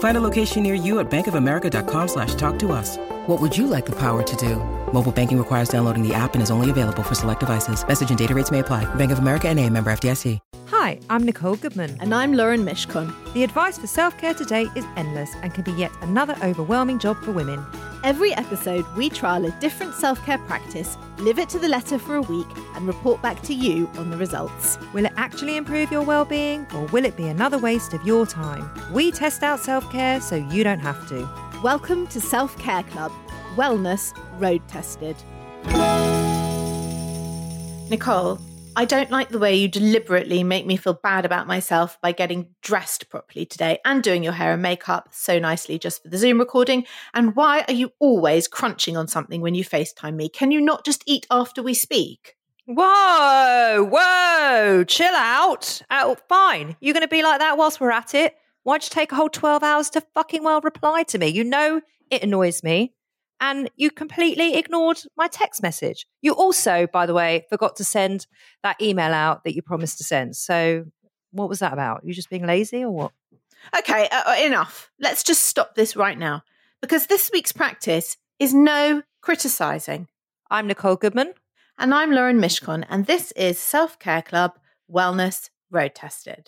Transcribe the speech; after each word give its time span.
Find 0.00 0.16
a 0.16 0.20
location 0.20 0.62
near 0.62 0.74
you 0.74 0.98
at 0.98 1.10
bankofamerica.com 1.10 2.08
slash 2.08 2.34
talk 2.34 2.58
to 2.60 2.72
us. 2.72 2.96
What 3.26 3.40
would 3.40 3.56
you 3.56 3.66
like 3.66 3.86
the 3.86 3.96
power 3.96 4.22
to 4.22 4.36
do? 4.36 4.56
Mobile 4.92 5.12
banking 5.12 5.38
requires 5.38 5.68
downloading 5.68 6.06
the 6.06 6.12
app 6.12 6.34
and 6.34 6.42
is 6.42 6.50
only 6.50 6.68
available 6.68 7.02
for 7.02 7.14
select 7.14 7.40
devices. 7.40 7.86
Message 7.86 8.10
and 8.10 8.18
data 8.18 8.34
rates 8.34 8.50
may 8.50 8.58
apply. 8.58 8.92
Bank 8.96 9.12
of 9.12 9.18
America 9.20 9.48
and 9.48 9.58
a 9.58 9.68
member 9.70 9.90
FDIC. 9.92 10.38
Hi, 10.68 10.98
I'm 11.10 11.24
Nicole 11.24 11.56
Goodman. 11.56 11.96
And 12.00 12.14
I'm 12.14 12.32
Lauren 12.32 12.64
Mishcon. 12.64 13.12
The 13.34 13.44
advice 13.44 13.76
for 13.76 13.86
self 13.86 14.16
care 14.16 14.34
today 14.34 14.68
is 14.74 14.84
endless 14.96 15.30
and 15.42 15.52
can 15.52 15.64
be 15.64 15.72
yet 15.72 15.92
another 16.00 16.34
overwhelming 16.42 16.98
job 16.98 17.22
for 17.22 17.32
women. 17.32 17.62
Every 18.02 18.32
episode, 18.32 18.86
we 18.96 19.10
trial 19.10 19.44
a 19.44 19.50
different 19.60 19.92
self 19.94 20.24
care 20.24 20.38
practice, 20.38 20.96
live 21.18 21.38
it 21.38 21.50
to 21.50 21.58
the 21.58 21.68
letter 21.68 21.98
for 21.98 22.16
a 22.16 22.22
week, 22.22 22.46
and 22.74 22.86
report 22.86 23.20
back 23.20 23.42
to 23.42 23.52
you 23.52 23.90
on 23.98 24.08
the 24.08 24.16
results. 24.16 24.78
Will 24.94 25.04
it 25.04 25.12
actually 25.18 25.58
improve 25.58 25.92
your 25.92 26.00
well 26.00 26.24
being 26.24 26.66
or 26.74 26.86
will 26.86 27.04
it 27.04 27.14
be 27.14 27.28
another 27.28 27.58
waste 27.58 27.92
of 27.92 28.02
your 28.06 28.24
time? 28.24 28.70
We 28.90 29.12
test 29.12 29.42
out 29.42 29.60
self 29.60 29.90
care 29.92 30.18
so 30.22 30.36
you 30.36 30.64
don't 30.64 30.78
have 30.78 31.06
to. 31.10 31.28
Welcome 31.62 32.06
to 32.06 32.22
Self 32.22 32.58
Care 32.58 32.84
Club 32.84 33.12
Wellness 33.54 34.16
Road 34.40 34.66
Tested. 34.66 35.16
Nicole, 37.90 38.38
I 38.76 38.84
don't 38.84 39.10
like 39.10 39.30
the 39.30 39.38
way 39.38 39.56
you 39.56 39.68
deliberately 39.68 40.44
make 40.44 40.64
me 40.64 40.76
feel 40.76 40.94
bad 40.94 41.24
about 41.24 41.48
myself 41.48 42.00
by 42.00 42.12
getting 42.12 42.54
dressed 42.62 43.10
properly 43.10 43.44
today 43.44 43.78
and 43.84 44.02
doing 44.02 44.22
your 44.22 44.32
hair 44.32 44.52
and 44.52 44.62
makeup 44.62 45.08
so 45.10 45.38
nicely 45.40 45.78
just 45.78 46.02
for 46.02 46.08
the 46.08 46.16
Zoom 46.16 46.38
recording. 46.38 46.86
And 47.12 47.34
why 47.34 47.64
are 47.66 47.74
you 47.74 47.92
always 47.98 48.46
crunching 48.46 48.96
on 48.96 49.08
something 49.08 49.40
when 49.40 49.54
you 49.54 49.64
FaceTime 49.64 50.14
me? 50.14 50.28
Can 50.28 50.52
you 50.52 50.60
not 50.60 50.84
just 50.84 51.02
eat 51.04 51.26
after 51.30 51.62
we 51.62 51.74
speak? 51.74 52.36
Whoa, 52.66 53.88
whoa, 53.90 54.84
chill 54.84 55.14
out. 55.14 55.82
Oh, 55.90 56.16
fine. 56.28 56.76
You're 56.80 56.94
going 56.94 57.02
to 57.02 57.08
be 57.08 57.22
like 57.22 57.40
that 57.40 57.58
whilst 57.58 57.80
we're 57.80 57.90
at 57.90 58.14
it? 58.14 58.36
Why'd 58.62 58.84
you 58.84 58.90
take 58.90 59.10
a 59.10 59.16
whole 59.16 59.28
12 59.28 59.64
hours 59.64 59.90
to 59.90 60.00
fucking 60.14 60.44
well 60.44 60.60
reply 60.60 61.02
to 61.04 61.18
me? 61.18 61.26
You 61.26 61.42
know 61.42 61.80
it 62.08 62.22
annoys 62.22 62.62
me 62.62 62.94
and 63.40 63.70
you 63.76 63.90
completely 63.90 64.56
ignored 64.56 65.00
my 65.16 65.26
text 65.26 65.62
message. 65.62 66.06
You 66.22 66.32
also, 66.32 66.86
by 66.86 67.06
the 67.06 67.14
way, 67.14 67.46
forgot 67.48 67.76
to 67.76 67.84
send 67.84 68.26
that 68.62 68.80
email 68.80 69.12
out 69.12 69.44
that 69.44 69.54
you 69.54 69.62
promised 69.62 69.98
to 69.98 70.04
send. 70.04 70.36
So, 70.36 70.84
what 71.32 71.48
was 71.48 71.60
that 71.60 71.72
about? 71.72 72.04
You 72.04 72.12
just 72.12 72.30
being 72.30 72.46
lazy 72.46 72.84
or 72.84 72.90
what? 72.90 73.12
Okay, 73.76 74.08
uh, 74.08 74.22
uh, 74.26 74.36
enough. 74.44 74.90
Let's 74.98 75.22
just 75.22 75.44
stop 75.44 75.74
this 75.74 75.96
right 75.96 76.18
now 76.18 76.42
because 76.80 77.06
this 77.06 77.30
week's 77.32 77.52
practice 77.52 78.16
is 78.38 78.54
no 78.54 79.02
criticizing. 79.20 80.08
I'm 80.50 80.66
Nicole 80.66 80.96
Goodman. 80.96 81.34
And 81.78 81.94
I'm 81.94 82.12
Lauren 82.12 82.38
Mishcon, 82.38 82.84
and 82.90 83.06
this 83.06 83.32
is 83.32 83.58
Self 83.58 83.98
Care 83.98 84.20
Club 84.20 84.58
Wellness 84.92 85.48
Road 85.70 85.94
Tested. 85.94 86.46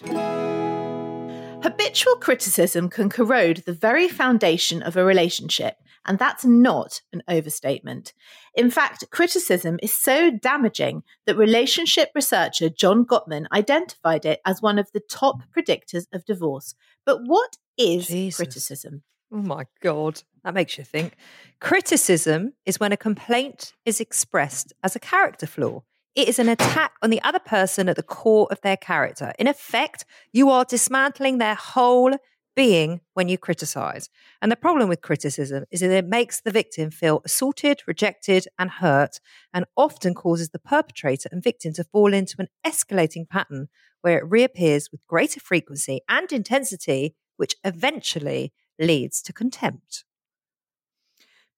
Habitual 1.62 2.16
criticism 2.16 2.90
can 2.90 3.08
corrode 3.08 3.62
the 3.64 3.72
very 3.72 4.08
foundation 4.08 4.82
of 4.82 4.94
a 4.94 5.04
relationship 5.04 5.76
and 6.06 6.18
that's 6.18 6.44
not 6.44 7.00
an 7.12 7.22
overstatement. 7.28 8.12
In 8.54 8.70
fact, 8.70 9.04
criticism 9.10 9.78
is 9.82 9.92
so 9.92 10.30
damaging 10.30 11.02
that 11.26 11.36
relationship 11.36 12.10
researcher 12.14 12.68
John 12.68 13.04
Gottman 13.04 13.46
identified 13.52 14.24
it 14.24 14.40
as 14.44 14.62
one 14.62 14.78
of 14.78 14.90
the 14.92 15.00
top 15.00 15.42
predictors 15.56 16.06
of 16.12 16.24
divorce. 16.24 16.74
But 17.04 17.20
what 17.24 17.56
is 17.78 18.08
Jesus. 18.08 18.36
criticism? 18.36 19.02
Oh 19.32 19.42
my 19.42 19.64
God, 19.80 20.22
that 20.44 20.54
makes 20.54 20.76
you 20.76 20.84
think. 20.84 21.16
Criticism 21.60 22.52
is 22.66 22.78
when 22.78 22.92
a 22.92 22.96
complaint 22.96 23.72
is 23.86 24.00
expressed 24.00 24.72
as 24.82 24.94
a 24.94 25.00
character 25.00 25.46
flaw. 25.46 25.82
It 26.14 26.28
is 26.28 26.38
an 26.38 26.50
attack 26.50 26.92
on 27.02 27.08
the 27.08 27.22
other 27.22 27.38
person 27.38 27.88
at 27.88 27.96
the 27.96 28.02
core 28.02 28.46
of 28.50 28.60
their 28.60 28.76
character. 28.76 29.32
In 29.38 29.46
effect, 29.46 30.04
you 30.30 30.50
are 30.50 30.66
dismantling 30.66 31.38
their 31.38 31.54
whole 31.54 32.14
being 32.54 33.00
when 33.14 33.28
you 33.28 33.38
criticize. 33.38 34.08
And 34.40 34.50
the 34.50 34.56
problem 34.56 34.88
with 34.88 35.00
criticism 35.00 35.64
is 35.70 35.80
that 35.80 35.90
it 35.90 36.06
makes 36.06 36.40
the 36.40 36.50
victim 36.50 36.90
feel 36.90 37.22
assaulted, 37.24 37.82
rejected, 37.86 38.46
and 38.58 38.70
hurt, 38.70 39.20
and 39.52 39.64
often 39.76 40.14
causes 40.14 40.50
the 40.50 40.58
perpetrator 40.58 41.28
and 41.32 41.42
victim 41.42 41.72
to 41.74 41.84
fall 41.84 42.12
into 42.12 42.36
an 42.38 42.48
escalating 42.66 43.28
pattern 43.28 43.68
where 44.02 44.18
it 44.18 44.30
reappears 44.30 44.90
with 44.90 45.06
greater 45.06 45.40
frequency 45.40 46.00
and 46.08 46.32
intensity, 46.32 47.14
which 47.36 47.54
eventually 47.64 48.52
leads 48.78 49.22
to 49.22 49.32
contempt. 49.32 50.04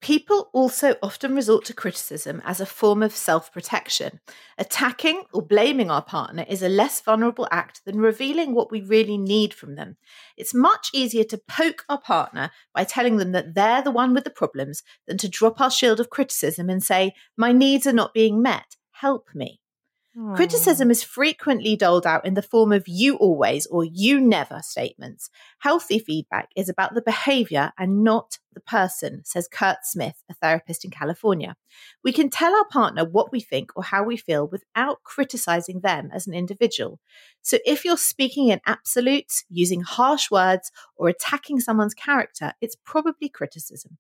People 0.05 0.51
also 0.53 0.97
often 1.03 1.35
resort 1.35 1.65
to 1.65 1.73
criticism 1.73 2.43
as 2.45 2.61
a 2.61 2.67
form 2.67 3.03
of 3.03 3.17
self 3.17 3.51
protection. 3.51 4.21
Attacking 4.59 5.23
or 5.33 5.41
blaming 5.41 5.91
our 5.91 6.03
partner 6.03 6.45
is 6.47 6.63
a 6.63 6.69
less 6.69 7.01
vulnerable 7.01 7.49
act 7.51 7.81
than 7.87 7.99
revealing 7.99 8.55
what 8.55 8.71
we 8.71 8.83
really 8.83 9.17
need 9.17 9.55
from 9.55 9.77
them. 9.77 9.97
It's 10.37 10.53
much 10.53 10.91
easier 10.93 11.25
to 11.25 11.41
poke 11.49 11.87
our 11.89 11.99
partner 11.99 12.51
by 12.75 12.85
telling 12.85 13.17
them 13.17 13.33
that 13.33 13.55
they're 13.55 13.81
the 13.81 13.91
one 13.91 14.13
with 14.13 14.25
the 14.25 14.31
problems 14.31 14.83
than 15.07 15.17
to 15.17 15.27
drop 15.27 15.59
our 15.59 15.71
shield 15.71 16.01
of 16.01 16.11
criticism 16.11 16.69
and 16.69 16.83
say, 16.85 17.15
My 17.39 17.53
needs 17.53 17.87
are 17.87 17.93
not 17.95 18.13
being 18.13 18.43
met. 18.43 18.77
Help 18.91 19.29
me. 19.35 19.63
Criticism 20.37 20.93
is 20.93 21.03
frequently 21.03 21.75
doled 21.75 22.07
out 22.07 22.25
in 22.25 22.35
the 22.35 22.43
form 22.43 22.71
of 22.71 22.87
you 22.87 23.17
always 23.17 23.67
or 23.67 23.85
you 23.85 24.21
never 24.21 24.61
statements. 24.63 25.29
Healthy 25.59 25.99
feedback 25.99 26.51
is 26.55 26.69
about 26.69 26.95
the 26.95 27.03
behavior 27.03 27.73
and 27.77 28.05
not 28.05 28.39
the 28.53 28.61
person, 28.61 29.25
says 29.25 29.49
Kurt 29.51 29.79
Smith, 29.83 30.23
a 30.31 30.35
therapist 30.35 30.85
in 30.85 30.93
California. 30.93 31.57
We 32.05 32.13
can 32.13 32.31
tell 32.31 32.55
our 32.55 32.67
partner 32.67 33.05
what 33.05 33.33
we 33.33 33.41
think 33.41 33.73
or 33.75 33.83
how 33.83 34.05
we 34.05 34.17
feel 34.17 34.47
without 34.47 35.03
criticizing 35.03 35.81
them 35.81 36.11
as 36.15 36.29
an 36.29 36.35
individual. 36.35 37.01
So 37.43 37.59
if 37.67 37.85
you're 37.85 37.97
speaking 37.97 38.51
in 38.51 38.61
absolutes, 38.67 39.45
using 39.49 39.81
harsh 39.81 40.31
words, 40.31 40.71
or 40.95 41.09
attacking 41.09 41.59
someone's 41.59 41.95
character, 41.95 42.53
it's 42.61 42.77
probably 42.85 43.29
criticism. 43.29 43.99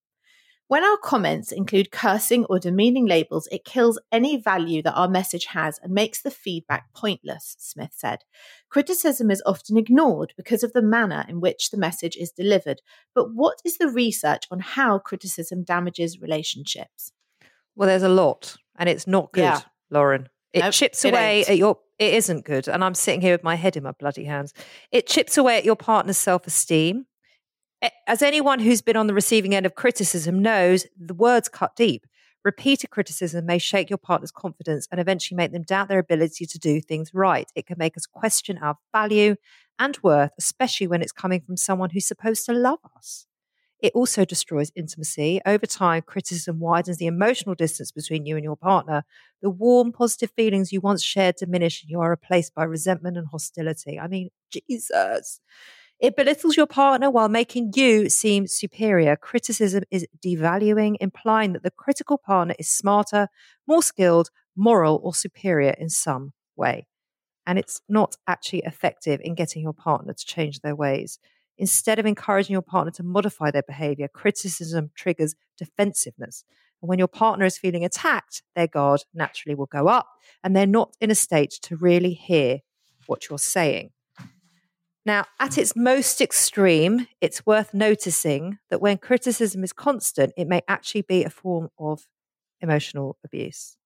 When 0.66 0.82
our 0.82 0.96
comments 0.96 1.52
include 1.52 1.90
cursing 1.90 2.46
or 2.46 2.58
demeaning 2.58 3.04
labels, 3.04 3.46
it 3.52 3.66
kills 3.66 4.00
any 4.10 4.38
value 4.38 4.80
that 4.82 4.94
our 4.94 5.08
message 5.08 5.44
has 5.46 5.78
and 5.82 5.92
makes 5.92 6.22
the 6.22 6.30
feedback 6.30 6.86
pointless, 6.94 7.54
Smith 7.58 7.90
said. 7.92 8.20
Criticism 8.70 9.30
is 9.30 9.42
often 9.44 9.76
ignored 9.76 10.32
because 10.38 10.62
of 10.62 10.72
the 10.72 10.80
manner 10.80 11.26
in 11.28 11.40
which 11.40 11.70
the 11.70 11.76
message 11.76 12.16
is 12.16 12.30
delivered. 12.30 12.80
But 13.14 13.34
what 13.34 13.58
is 13.62 13.76
the 13.76 13.90
research 13.90 14.46
on 14.50 14.60
how 14.60 14.98
criticism 14.98 15.64
damages 15.64 16.20
relationships? 16.20 17.12
Well, 17.76 17.86
there's 17.88 18.02
a 18.02 18.08
lot, 18.08 18.56
and 18.78 18.88
it's 18.88 19.06
not 19.06 19.32
good, 19.32 19.42
yeah. 19.42 19.60
Lauren. 19.90 20.30
It 20.54 20.60
nope, 20.60 20.72
chips 20.72 21.04
away 21.04 21.44
at 21.44 21.58
your. 21.58 21.78
It 21.98 22.14
isn't 22.14 22.44
good, 22.44 22.68
and 22.68 22.82
I'm 22.82 22.94
sitting 22.94 23.20
here 23.20 23.34
with 23.34 23.44
my 23.44 23.56
head 23.56 23.76
in 23.76 23.82
my 23.82 23.92
bloody 23.92 24.24
hands. 24.24 24.54
It 24.90 25.06
chips 25.06 25.36
away 25.36 25.58
at 25.58 25.64
your 25.64 25.76
partner's 25.76 26.16
self 26.16 26.46
esteem 26.46 27.06
as 28.06 28.22
anyone 28.22 28.60
who's 28.60 28.82
been 28.82 28.96
on 28.96 29.06
the 29.06 29.14
receiving 29.14 29.54
end 29.54 29.66
of 29.66 29.74
criticism 29.74 30.40
knows, 30.42 30.86
the 30.98 31.14
words 31.14 31.48
cut 31.48 31.76
deep. 31.76 32.06
Repeated 32.44 32.90
criticism 32.90 33.46
may 33.46 33.58
shake 33.58 33.88
your 33.88 33.98
partner's 33.98 34.30
confidence 34.30 34.86
and 34.90 35.00
eventually 35.00 35.36
make 35.36 35.52
them 35.52 35.62
doubt 35.62 35.88
their 35.88 35.98
ability 35.98 36.44
to 36.44 36.58
do 36.58 36.80
things 36.80 37.14
right. 37.14 37.50
It 37.54 37.66
can 37.66 37.78
make 37.78 37.96
us 37.96 38.06
question 38.06 38.58
our 38.58 38.76
value 38.92 39.36
and 39.78 39.98
worth, 40.02 40.32
especially 40.38 40.86
when 40.86 41.00
it's 41.00 41.12
coming 41.12 41.40
from 41.40 41.56
someone 41.56 41.90
who's 41.90 42.06
supposed 42.06 42.44
to 42.46 42.52
love 42.52 42.80
us. 42.96 43.26
It 43.80 43.92
also 43.94 44.24
destroys 44.24 44.72
intimacy. 44.74 45.40
Over 45.44 45.66
time, 45.66 46.02
criticism 46.02 46.58
widens 46.60 46.98
the 46.98 47.06
emotional 47.06 47.54
distance 47.54 47.92
between 47.92 48.24
you 48.24 48.36
and 48.36 48.44
your 48.44 48.56
partner. 48.56 49.04
The 49.42 49.50
warm, 49.50 49.92
positive 49.92 50.30
feelings 50.30 50.72
you 50.72 50.80
once 50.80 51.02
shared 51.02 51.36
diminish 51.36 51.82
and 51.82 51.90
you 51.90 52.00
are 52.00 52.08
replaced 52.10 52.54
by 52.54 52.64
resentment 52.64 53.16
and 53.16 53.26
hostility. 53.26 53.98
I 53.98 54.08
mean, 54.08 54.30
Jesus. 54.50 55.40
It 56.00 56.16
belittles 56.16 56.56
your 56.56 56.66
partner 56.66 57.10
while 57.10 57.28
making 57.28 57.72
you 57.74 58.08
seem 58.10 58.46
superior. 58.46 59.16
Criticism 59.16 59.84
is 59.90 60.06
devaluing, 60.24 60.96
implying 61.00 61.52
that 61.54 61.62
the 61.62 61.70
critical 61.70 62.18
partner 62.18 62.54
is 62.58 62.68
smarter, 62.68 63.28
more 63.66 63.82
skilled, 63.82 64.30
moral, 64.56 65.00
or 65.02 65.14
superior 65.14 65.74
in 65.78 65.88
some 65.88 66.32
way. 66.56 66.86
and 67.46 67.58
it's 67.58 67.80
not 67.88 68.16
actually 68.28 68.60
effective 68.66 69.20
in 69.24 69.34
getting 69.34 69.62
your 69.62 69.72
partner 69.72 70.12
to 70.12 70.26
change 70.26 70.60
their 70.60 70.76
ways. 70.76 71.18
Instead 71.58 71.98
of 71.98 72.06
encouraging 72.06 72.52
your 72.54 72.62
partner 72.62 72.90
to 72.92 73.02
modify 73.02 73.50
their 73.50 73.62
behavior, 73.62 74.08
criticism 74.08 74.90
triggers 74.94 75.34
defensiveness. 75.58 76.44
And 76.82 76.88
when 76.88 76.98
your 76.98 77.08
partner 77.08 77.46
is 77.46 77.58
feeling 77.58 77.84
attacked, 77.84 78.42
their 78.56 78.66
guard 78.68 79.04
naturally 79.14 79.54
will 79.54 79.66
go 79.66 79.88
up 79.88 80.08
and 80.42 80.56
they're 80.56 80.66
not 80.66 80.96
in 81.00 81.10
a 81.10 81.14
state 81.14 81.52
to 81.62 81.76
really 81.76 82.14
hear 82.14 82.60
what 83.06 83.30
you're 83.30 83.38
saying. 83.38 83.92
Now, 85.06 85.26
at 85.38 85.58
its 85.58 85.76
most 85.76 86.20
extreme, 86.20 87.06
it's 87.20 87.44
worth 87.44 87.74
noticing 87.74 88.58
that 88.70 88.80
when 88.80 88.96
criticism 88.96 89.62
is 89.62 89.72
constant, 89.72 90.32
it 90.36 90.48
may 90.48 90.62
actually 90.66 91.02
be 91.02 91.24
a 91.24 91.30
form 91.30 91.68
of 91.78 92.06
emotional 92.60 93.18
abuse. 93.22 93.76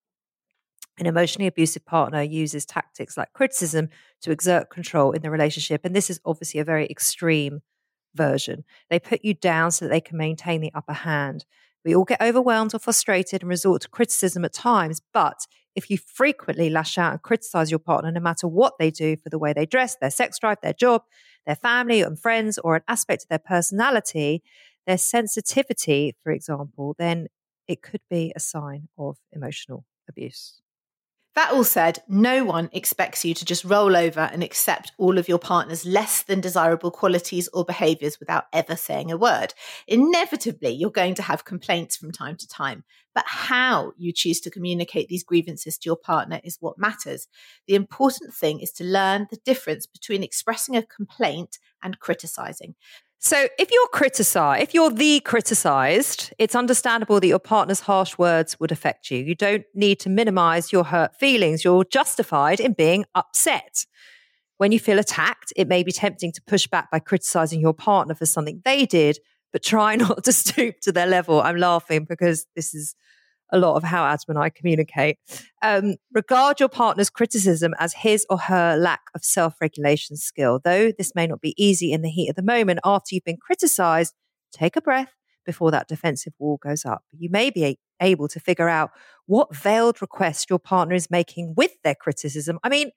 An 0.98 1.06
emotionally 1.06 1.48
abusive 1.48 1.84
partner 1.84 2.22
uses 2.22 2.64
tactics 2.64 3.16
like 3.16 3.32
criticism 3.32 3.88
to 4.22 4.30
exert 4.30 4.70
control 4.70 5.12
in 5.12 5.22
the 5.22 5.30
relationship. 5.30 5.84
And 5.84 5.94
this 5.94 6.10
is 6.10 6.20
obviously 6.24 6.60
a 6.60 6.64
very 6.64 6.86
extreme 6.88 7.62
version. 8.14 8.64
They 8.90 8.98
put 8.98 9.24
you 9.24 9.34
down 9.34 9.70
so 9.72 9.84
that 9.84 9.90
they 9.90 10.00
can 10.00 10.18
maintain 10.18 10.60
the 10.60 10.72
upper 10.74 10.92
hand. 10.92 11.44
We 11.84 11.94
all 11.94 12.04
get 12.04 12.20
overwhelmed 12.20 12.74
or 12.74 12.78
frustrated 12.78 13.42
and 13.42 13.48
resort 13.48 13.82
to 13.82 13.88
criticism 13.88 14.44
at 14.44 14.52
times, 14.52 15.00
but 15.12 15.46
if 15.78 15.88
you 15.88 15.96
frequently 15.96 16.68
lash 16.68 16.98
out 16.98 17.12
and 17.12 17.22
criticize 17.22 17.70
your 17.70 17.78
partner, 17.78 18.10
no 18.10 18.18
matter 18.18 18.48
what 18.48 18.74
they 18.80 18.90
do 18.90 19.16
for 19.16 19.30
the 19.30 19.38
way 19.38 19.52
they 19.52 19.64
dress, 19.64 19.94
their 19.94 20.10
sex 20.10 20.36
drive, 20.36 20.58
their 20.60 20.72
job, 20.72 21.02
their 21.46 21.54
family 21.54 22.02
and 22.02 22.18
friends, 22.18 22.58
or 22.58 22.74
an 22.74 22.82
aspect 22.88 23.22
of 23.22 23.28
their 23.28 23.38
personality, 23.38 24.42
their 24.88 24.98
sensitivity, 24.98 26.16
for 26.24 26.32
example, 26.32 26.96
then 26.98 27.28
it 27.68 27.80
could 27.80 28.00
be 28.10 28.32
a 28.34 28.40
sign 28.40 28.88
of 28.98 29.18
emotional 29.32 29.84
abuse. 30.08 30.60
That 31.36 31.52
all 31.52 31.62
said, 31.62 32.00
no 32.08 32.44
one 32.44 32.68
expects 32.72 33.24
you 33.24 33.32
to 33.34 33.44
just 33.44 33.64
roll 33.64 33.96
over 33.96 34.28
and 34.32 34.42
accept 34.42 34.90
all 34.98 35.18
of 35.18 35.28
your 35.28 35.38
partner's 35.38 35.86
less 35.86 36.24
than 36.24 36.40
desirable 36.40 36.90
qualities 36.90 37.48
or 37.52 37.64
behaviors 37.64 38.18
without 38.18 38.46
ever 38.52 38.74
saying 38.74 39.12
a 39.12 39.16
word. 39.16 39.54
Inevitably, 39.86 40.70
you're 40.70 40.90
going 40.90 41.14
to 41.14 41.22
have 41.22 41.44
complaints 41.44 41.96
from 41.96 42.10
time 42.10 42.34
to 42.38 42.48
time, 42.48 42.82
but 43.18 43.24
how 43.26 43.90
you 43.98 44.12
choose 44.12 44.38
to 44.38 44.48
communicate 44.48 45.08
these 45.08 45.24
grievances 45.24 45.76
to 45.76 45.88
your 45.88 45.96
partner 45.96 46.40
is 46.44 46.58
what 46.60 46.78
matters. 46.78 47.26
The 47.66 47.74
important 47.74 48.32
thing 48.32 48.60
is 48.60 48.70
to 48.74 48.84
learn 48.84 49.26
the 49.28 49.38
difference 49.44 49.86
between 49.86 50.22
expressing 50.22 50.76
a 50.76 50.86
complaint 50.86 51.58
and 51.82 51.98
criticizing. 51.98 52.76
So, 53.18 53.48
if 53.58 53.72
you're 53.72 53.88
criticized, 53.88 54.62
if 54.62 54.72
you're 54.72 54.92
the 54.92 55.18
criticized, 55.18 56.32
it's 56.38 56.54
understandable 56.54 57.18
that 57.18 57.26
your 57.26 57.40
partner's 57.40 57.80
harsh 57.80 58.16
words 58.18 58.60
would 58.60 58.70
affect 58.70 59.10
you. 59.10 59.18
You 59.18 59.34
don't 59.34 59.64
need 59.74 59.98
to 59.98 60.08
minimize 60.08 60.70
your 60.70 60.84
hurt 60.84 61.16
feelings. 61.16 61.64
You're 61.64 61.82
justified 61.82 62.60
in 62.60 62.74
being 62.74 63.04
upset. 63.16 63.84
When 64.58 64.70
you 64.70 64.78
feel 64.78 65.00
attacked, 65.00 65.52
it 65.56 65.66
may 65.66 65.82
be 65.82 65.90
tempting 65.90 66.30
to 66.30 66.42
push 66.46 66.68
back 66.68 66.88
by 66.92 67.00
criticizing 67.00 67.60
your 67.60 67.74
partner 67.74 68.14
for 68.14 68.26
something 68.26 68.62
they 68.64 68.86
did, 68.86 69.18
but 69.52 69.62
try 69.62 69.96
not 69.96 70.24
to 70.24 70.32
stoop 70.32 70.80
to 70.80 70.92
their 70.92 71.06
level. 71.06 71.40
I'm 71.40 71.56
laughing 71.56 72.04
because 72.04 72.46
this 72.54 72.74
is 72.74 72.94
a 73.50 73.58
lot 73.58 73.76
of 73.76 73.82
how 73.82 74.04
Adam 74.04 74.24
and 74.28 74.38
I 74.38 74.50
communicate. 74.50 75.18
Um, 75.62 75.96
regard 76.12 76.60
your 76.60 76.68
partner's 76.68 77.10
criticism 77.10 77.74
as 77.78 77.94
his 77.94 78.26
or 78.28 78.38
her 78.38 78.76
lack 78.76 79.02
of 79.14 79.24
self 79.24 79.54
regulation 79.60 80.16
skill. 80.16 80.60
Though 80.62 80.92
this 80.92 81.14
may 81.14 81.26
not 81.26 81.40
be 81.40 81.54
easy 81.62 81.92
in 81.92 82.02
the 82.02 82.10
heat 82.10 82.28
of 82.28 82.36
the 82.36 82.42
moment 82.42 82.80
after 82.84 83.14
you've 83.14 83.24
been 83.24 83.38
criticized, 83.38 84.14
take 84.52 84.76
a 84.76 84.82
breath 84.82 85.12
before 85.46 85.70
that 85.70 85.88
defensive 85.88 86.34
wall 86.38 86.58
goes 86.62 86.84
up. 86.84 87.04
You 87.16 87.30
may 87.30 87.48
be 87.48 87.78
able 88.00 88.28
to 88.28 88.38
figure 88.38 88.68
out 88.68 88.90
what 89.26 89.54
veiled 89.56 90.02
request 90.02 90.50
your 90.50 90.58
partner 90.58 90.94
is 90.94 91.10
making 91.10 91.54
with 91.56 91.72
their 91.82 91.94
criticism. 91.94 92.58
I 92.62 92.68
mean, 92.68 92.90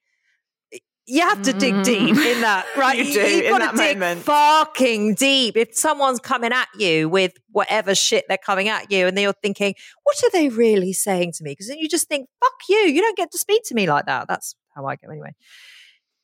you 1.07 1.21
have 1.21 1.41
to 1.41 1.53
dig 1.53 1.83
deep 1.83 2.09
in 2.09 2.15
mm. 2.15 2.41
that, 2.41 2.65
right? 2.77 2.97
you 2.97 3.13
do 3.13 3.19
You've 3.19 3.45
in 3.45 3.59
that 3.59 3.75
dig 3.75 3.97
moment. 3.97 4.21
Fucking 4.21 5.15
deep. 5.15 5.57
If 5.57 5.75
someone's 5.75 6.19
coming 6.19 6.51
at 6.51 6.67
you 6.77 7.09
with 7.09 7.33
whatever 7.49 7.95
shit 7.95 8.25
they're 8.27 8.37
coming 8.37 8.67
at 8.67 8.91
you, 8.91 9.07
and 9.07 9.17
you're 9.17 9.33
thinking, 9.33 9.75
"What 10.03 10.23
are 10.23 10.29
they 10.31 10.49
really 10.49 10.93
saying 10.93 11.33
to 11.33 11.43
me?" 11.43 11.51
Because 11.51 11.67
then 11.67 11.79
you 11.79 11.89
just 11.89 12.07
think, 12.07 12.29
"Fuck 12.39 12.53
you! 12.69 12.77
You 12.77 13.01
don't 13.01 13.17
get 13.17 13.31
to 13.31 13.37
speak 13.37 13.63
to 13.65 13.75
me 13.75 13.87
like 13.87 14.05
that." 14.05 14.27
That's 14.27 14.55
how 14.75 14.85
I 14.85 14.95
go 14.95 15.09
anyway. 15.09 15.33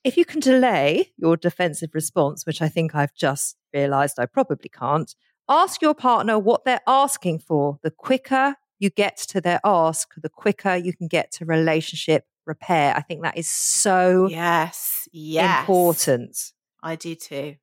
If 0.04 0.16
you 0.16 0.26
can 0.26 0.40
delay 0.40 1.12
your 1.18 1.36
defensive 1.36 1.90
response, 1.94 2.46
which 2.46 2.62
I 2.62 2.70
think 2.70 2.96
I've 2.96 3.14
just 3.16 3.58
realised 3.74 4.20
I 4.20 4.26
probably 4.26 4.70
can't, 4.70 5.14
ask 5.50 5.82
your 5.82 5.94
partner 5.94 6.38
what 6.40 6.66
they're 6.66 6.82
asking 6.88 7.40
for. 7.40 7.80
The 7.84 7.92
quicker 7.92 8.56
you 8.80 8.90
get 8.90 9.18
to 9.18 9.42
their 9.42 9.60
ask, 9.66 10.10
the 10.16 10.30
quicker 10.30 10.76
you 10.76 10.94
can 10.94 11.08
get 11.08 11.32
to 11.34 11.46
relationship 11.46 12.26
repair. 12.48 12.96
I 12.96 13.02
think 13.02 13.24
that 13.24 13.38
is 13.38 13.48
so 13.48 14.28
yes, 14.30 15.08
yes. 15.12 15.60
important. 15.62 16.54
I 16.82 16.96
do 16.96 17.16
too. 17.16 17.56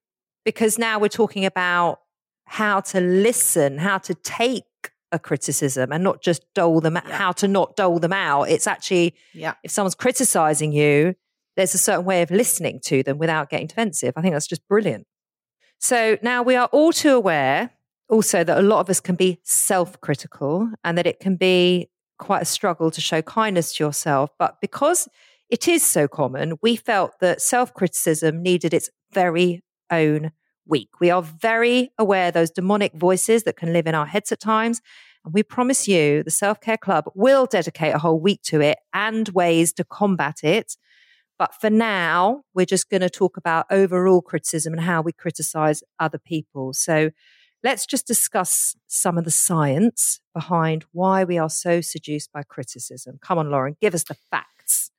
Because 0.44 0.78
now 0.78 0.98
we're 0.98 1.08
talking 1.08 1.44
about 1.44 2.00
how 2.46 2.80
to 2.80 3.00
listen, 3.00 3.78
how 3.78 3.98
to 3.98 4.14
take 4.14 4.64
a 5.12 5.18
criticism 5.18 5.92
and 5.92 6.04
not 6.04 6.20
just 6.22 6.42
dole 6.54 6.80
them 6.80 6.94
yeah. 6.94 7.16
how 7.16 7.32
to 7.32 7.48
not 7.48 7.76
dole 7.76 7.98
them 7.98 8.12
out. 8.12 8.44
It's 8.44 8.66
actually 8.66 9.14
yeah. 9.32 9.54
if 9.62 9.70
someone's 9.70 9.94
criticizing 9.94 10.72
you, 10.72 11.14
there's 11.56 11.74
a 11.74 11.78
certain 11.78 12.04
way 12.04 12.22
of 12.22 12.30
listening 12.30 12.80
to 12.86 13.02
them 13.02 13.18
without 13.18 13.48
getting 13.48 13.68
defensive. 13.68 14.12
I 14.16 14.22
think 14.22 14.34
that's 14.34 14.46
just 14.46 14.66
brilliant. 14.68 15.06
So 15.78 16.18
now 16.22 16.42
we 16.42 16.56
are 16.56 16.66
all 16.66 16.92
too 16.92 17.14
aware 17.14 17.70
also 18.08 18.44
that 18.44 18.58
a 18.58 18.62
lot 18.62 18.80
of 18.80 18.90
us 18.90 19.00
can 19.00 19.14
be 19.14 19.40
self 19.44 20.00
critical 20.00 20.70
and 20.82 20.98
that 20.98 21.06
it 21.06 21.20
can 21.20 21.36
be 21.36 21.88
quite 22.24 22.40
a 22.40 22.46
struggle 22.46 22.90
to 22.90 23.02
show 23.02 23.20
kindness 23.20 23.74
to 23.74 23.84
yourself. 23.84 24.30
But 24.38 24.58
because 24.62 25.08
it 25.50 25.68
is 25.68 25.82
so 25.82 26.08
common, 26.08 26.54
we 26.62 26.74
felt 26.74 27.12
that 27.20 27.42
self 27.42 27.74
criticism 27.74 28.42
needed 28.42 28.72
its 28.72 28.88
very 29.12 29.62
own 29.90 30.32
week. 30.66 30.88
We 31.00 31.10
are 31.10 31.20
very 31.20 31.92
aware 31.98 32.30
those 32.30 32.50
demonic 32.50 32.94
voices 32.94 33.42
that 33.42 33.56
can 33.56 33.74
live 33.74 33.86
in 33.86 33.94
our 33.94 34.06
heads 34.06 34.32
at 34.32 34.40
times. 34.40 34.80
And 35.24 35.34
we 35.34 35.42
promise 35.42 35.86
you, 35.86 36.22
the 36.22 36.30
Self 36.30 36.62
Care 36.62 36.78
Club 36.78 37.04
will 37.14 37.44
dedicate 37.44 37.94
a 37.94 37.98
whole 37.98 38.18
week 38.18 38.40
to 38.44 38.62
it 38.62 38.78
and 38.94 39.28
ways 39.28 39.74
to 39.74 39.84
combat 39.84 40.42
it. 40.42 40.78
But 41.38 41.52
for 41.60 41.68
now, 41.68 42.42
we're 42.54 42.64
just 42.64 42.88
going 42.88 43.02
to 43.02 43.10
talk 43.10 43.36
about 43.36 43.66
overall 43.70 44.22
criticism 44.22 44.72
and 44.72 44.82
how 44.82 45.02
we 45.02 45.12
criticize 45.12 45.82
other 46.00 46.18
people. 46.18 46.72
So 46.72 47.10
Let's 47.64 47.86
just 47.86 48.06
discuss 48.06 48.76
some 48.86 49.16
of 49.16 49.24
the 49.24 49.30
science 49.30 50.20
behind 50.34 50.84
why 50.92 51.24
we 51.24 51.38
are 51.38 51.48
so 51.48 51.80
seduced 51.80 52.30
by 52.30 52.42
criticism. 52.42 53.18
Come 53.22 53.38
on, 53.38 53.50
Lauren, 53.50 53.78
give 53.80 53.94
us 53.94 54.04
the 54.04 54.12
facts. 54.30 54.90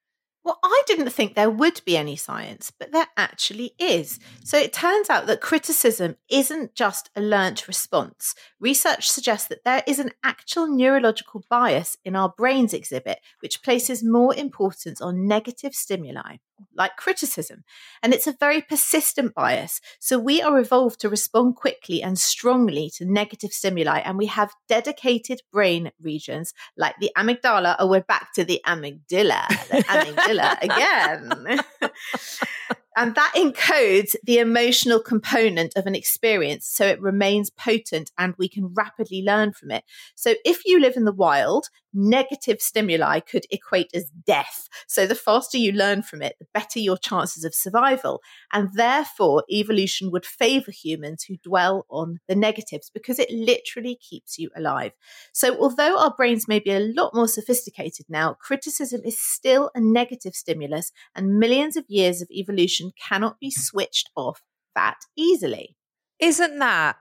Well, 0.43 0.57
I 0.63 0.81
didn't 0.87 1.11
think 1.11 1.35
there 1.35 1.49
would 1.49 1.81
be 1.85 1.95
any 1.95 2.15
science, 2.15 2.71
but 2.71 2.91
there 2.91 3.05
actually 3.17 3.73
is. 3.77 4.19
So 4.43 4.57
it 4.57 4.73
turns 4.73 5.11
out 5.11 5.27
that 5.27 5.41
criticism 5.41 6.15
isn't 6.27 6.73
just 6.73 7.11
a 7.15 7.21
learnt 7.21 7.67
response. 7.67 8.33
Research 8.59 9.09
suggests 9.09 9.47
that 9.49 9.63
there 9.63 9.83
is 9.85 9.99
an 9.99 10.11
actual 10.23 10.67
neurological 10.67 11.43
bias 11.47 11.97
in 12.03 12.15
our 12.15 12.29
brains 12.29 12.73
exhibit, 12.73 13.19
which 13.41 13.61
places 13.61 14.03
more 14.03 14.35
importance 14.35 15.01
on 15.01 15.27
negative 15.27 15.75
stimuli 15.75 16.37
like 16.75 16.95
criticism. 16.97 17.63
And 18.01 18.13
it's 18.13 18.27
a 18.27 18.35
very 18.39 18.61
persistent 18.61 19.33
bias. 19.33 19.81
So 19.99 20.17
we 20.19 20.41
are 20.41 20.59
evolved 20.59 20.99
to 21.01 21.09
respond 21.09 21.55
quickly 21.55 22.01
and 22.01 22.17
strongly 22.17 22.89
to 22.95 23.05
negative 23.05 23.51
stimuli. 23.51 23.99
And 23.99 24.17
we 24.17 24.27
have 24.27 24.51
dedicated 24.67 25.41
brain 25.51 25.91
regions 26.01 26.53
like 26.77 26.95
the 26.99 27.11
amygdala. 27.17 27.75
Oh, 27.79 27.87
we're 27.87 28.01
back 28.01 28.33
to 28.33 28.43
the 28.43 28.61
amygdala, 28.65 29.47
the 29.69 29.83
amygdala 29.87 30.61
again. 30.61 31.59
And 32.95 33.13
that 33.15 33.33
encodes 33.35 34.15
the 34.23 34.39
emotional 34.39 35.01
component 35.01 35.73
of 35.75 35.85
an 35.85 35.95
experience 35.95 36.65
so 36.65 36.85
it 36.85 37.01
remains 37.01 37.49
potent 37.49 38.11
and 38.17 38.33
we 38.37 38.47
can 38.47 38.73
rapidly 38.73 39.21
learn 39.21 39.51
from 39.51 39.71
it. 39.71 39.83
So 40.15 40.35
if 40.45 40.65
you 40.65 40.79
live 40.79 40.95
in 40.95 41.03
the 41.03 41.11
wild, 41.11 41.67
negative 41.95 42.61
stimuli 42.61 43.19
could 43.21 43.45
equate 43.49 43.89
as 43.93 44.11
death. 44.25 44.67
So 44.87 45.07
the 45.07 45.15
faster 45.15 45.57
you 45.57 45.71
learn 45.71 46.03
from 46.03 46.21
it, 46.21 46.35
the 46.39 46.47
better 46.53 46.79
your 46.79 46.97
chances 46.97 47.43
of 47.43 47.55
survival. 47.55 48.21
And 48.53 48.69
therefore, 48.73 49.43
evolution 49.51 50.11
would 50.11 50.25
favor 50.25 50.71
humans 50.71 51.23
who 51.23 51.37
dwell 51.37 51.85
on 51.89 52.19
the 52.27 52.35
negatives 52.35 52.91
because 52.93 53.19
it 53.19 53.31
literally 53.31 53.95
keeps 53.95 54.37
you 54.37 54.49
alive. 54.55 54.91
So 55.33 55.57
although 55.57 55.97
our 55.97 56.13
brains 56.15 56.47
may 56.47 56.59
be 56.59 56.71
a 56.71 56.79
lot 56.79 57.15
more 57.15 57.27
sophisticated 57.27 58.05
now, 58.09 58.33
criticism 58.33 59.01
is 59.03 59.19
still 59.19 59.71
a 59.73 59.81
negative 59.81 60.35
stimulus 60.35 60.91
and 61.15 61.39
millions 61.39 61.77
of 61.77 61.85
years 61.87 62.21
of 62.21 62.29
evolution 62.29 62.91
cannot 63.01 63.39
be 63.39 63.51
switched 63.51 64.09
off 64.15 64.41
that 64.75 64.97
easily. 65.15 65.75
Isn't 66.19 66.59
that? 66.59 66.97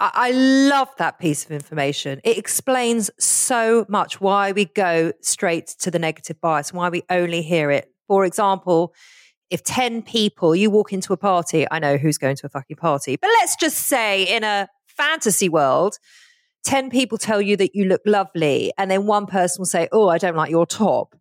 I 0.00 0.30
love 0.30 0.88
that 0.98 1.18
piece 1.18 1.44
of 1.44 1.50
information. 1.50 2.20
It 2.22 2.38
explains 2.38 3.10
so 3.18 3.84
much 3.88 4.20
why 4.20 4.52
we 4.52 4.66
go 4.66 5.12
straight 5.22 5.66
to 5.80 5.90
the 5.90 5.98
negative 5.98 6.40
bias, 6.40 6.72
why 6.72 6.88
we 6.88 7.02
only 7.10 7.42
hear 7.42 7.70
it. 7.70 7.92
For 8.06 8.24
example, 8.24 8.94
if 9.50 9.64
10 9.64 10.02
people, 10.02 10.54
you 10.54 10.70
walk 10.70 10.92
into 10.92 11.12
a 11.12 11.16
party, 11.16 11.66
I 11.70 11.78
know 11.78 11.96
who's 11.96 12.18
going 12.18 12.36
to 12.36 12.46
a 12.46 12.48
fucking 12.48 12.76
party, 12.76 13.16
but 13.16 13.28
let's 13.40 13.56
just 13.56 13.78
say 13.78 14.22
in 14.22 14.44
a 14.44 14.68
fantasy 14.86 15.48
world, 15.48 15.98
10 16.64 16.90
people 16.90 17.18
tell 17.18 17.40
you 17.40 17.56
that 17.56 17.74
you 17.74 17.84
look 17.86 18.02
lovely, 18.06 18.72
and 18.78 18.90
then 18.90 19.06
one 19.06 19.26
person 19.26 19.60
will 19.60 19.66
say, 19.66 19.88
Oh, 19.90 20.08
I 20.08 20.18
don't 20.18 20.36
like 20.36 20.50
your 20.50 20.66
top 20.66 21.14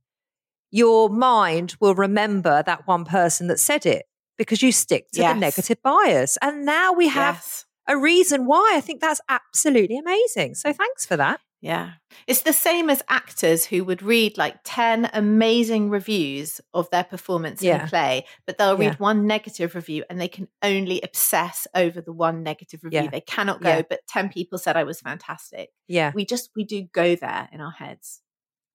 your 0.72 1.10
mind 1.10 1.76
will 1.80 1.96
remember 1.96 2.64
that 2.66 2.88
one 2.88 3.06
person 3.06 3.48
that 3.48 3.60
said 3.60 3.86
it 3.86 4.06
because 4.38 4.62
you 4.62 4.72
stick 4.72 5.10
to 5.12 5.22
yes. 5.22 5.34
the 5.34 5.40
negative 5.40 5.82
bias. 5.82 6.38
And 6.42 6.66
now 6.66 6.94
we 6.94 7.08
have 7.08 7.36
yes. 7.36 7.66
A 7.88 7.98
reason 7.98 8.46
why. 8.46 8.74
I 8.76 8.82
think 8.82 9.02
that's 9.02 9.22
absolutely 9.30 9.98
amazing. 9.98 10.56
So 10.56 10.74
thanks 10.74 11.06
for 11.06 11.18
that. 11.18 11.40
Yeah. 11.62 11.94
It's 12.28 12.42
the 12.42 12.54
same 12.54 12.90
as 12.90 13.02
actors 13.10 13.66
who 13.66 13.84
would 13.86 14.04
read 14.04 14.38
like 14.38 14.58
10 14.64 15.10
amazing 15.14 15.90
reviews 15.90 16.62
of 16.74 16.90
their 16.92 17.04
performance 17.04 17.64
yeah. 17.64 17.82
in 17.84 17.90
play, 17.90 18.26
but 18.46 18.58
they'll 18.58 18.78
read 18.78 18.94
yeah. 18.94 18.98
one 18.98 19.26
negative 19.26 19.74
review 19.74 20.04
and 20.10 20.22
they 20.22 20.28
can 20.28 20.48
only 20.62 21.02
obsess 21.02 21.66
over 21.74 22.00
the 22.00 22.14
one 22.14 22.44
negative 22.44 22.84
review. 22.84 23.02
Yeah. 23.04 23.10
They 23.10 23.22
cannot 23.22 23.62
go, 23.62 23.84
but 23.90 24.02
10 24.08 24.30
people 24.30 24.60
said 24.60 24.78
I 24.78 24.84
was 24.84 25.02
fantastic. 25.02 25.70
Yeah. 25.88 26.12
We 26.14 26.26
just, 26.26 26.52
we 26.56 26.64
do 26.64 26.84
go 26.94 27.16
there 27.16 27.50
in 27.52 27.60
our 27.60 27.72
heads. 27.72 28.22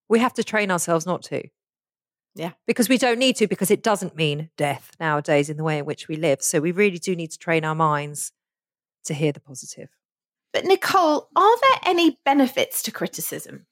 We 0.09 0.19
have 0.19 0.33
to 0.33 0.43
train 0.43 0.69
ourselves 0.69 1.05
not 1.05 1.23
to. 1.23 1.43
Yeah. 2.35 2.51
Because 2.67 2.89
we 2.89 2.97
don't 2.97 3.19
need 3.19 3.37
to, 3.37 3.47
because 3.47 3.71
it 3.71 3.81
doesn't 3.83 4.15
mean 4.15 4.49
death 4.57 4.91
nowadays 4.99 5.49
in 5.49 5.55
the 5.55 5.63
way 5.63 5.77
in 5.77 5.85
which 5.85 6.09
we 6.09 6.17
live. 6.17 6.41
So 6.41 6.59
we 6.59 6.71
really 6.71 6.97
do 6.97 7.15
need 7.15 7.31
to 7.31 7.37
train 7.37 7.63
our 7.63 7.75
minds 7.75 8.33
to 9.05 9.13
hear 9.13 9.31
the 9.31 9.39
positive. 9.39 9.89
But, 10.51 10.65
Nicole, 10.65 11.29
are 11.35 11.61
there 11.61 11.79
any 11.85 12.19
benefits 12.23 12.83
to 12.83 12.91
criticism? 12.91 13.65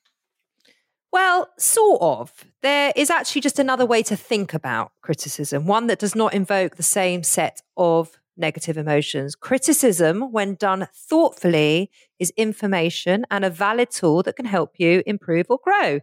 Well, 1.11 1.49
sort 1.57 2.01
of. 2.01 2.45
There 2.61 2.93
is 2.95 3.09
actually 3.09 3.41
just 3.41 3.59
another 3.59 3.85
way 3.85 4.01
to 4.03 4.15
think 4.15 4.53
about 4.53 4.91
criticism, 5.01 5.65
one 5.65 5.87
that 5.87 5.99
does 5.99 6.15
not 6.15 6.33
invoke 6.33 6.77
the 6.77 6.83
same 6.83 7.23
set 7.23 7.61
of 7.75 8.17
negative 8.37 8.77
emotions. 8.77 9.35
Criticism, 9.35 10.31
when 10.31 10.55
done 10.55 10.87
thoughtfully, 10.95 11.91
is 12.17 12.31
information 12.37 13.25
and 13.29 13.43
a 13.43 13.49
valid 13.49 13.91
tool 13.91 14.23
that 14.23 14.37
can 14.37 14.45
help 14.45 14.79
you 14.79 15.03
improve 15.05 15.47
or 15.49 15.59
grow. 15.61 15.99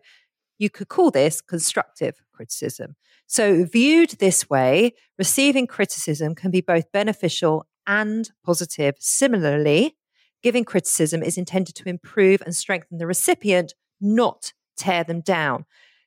You 0.59 0.69
could 0.69 0.89
call 0.89 1.11
this 1.11 1.41
constructive 1.41 2.21
criticism. 2.33 2.97
So, 3.27 3.65
viewed 3.65 4.11
this 4.13 4.49
way, 4.49 4.95
receiving 5.19 5.67
criticism 5.67 6.35
can 6.35 6.51
be 6.51 6.61
both 6.61 6.91
beneficial 6.93 7.67
and 7.88 8.30
positive. 8.45 8.95
Similarly, 9.00 9.97
giving 10.42 10.64
criticism 10.64 11.23
is 11.23 11.37
intended 11.37 11.75
to 11.76 11.88
improve 11.88 12.40
and 12.42 12.54
strengthen 12.54 12.99
the 12.99 13.07
recipient, 13.07 13.75
not 14.00 14.52
tear 14.76 15.02
them 15.02 15.21
down. 15.21 15.64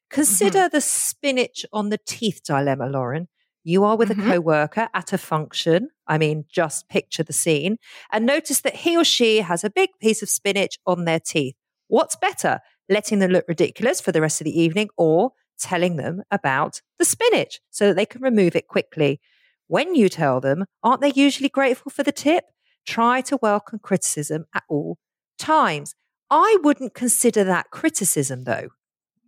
Consider 0.09 0.59
mm-hmm. 0.59 0.75
the 0.75 0.81
spinach 0.81 1.65
on 1.73 1.89
the 1.89 1.99
teeth 2.05 2.41
dilemma, 2.45 2.87
Lauren. 2.87 3.27
You 3.63 3.83
are 3.83 3.95
with 3.95 4.09
mm-hmm. 4.09 4.29
a 4.29 4.33
coworker 4.33 4.89
at 4.93 5.13
a 5.13 5.17
function. 5.17 5.89
I 6.07 6.17
mean, 6.17 6.45
just 6.49 6.89
picture 6.89 7.23
the 7.23 7.33
scene 7.33 7.77
and 8.11 8.25
notice 8.25 8.61
that 8.61 8.77
he 8.77 8.97
or 8.97 9.03
she 9.03 9.37
has 9.37 9.63
a 9.63 9.69
big 9.69 9.89
piece 9.99 10.21
of 10.21 10.29
spinach 10.29 10.77
on 10.85 11.05
their 11.05 11.19
teeth. 11.19 11.55
What's 11.87 12.15
better, 12.15 12.59
letting 12.89 13.19
them 13.19 13.31
look 13.31 13.45
ridiculous 13.47 14.01
for 14.01 14.11
the 14.11 14.21
rest 14.21 14.41
of 14.41 14.45
the 14.45 14.59
evening 14.59 14.89
or 14.97 15.31
telling 15.59 15.97
them 15.97 16.23
about 16.31 16.81
the 16.97 17.05
spinach 17.05 17.59
so 17.69 17.87
that 17.87 17.95
they 17.95 18.05
can 18.05 18.21
remove 18.21 18.55
it 18.55 18.67
quickly? 18.67 19.21
When 19.71 19.95
you 19.95 20.09
tell 20.09 20.41
them, 20.41 20.65
aren't 20.83 20.99
they 20.99 21.13
usually 21.15 21.47
grateful 21.47 21.91
for 21.91 22.03
the 22.03 22.11
tip? 22.11 22.43
Try 22.85 23.21
to 23.21 23.39
welcome 23.41 23.79
criticism 23.79 24.43
at 24.53 24.63
all 24.67 24.97
times. 25.39 25.95
I 26.29 26.57
wouldn't 26.61 26.93
consider 26.93 27.45
that 27.45 27.71
criticism, 27.71 28.43
though. 28.43 28.71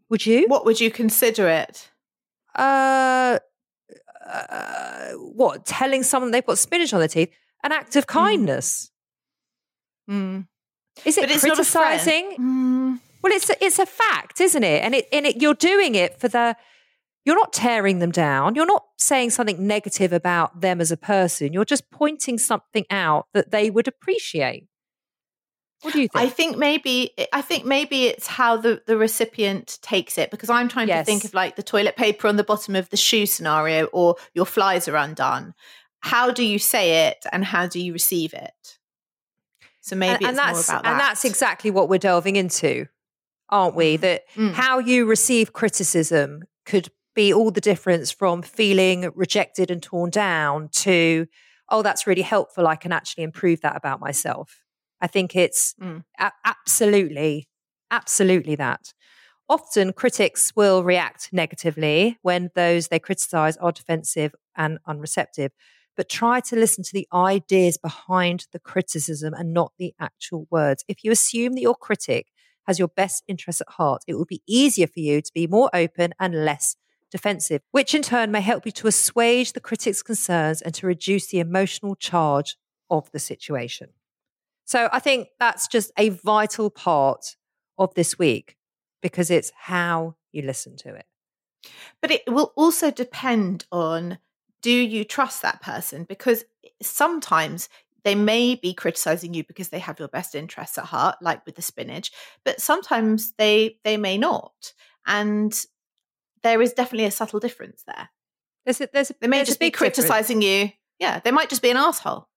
Would 0.10 0.26
you? 0.26 0.44
What 0.48 0.66
would 0.66 0.82
you 0.82 0.92
consider 0.92 1.48
it? 1.48 1.90
Uh, 2.54 3.40
uh, 4.28 5.12
what? 5.14 5.66
Telling 5.66 6.04
someone 6.04 6.32
they've 6.32 6.46
got 6.46 6.58
spinach 6.58 6.92
on 6.92 7.00
their 7.00 7.08
teeth? 7.08 7.30
An 7.64 7.72
act 7.72 7.96
of 7.96 8.04
hmm. 8.04 8.12
kindness. 8.12 8.92
Mm. 10.12 10.48
Is 11.06 11.18
it 11.18 11.30
criticizing? 11.40 12.36
Mm. 12.38 13.00
Well, 13.22 13.32
it's 13.32 13.50
a, 13.50 13.64
it's 13.64 13.80
a 13.80 13.86
fact, 13.86 14.42
isn't 14.42 14.64
it? 14.66 14.84
And 14.84 14.94
it 14.94 15.08
and 15.14 15.26
it, 15.26 15.42
you're 15.42 15.54
doing 15.54 15.96
it 15.96 16.20
for 16.20 16.28
the 16.28 16.58
you're 17.26 17.36
not 17.36 17.54
tearing 17.54 18.00
them 18.00 18.12
down. 18.12 18.56
You're 18.56 18.66
not 18.66 18.86
saying 18.98 19.30
something 19.30 19.66
negative 19.66 20.12
about 20.12 20.62
them 20.62 20.82
as 20.82 20.92
a 20.92 20.98
person. 20.98 21.54
You're 21.54 21.66
just 21.66 21.90
pointing 21.90 22.38
something 22.38 22.86
out 22.90 23.28
that 23.34 23.52
they 23.52 23.70
would 23.70 23.88
appreciate. 23.88 24.68
What 25.82 25.94
do 25.94 26.02
you 26.02 26.08
think? 26.08 26.26
I 26.26 26.30
think 26.30 26.58
maybe 26.58 27.12
I 27.34 27.42
think 27.42 27.66
maybe 27.66 28.06
it's 28.06 28.26
how 28.26 28.56
the, 28.56 28.82
the 28.88 28.98
recipient 28.98 29.80
takes 29.82 30.18
it 30.18 30.32
because 30.32 30.50
I'm 30.50 30.70
trying 30.70 30.88
yes. 30.88 31.06
to 31.06 31.12
think 31.12 31.26
of 31.26 31.34
like 31.34 31.58
the 31.58 31.64
toilet 31.64 31.98
paper 31.98 32.28
on 32.28 32.38
the 32.38 32.44
bottom 32.44 32.76
of 32.76 32.90
the 32.90 32.98
shoe 32.98 33.26
scenario 33.26 33.86
or 33.88 34.16
your 34.34 34.46
flies 34.46 34.88
are 34.88 34.96
undone. 34.96 35.54
How 36.00 36.32
do 36.32 36.44
you 36.44 36.58
say 36.58 37.08
it 37.08 37.26
and 37.34 37.44
how 37.44 37.68
do 37.68 37.82
you 37.82 37.92
receive 37.92 38.34
it? 38.34 38.78
So 39.82 39.98
maybe 39.98 40.24
and, 40.24 40.28
and 40.28 40.38
that's, 40.38 40.70
more 40.70 40.78
about 40.78 40.84
that. 40.84 40.92
And 40.92 41.00
that's 41.00 41.26
exactly 41.26 41.70
what 41.70 41.90
we're 41.90 42.00
delving 42.00 42.38
into, 42.38 42.88
aren't 43.50 43.76
we? 43.76 43.98
Mm. 43.98 44.02
That 44.02 44.22
mm. 44.36 44.54
how 44.54 44.80
you 44.80 45.06
receive 45.06 45.52
criticism 45.52 46.44
could 46.66 46.90
be 47.14 47.34
all 47.34 47.52
the 47.52 47.62
difference 47.62 48.12
from 48.12 48.42
feeling 48.42 49.12
rejected 49.16 49.70
and 49.72 49.82
torn 49.82 50.10
down 50.10 50.70
to, 50.70 51.28
oh, 51.70 51.82
that's 51.82 52.08
really 52.08 52.22
helpful. 52.22 52.68
I 52.68 52.76
can 52.76 52.92
actually 52.92 53.24
improve 53.24 53.62
that 53.62 53.76
about 53.76 54.00
myself. 54.00 54.62
I 55.02 55.08
think 55.08 55.36
it's 55.36 55.76
mm. 55.82 56.04
a- 56.20 56.32
absolutely, 56.46 57.50
absolutely 57.92 58.56
that. 58.56 58.94
Often 59.50 59.94
critics 59.94 60.54
will 60.56 60.84
react 60.84 61.30
negatively 61.34 62.18
when 62.22 62.50
those 62.56 62.88
they 62.88 63.00
criticize 63.00 63.58
are 63.58 63.72
defensive 63.72 64.34
and 64.56 64.80
unreceptive, 64.88 65.52
but 65.98 66.10
try 66.10 66.40
to 66.40 66.56
listen 66.56 66.84
to 66.84 66.94
the 66.94 67.08
ideas 67.14 67.78
behind 67.78 68.48
the 68.54 68.60
criticism 68.60 69.34
and 69.34 69.54
not 69.54 69.74
the 69.78 69.94
actual 70.00 70.48
words. 70.50 70.86
If 70.88 71.04
you 71.04 71.12
assume 71.12 71.54
that 71.54 71.62
your 71.62 71.76
critic 71.76 72.28
has 72.66 72.80
your 72.80 72.88
best 72.88 73.24
interests 73.28 73.62
at 73.62 73.70
heart, 73.74 74.04
it 74.08 74.16
will 74.16 74.26
be 74.26 74.42
easier 74.48 74.88
for 74.88 75.02
you 75.02 75.22
to 75.22 75.32
be 75.34 75.48
more 75.48 75.70
open 75.74 76.14
and 76.20 76.46
less 76.46 76.78
defensive, 77.14 77.62
which 77.70 77.94
in 77.94 78.02
turn 78.02 78.32
may 78.32 78.42
help 78.42 78.66
you 78.66 78.72
to 78.72 78.88
assuage 78.88 79.54
the 79.54 79.60
critic's 79.60 80.02
concerns 80.02 80.64
and 80.64 80.74
to 80.74 80.88
reduce 80.88 81.28
the 81.28 81.40
emotional 81.40 81.96
charge 81.96 82.58
of 82.90 83.10
the 83.12 83.20
situation. 83.20 83.90
So 84.66 84.90
I 84.92 85.00
think 85.00 85.28
that's 85.40 85.68
just 85.68 85.92
a 85.96 86.10
vital 86.10 86.72
part 86.72 87.36
of 87.78 87.94
this 87.94 88.18
week 88.18 88.58
because 89.04 89.30
it's 89.30 89.52
how 89.56 90.16
you 90.32 90.42
listen 90.42 90.76
to 90.78 90.96
it. 90.96 91.06
But 92.02 92.10
it 92.10 92.24
will 92.28 92.52
also 92.56 92.90
depend 92.90 93.66
on 93.72 94.18
do 94.64 94.72
you 94.72 95.04
trust 95.04 95.44
that 95.44 95.62
person? 95.62 96.06
Because 96.06 96.46
sometimes 96.82 97.70
they 98.04 98.16
may 98.16 98.56
be 98.56 98.74
criticizing 98.74 99.36
you 99.36 99.44
because 99.44 99.70
they 99.70 99.80
have 99.80 100.00
your 100.00 100.08
best 100.08 100.34
interests 100.34 100.80
at 100.80 100.86
heart, 100.86 101.18
like 101.22 101.46
with 101.46 101.56
the 101.56 101.62
spinach, 101.62 102.12
but 102.44 102.60
sometimes 102.60 103.34
they 103.38 103.78
they 103.84 103.98
may 103.98 104.18
not. 104.18 104.74
And 105.06 105.54
there 106.44 106.62
is 106.62 106.74
definitely 106.74 107.06
a 107.06 107.12
subtle 107.12 107.40
difference 107.40 107.84
there. 107.88 108.10
There's 108.66 108.82
a, 108.82 108.90
there's 108.92 109.10
a, 109.10 109.16
they 109.20 109.28
may 109.28 109.44
just 109.44 109.60
be 109.60 109.72
criticizing 109.72 110.40
difference. 110.40 110.72
you. 110.72 110.78
Yeah, 111.00 111.20
they 111.20 111.32
might 111.32 111.50
just 111.50 111.62
be 111.62 111.70
an 111.70 111.78
asshole. 111.78 112.28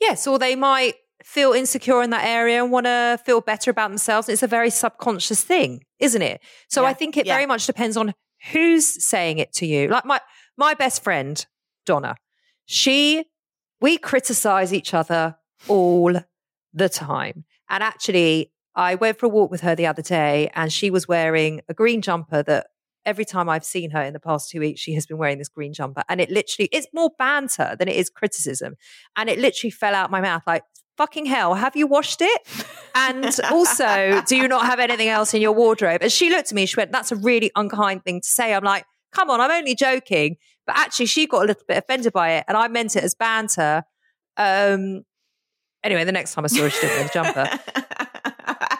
Yes, 0.00 0.26
or 0.26 0.38
they 0.38 0.54
might 0.54 0.94
feel 1.22 1.52
insecure 1.52 2.02
in 2.02 2.10
that 2.10 2.24
area 2.24 2.62
and 2.62 2.70
want 2.70 2.86
to 2.86 3.20
feel 3.24 3.40
better 3.40 3.70
about 3.70 3.88
themselves. 3.88 4.28
It's 4.28 4.42
a 4.42 4.46
very 4.46 4.70
subconscious 4.70 5.42
thing, 5.42 5.84
isn't 5.98 6.22
it? 6.22 6.40
So 6.68 6.82
yeah, 6.82 6.88
I 6.88 6.94
think 6.94 7.16
it 7.16 7.26
yeah. 7.26 7.34
very 7.34 7.46
much 7.46 7.66
depends 7.66 7.96
on 7.96 8.14
who's 8.52 9.04
saying 9.04 9.38
it 9.38 9.52
to 9.54 9.66
you. 9.66 9.88
Like 9.88 10.04
my 10.04 10.20
my 10.56 10.74
best 10.74 11.02
friend 11.02 11.44
Donna, 11.84 12.16
she 12.66 13.24
we 13.80 13.98
criticize 13.98 14.72
each 14.72 14.94
other 14.94 15.36
all 15.66 16.14
the 16.72 16.88
time. 16.88 17.44
And 17.68 17.82
actually, 17.82 18.52
I 18.74 18.94
went 18.94 19.18
for 19.18 19.26
a 19.26 19.28
walk 19.28 19.50
with 19.50 19.62
her 19.62 19.74
the 19.74 19.86
other 19.86 20.02
day 20.02 20.50
and 20.54 20.72
she 20.72 20.90
was 20.90 21.08
wearing 21.08 21.60
a 21.68 21.74
green 21.74 22.00
jumper 22.00 22.42
that 22.44 22.68
every 23.08 23.24
time 23.24 23.48
I've 23.48 23.64
seen 23.64 23.90
her 23.90 24.02
in 24.02 24.12
the 24.12 24.20
past 24.20 24.50
two 24.50 24.60
weeks, 24.60 24.80
she 24.80 24.92
has 24.92 25.06
been 25.06 25.16
wearing 25.16 25.38
this 25.38 25.48
green 25.48 25.72
jumper. 25.72 26.02
And 26.10 26.20
it 26.20 26.30
literally, 26.30 26.68
it's 26.72 26.86
more 26.92 27.10
banter 27.18 27.74
than 27.78 27.88
it 27.88 27.96
is 27.96 28.10
criticism. 28.10 28.74
And 29.16 29.30
it 29.30 29.38
literally 29.38 29.70
fell 29.70 29.94
out 29.94 30.10
my 30.10 30.20
mouth 30.20 30.42
like, 30.46 30.62
fucking 30.98 31.24
hell, 31.24 31.54
have 31.54 31.74
you 31.74 31.86
washed 31.86 32.20
it? 32.20 32.42
And 32.94 33.34
also, 33.50 34.22
do 34.26 34.36
you 34.36 34.46
not 34.46 34.66
have 34.66 34.78
anything 34.78 35.08
else 35.08 35.32
in 35.32 35.40
your 35.40 35.52
wardrobe? 35.52 36.02
And 36.02 36.12
she 36.12 36.28
looked 36.28 36.52
at 36.52 36.54
me, 36.54 36.66
she 36.66 36.76
went, 36.76 36.92
that's 36.92 37.10
a 37.10 37.16
really 37.16 37.50
unkind 37.56 38.04
thing 38.04 38.20
to 38.20 38.28
say. 38.28 38.52
I'm 38.52 38.64
like, 38.64 38.84
come 39.12 39.30
on, 39.30 39.40
I'm 39.40 39.50
only 39.50 39.74
joking. 39.74 40.36
But 40.66 40.76
actually, 40.76 41.06
she 41.06 41.26
got 41.26 41.44
a 41.44 41.46
little 41.46 41.64
bit 41.66 41.78
offended 41.78 42.12
by 42.12 42.32
it. 42.32 42.44
And 42.46 42.58
I 42.58 42.68
meant 42.68 42.94
it 42.94 43.04
as 43.04 43.14
banter. 43.14 43.84
Um, 44.36 45.04
anyway, 45.82 46.04
the 46.04 46.12
next 46.12 46.34
time 46.34 46.44
I 46.44 46.48
saw 46.48 46.64
her, 46.64 46.70
she 46.70 46.80
didn't 46.82 46.96
wear 46.96 47.04
the 47.04 47.10
jumper. 47.14 48.24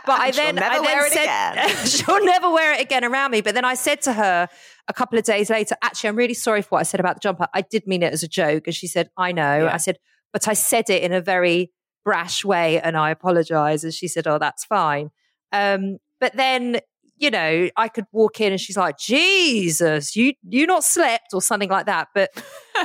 But 0.09 0.21
I 0.21 0.31
then, 0.31 0.59
I 0.59 0.81
then 0.81 1.11
said, 1.11 1.87
she'll 1.87 2.25
never 2.25 2.50
wear 2.50 2.73
it 2.73 2.81
again 2.81 3.05
around 3.05 3.31
me. 3.31 3.41
But 3.41 3.55
then 3.55 3.65
I 3.65 3.75
said 3.75 4.00
to 4.03 4.12
her 4.15 4.49
a 4.88 4.93
couple 4.93 5.19
of 5.19 5.25
days 5.25 5.50
later, 5.50 5.77
actually, 5.83 6.09
I'm 6.09 6.17
really 6.17 6.35
sorry 6.35 6.62
for 6.62 6.71
what 6.71 6.81
I 6.81 6.85
said 6.85 7.00
about 7.00 7.17
the 7.17 7.21
jumper. 7.21 7.47
I 7.53 7.61
did 7.61 7.87
mean 7.87 8.03
it 8.03 8.12
as 8.12 8.23
a 8.23 8.29
joke. 8.29 8.67
And 8.67 8.75
she 8.75 8.87
said, 8.87 9.11
I 9.17 9.33
know. 9.33 9.65
Yeah. 9.65 9.75
I 9.75 9.77
said, 9.77 9.99
but 10.33 10.49
I 10.49 10.55
said 10.55 10.88
it 10.91 11.03
in 11.03 11.12
a 11.12 11.21
very 11.21 11.73
brash 12.05 12.45
way 12.45 12.81
and 12.81 12.97
I 12.97 13.11
apologize. 13.11 13.85
And 13.85 13.93
she 13.93 14.09
said, 14.09 14.27
oh, 14.27 14.38
that's 14.38 14.65
fine. 14.65 15.11
Um, 15.53 15.99
but 16.21 16.37
then, 16.37 16.81
you 17.19 17.31
know, 17.31 17.69
I 17.77 17.89
could 17.89 18.07
walk 18.13 18.41
in 18.41 18.53
and 18.53 18.61
she's 18.61 18.77
like, 18.77 18.99
Jesus, 18.99 20.17
you 20.17 20.35
you 20.49 20.67
not 20.67 20.85
slept 20.85 21.35
or 21.35 21.43
something 21.43 21.69
like 21.69 21.87
that. 21.87 22.09
But 22.15 22.31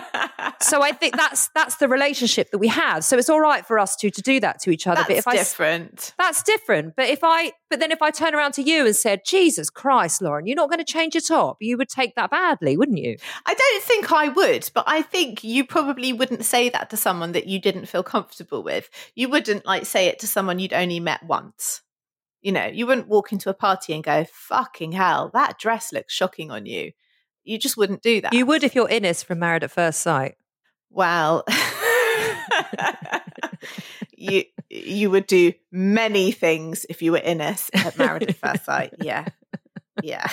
so 0.61 0.81
I 0.81 0.91
think 0.91 1.15
that's 1.15 1.49
that's 1.55 1.77
the 1.77 1.87
relationship 1.87 2.51
that 2.51 2.57
we 2.57 2.67
have. 2.67 3.03
So 3.03 3.17
it's 3.17 3.29
all 3.29 3.39
right 3.39 3.65
for 3.65 3.79
us 3.79 3.95
two 3.95 4.09
to 4.09 4.21
do 4.21 4.39
that 4.39 4.59
to 4.61 4.71
each 4.71 4.87
other. 4.87 5.03
That's 5.07 5.25
but 5.25 5.35
if 5.35 5.39
different. 5.39 6.13
I 6.17 6.23
that's 6.25 6.43
different. 6.43 6.95
But 6.95 7.09
if 7.09 7.19
I 7.23 7.51
but 7.69 7.79
then 7.79 7.91
if 7.91 8.01
I 8.01 8.11
turn 8.11 8.35
around 8.35 8.53
to 8.53 8.61
you 8.61 8.85
and 8.85 8.95
said, 8.95 9.21
Jesus 9.25 9.69
Christ, 9.69 10.21
Lauren, 10.21 10.47
you're 10.47 10.55
not 10.55 10.69
going 10.69 10.83
to 10.83 10.85
change 10.85 11.15
your 11.15 11.21
top, 11.21 11.57
you 11.59 11.77
would 11.77 11.89
take 11.89 12.15
that 12.15 12.31
badly, 12.31 12.77
wouldn't 12.77 12.97
you? 12.97 13.17
I 13.45 13.53
don't 13.53 13.83
think 13.83 14.11
I 14.11 14.29
would, 14.29 14.69
but 14.73 14.83
I 14.87 15.01
think 15.01 15.43
you 15.43 15.65
probably 15.65 16.13
wouldn't 16.13 16.45
say 16.45 16.69
that 16.69 16.89
to 16.89 16.97
someone 16.97 17.31
that 17.33 17.47
you 17.47 17.59
didn't 17.59 17.87
feel 17.87 18.03
comfortable 18.03 18.63
with. 18.63 18.89
You 19.15 19.29
wouldn't 19.29 19.65
like 19.65 19.85
say 19.85 20.07
it 20.07 20.19
to 20.19 20.27
someone 20.27 20.59
you'd 20.59 20.73
only 20.73 20.99
met 20.99 21.23
once. 21.23 21.81
You 22.43 22.51
know, 22.51 22.65
you 22.65 22.85
wouldn't 22.85 23.07
walk 23.07 23.31
into 23.31 23.49
a 23.49 23.53
party 23.53 23.93
and 23.93 24.03
go, 24.03 24.25
fucking 24.31 24.91
hell, 24.91 25.31
that 25.33 25.57
dress 25.57 25.91
looks 25.91 26.13
shocking 26.13 26.51
on 26.51 26.67
you. 26.67 26.91
You 27.43 27.57
just 27.57 27.77
wouldn't 27.77 28.03
do 28.03 28.21
that. 28.21 28.33
You 28.33 28.45
would 28.45 28.63
if 28.63 28.75
you're 28.75 28.89
Ines 28.89 29.23
from 29.23 29.39
Married 29.39 29.63
at 29.63 29.71
First 29.71 30.01
Sight. 30.01 30.35
Well, 30.89 31.45
you 34.17 34.43
you 34.69 35.09
would 35.09 35.25
do 35.25 35.53
many 35.71 36.31
things 36.31 36.85
if 36.89 37.01
you 37.01 37.13
were 37.13 37.21
Ines 37.23 37.69
at 37.73 37.97
Married 37.97 38.29
at 38.29 38.35
First 38.35 38.65
Sight. 38.65 38.93
Yeah. 38.99 39.25
Yeah. 40.01 40.27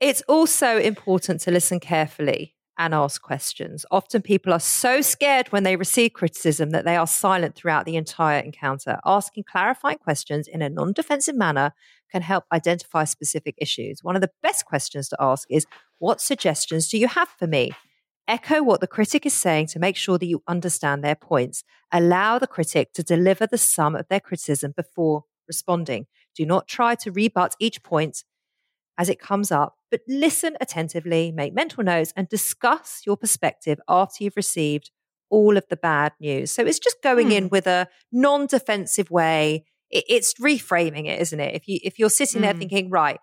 It's 0.00 0.22
also 0.26 0.78
important 0.78 1.42
to 1.42 1.50
listen 1.50 1.80
carefully 1.80 2.55
and 2.78 2.94
ask 2.94 3.22
questions. 3.22 3.86
Often 3.90 4.22
people 4.22 4.52
are 4.52 4.60
so 4.60 5.00
scared 5.00 5.48
when 5.48 5.62
they 5.62 5.76
receive 5.76 6.12
criticism 6.12 6.70
that 6.70 6.84
they 6.84 6.96
are 6.96 7.06
silent 7.06 7.54
throughout 7.54 7.86
the 7.86 7.96
entire 7.96 8.40
encounter. 8.40 8.98
Asking 9.04 9.44
clarifying 9.44 9.98
questions 9.98 10.46
in 10.48 10.62
a 10.62 10.68
non 10.68 10.92
defensive 10.92 11.36
manner 11.36 11.72
can 12.10 12.22
help 12.22 12.44
identify 12.52 13.04
specific 13.04 13.54
issues. 13.58 14.04
One 14.04 14.14
of 14.14 14.22
the 14.22 14.30
best 14.42 14.66
questions 14.66 15.08
to 15.08 15.16
ask 15.20 15.46
is 15.50 15.66
What 15.98 16.20
suggestions 16.20 16.88
do 16.88 16.98
you 16.98 17.08
have 17.08 17.28
for 17.28 17.46
me? 17.46 17.72
Echo 18.28 18.62
what 18.62 18.80
the 18.80 18.88
critic 18.88 19.24
is 19.24 19.34
saying 19.34 19.68
to 19.68 19.78
make 19.78 19.96
sure 19.96 20.18
that 20.18 20.26
you 20.26 20.42
understand 20.48 21.02
their 21.02 21.14
points. 21.14 21.62
Allow 21.92 22.38
the 22.38 22.48
critic 22.48 22.92
to 22.94 23.02
deliver 23.02 23.46
the 23.46 23.58
sum 23.58 23.94
of 23.94 24.08
their 24.08 24.20
criticism 24.20 24.74
before 24.76 25.24
responding. 25.46 26.06
Do 26.34 26.44
not 26.44 26.66
try 26.66 26.96
to 26.96 27.12
rebut 27.12 27.54
each 27.60 27.82
point 27.82 28.24
as 28.98 29.08
it 29.08 29.20
comes 29.20 29.52
up, 29.52 29.76
but 29.90 30.00
listen 30.08 30.56
attentively, 30.60 31.32
make 31.32 31.54
mental 31.54 31.84
notes, 31.84 32.12
and 32.16 32.28
discuss 32.28 33.02
your 33.06 33.16
perspective 33.16 33.78
after 33.88 34.24
you've 34.24 34.36
received 34.36 34.90
all 35.28 35.56
of 35.56 35.64
the 35.68 35.76
bad 35.76 36.12
news. 36.20 36.50
So 36.50 36.64
it's 36.64 36.78
just 36.78 37.02
going 37.02 37.28
hmm. 37.28 37.32
in 37.32 37.48
with 37.48 37.66
a 37.66 37.88
non-defensive 38.12 39.10
way. 39.10 39.64
it's 39.90 40.34
reframing 40.34 41.06
it, 41.06 41.20
isn't 41.20 41.38
it? 41.38 41.54
If 41.54 41.68
you 41.68 41.78
if 41.84 41.98
you're 41.98 42.10
sitting 42.10 42.42
there 42.42 42.52
hmm. 42.52 42.58
thinking, 42.58 42.90
right, 42.90 43.20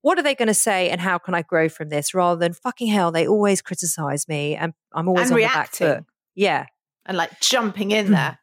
what 0.00 0.18
are 0.18 0.22
they 0.22 0.34
going 0.34 0.48
to 0.48 0.54
say, 0.54 0.90
and 0.90 1.00
how 1.00 1.18
can 1.18 1.34
I 1.34 1.42
grow 1.42 1.68
from 1.68 1.88
this, 1.88 2.12
rather 2.12 2.38
than 2.38 2.52
fucking 2.52 2.88
hell, 2.88 3.12
they 3.12 3.26
always 3.26 3.62
criticize 3.62 4.28
me, 4.28 4.56
and 4.56 4.72
I'm 4.92 5.08
always 5.08 5.26
and 5.26 5.32
on 5.32 5.36
reacting. 5.36 5.86
the 5.86 5.94
back 5.94 5.98
foot. 6.00 6.06
Yeah, 6.34 6.66
and 7.06 7.16
like 7.16 7.40
jumping 7.40 7.90
in 7.92 8.06
hmm. 8.06 8.12
there. 8.12 8.38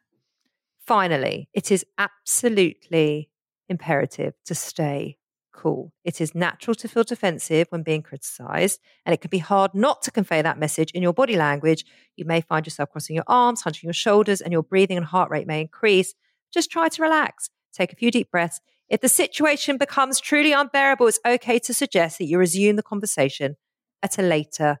Finally, 0.86 1.48
it 1.52 1.70
is 1.70 1.84
absolutely 1.98 3.30
imperative 3.68 4.34
to 4.46 4.54
stay 4.54 5.18
cool. 5.60 5.92
It 6.04 6.20
is 6.20 6.34
natural 6.34 6.74
to 6.76 6.88
feel 6.88 7.04
defensive 7.04 7.66
when 7.70 7.82
being 7.82 8.02
criticized, 8.02 8.80
and 9.04 9.12
it 9.12 9.20
can 9.20 9.28
be 9.28 9.38
hard 9.38 9.74
not 9.74 10.00
to 10.02 10.10
convey 10.10 10.40
that 10.40 10.58
message 10.58 10.90
in 10.92 11.02
your 11.02 11.12
body 11.12 11.36
language. 11.36 11.84
You 12.16 12.24
may 12.24 12.40
find 12.40 12.66
yourself 12.66 12.90
crossing 12.90 13.14
your 13.14 13.24
arms, 13.26 13.60
hunching 13.62 13.86
your 13.86 13.94
shoulders, 13.94 14.40
and 14.40 14.52
your 14.52 14.62
breathing 14.62 14.96
and 14.96 15.04
heart 15.04 15.30
rate 15.30 15.46
may 15.46 15.60
increase. 15.60 16.14
Just 16.52 16.70
try 16.70 16.88
to 16.88 17.02
relax. 17.02 17.50
Take 17.72 17.92
a 17.92 17.96
few 17.96 18.10
deep 18.10 18.30
breaths. 18.30 18.60
If 18.88 19.02
the 19.02 19.08
situation 19.08 19.76
becomes 19.76 20.18
truly 20.18 20.52
unbearable, 20.52 21.06
it's 21.06 21.20
okay 21.26 21.58
to 21.60 21.74
suggest 21.74 22.18
that 22.18 22.24
you 22.24 22.38
resume 22.38 22.76
the 22.76 22.82
conversation 22.82 23.56
at 24.02 24.18
a 24.18 24.22
later 24.22 24.78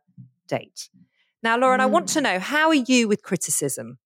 date. 0.48 0.88
Now, 1.42 1.58
Lauren, 1.58 1.80
mm. 1.80 1.84
I 1.84 1.86
want 1.86 2.08
to 2.10 2.20
mm. 2.20 2.24
know 2.24 2.38
how 2.38 2.68
are 2.68 2.74
you 2.74 3.06
with 3.06 3.22
criticism? 3.22 3.98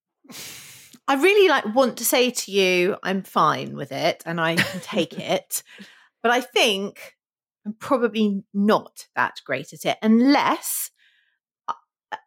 I 1.07 1.15
really 1.15 1.49
like 1.49 1.73
want 1.75 1.99
to 1.99 2.05
say 2.05 2.31
to 2.31 2.51
you, 2.51 2.97
I'm 3.03 3.23
fine 3.23 3.77
with 3.77 3.93
it 3.93 4.23
and 4.27 4.41
I 4.41 4.57
can 4.57 4.81
take 4.81 5.19
it. 5.19 5.63
But 6.25 6.33
I 6.33 6.41
think 6.41 7.17
I'm 7.67 7.75
probably 7.75 8.43
not 8.55 9.07
that 9.15 9.43
great 9.45 9.75
at 9.75 9.85
it 9.85 9.99
unless 10.03 10.91
uh, 11.69 11.75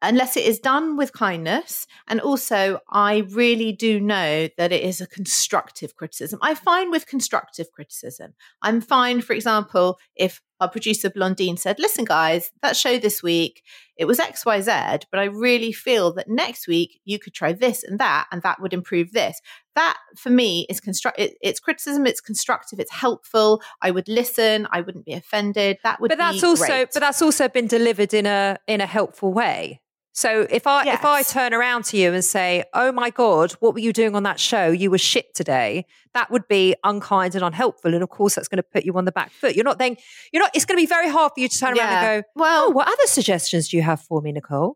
unless 0.04 0.38
it 0.38 0.46
is 0.46 0.60
done 0.60 0.98
with 0.98 1.14
kindness. 1.14 1.88
And 2.08 2.22
also 2.22 2.80
i 2.92 3.18
really 3.32 3.72
do 3.72 4.00
know 4.00 4.50
that 4.58 4.72
it 4.72 4.84
is 4.84 5.02
a 5.02 5.08
constructive 5.08 5.96
criticism. 5.96 6.38
I 6.44 6.54
find 6.54 6.92
with 6.92 7.08
constructive 7.08 7.72
criticism. 7.72 8.36
I'm 8.62 8.82
fine 8.82 9.22
for 9.22 9.34
example 9.34 10.00
if 10.16 10.42
our 10.60 10.70
producer 10.70 11.10
Blondine 11.10 11.58
said, 11.58 11.80
listen, 11.80 12.06
guys, 12.06 12.52
that 12.62 12.76
show 12.76 12.98
this 12.98 13.22
week, 13.22 13.64
it 13.98 14.06
was 14.06 14.20
XYZ, 14.20 15.04
but 15.12 15.20
I 15.20 15.26
really 15.26 15.72
feel 15.72 16.14
that 16.14 16.28
next 16.28 16.68
week 16.68 17.00
you 17.06 17.20
could 17.20 17.34
try 17.34 17.54
this 17.54 17.84
and 17.84 18.00
that, 18.00 18.28
and 18.32 18.42
that 18.44 18.62
would 18.62 18.74
improve 18.74 19.12
this. 19.12 19.42
That 19.76 19.98
for 20.16 20.30
me 20.30 20.66
is 20.70 20.80
construct. 20.80 21.20
It, 21.20 21.36
it's 21.42 21.60
criticism. 21.60 22.06
It's 22.06 22.22
constructive. 22.22 22.80
It's 22.80 22.92
helpful. 22.92 23.62
I 23.82 23.92
would 23.92 24.08
listen. 24.08 24.68
I 24.72 24.82
wouldn't 24.82 25.06
be 25.06 25.14
offended. 25.14 25.78
That 25.84 26.02
would. 26.02 26.10
But 26.10 26.18
that's 26.18 26.44
also. 26.44 26.66
Great. 26.66 26.90
But 26.94 27.02
that's 27.02 27.22
also 27.22 27.48
been 27.48 27.68
delivered 27.68 28.14
in 28.14 28.26
a 28.26 28.58
in 28.68 28.82
a 28.82 28.88
helpful 28.88 29.34
way. 29.34 29.82
So 30.18 30.48
if 30.50 30.66
I 30.66 30.84
yes. 30.84 30.98
if 30.98 31.06
I 31.06 31.22
turn 31.22 31.54
around 31.54 31.86
to 31.86 31.98
you 31.98 32.12
and 32.12 32.26
say, 32.26 32.64
"Oh 32.74 32.92
my 32.92 33.12
god, 33.12 33.52
what 33.60 33.76
were 33.76 33.80
you 33.80 33.94
doing 33.94 34.16
on 34.16 34.24
that 34.24 34.40
show? 34.40 34.70
You 34.70 34.90
were 34.90 34.98
shit 34.98 35.36
today." 35.36 35.86
That 36.16 36.32
would 36.32 36.48
be 36.48 36.76
unkind 36.84 37.36
and 37.36 37.44
unhelpful, 37.44 37.94
and 37.94 38.02
of 38.02 38.10
course, 38.10 38.34
that's 38.34 38.48
going 38.48 38.58
to 38.58 38.64
put 38.64 38.84
you 38.84 38.94
on 38.94 39.06
the 39.06 39.12
back 39.12 39.30
foot. 39.30 39.56
You're 39.56 39.64
not 39.64 39.78
then 39.78 39.96
you're 40.34 40.42
not. 40.42 40.56
It's 40.56 40.66
going 40.66 40.78
to 40.80 40.82
be 40.82 40.88
very 40.88 41.08
hard 41.08 41.34
for 41.36 41.40
you 41.40 41.48
to 41.48 41.60
turn 41.60 41.76
yeah. 41.76 41.84
around 41.84 42.04
and 42.04 42.24
go, 42.24 42.30
"Well, 42.36 42.66
oh, 42.66 42.70
what 42.72 42.88
other 42.88 43.06
suggestions 43.06 43.70
do 43.70 43.78
you 43.78 43.84
have 43.84 44.02
for 44.02 44.20
me, 44.24 44.32
Nicole?" 44.32 44.76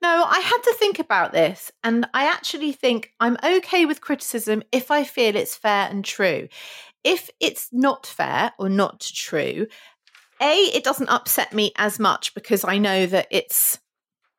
No, 0.00 0.24
I 0.26 0.38
had 0.38 0.60
to 0.62 0.74
think 0.78 1.00
about 1.00 1.32
this, 1.32 1.70
and 1.84 2.08
I 2.14 2.24
actually 2.24 2.72
think 2.72 3.12
I'm 3.20 3.36
okay 3.44 3.84
with 3.84 4.00
criticism 4.00 4.62
if 4.72 4.90
I 4.90 5.04
feel 5.04 5.36
it's 5.36 5.54
fair 5.54 5.86
and 5.90 6.02
true. 6.02 6.48
If 7.04 7.28
it's 7.40 7.68
not 7.72 8.06
fair 8.06 8.52
or 8.58 8.70
not 8.70 9.00
true, 9.00 9.66
a 10.40 10.54
it 10.74 10.82
doesn't 10.82 11.10
upset 11.10 11.52
me 11.52 11.72
as 11.76 11.98
much 11.98 12.32
because 12.32 12.64
I 12.64 12.78
know 12.78 13.04
that 13.04 13.26
it's 13.30 13.80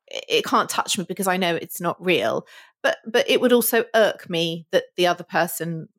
it 0.10 0.46
can't 0.46 0.70
touch 0.70 0.98
me 0.98 1.06
because 1.08 1.28
I 1.28 1.38
know 1.38 1.56
it's 1.56 1.82
not 1.82 2.04
real. 2.04 2.46
But 2.84 2.98
but 3.06 3.30
it 3.30 3.42
would 3.42 3.54
also 3.54 3.86
irk 3.96 4.30
me 4.30 4.68
that 4.72 4.86
the 4.96 5.08
other 5.08 5.24
person 5.24 5.90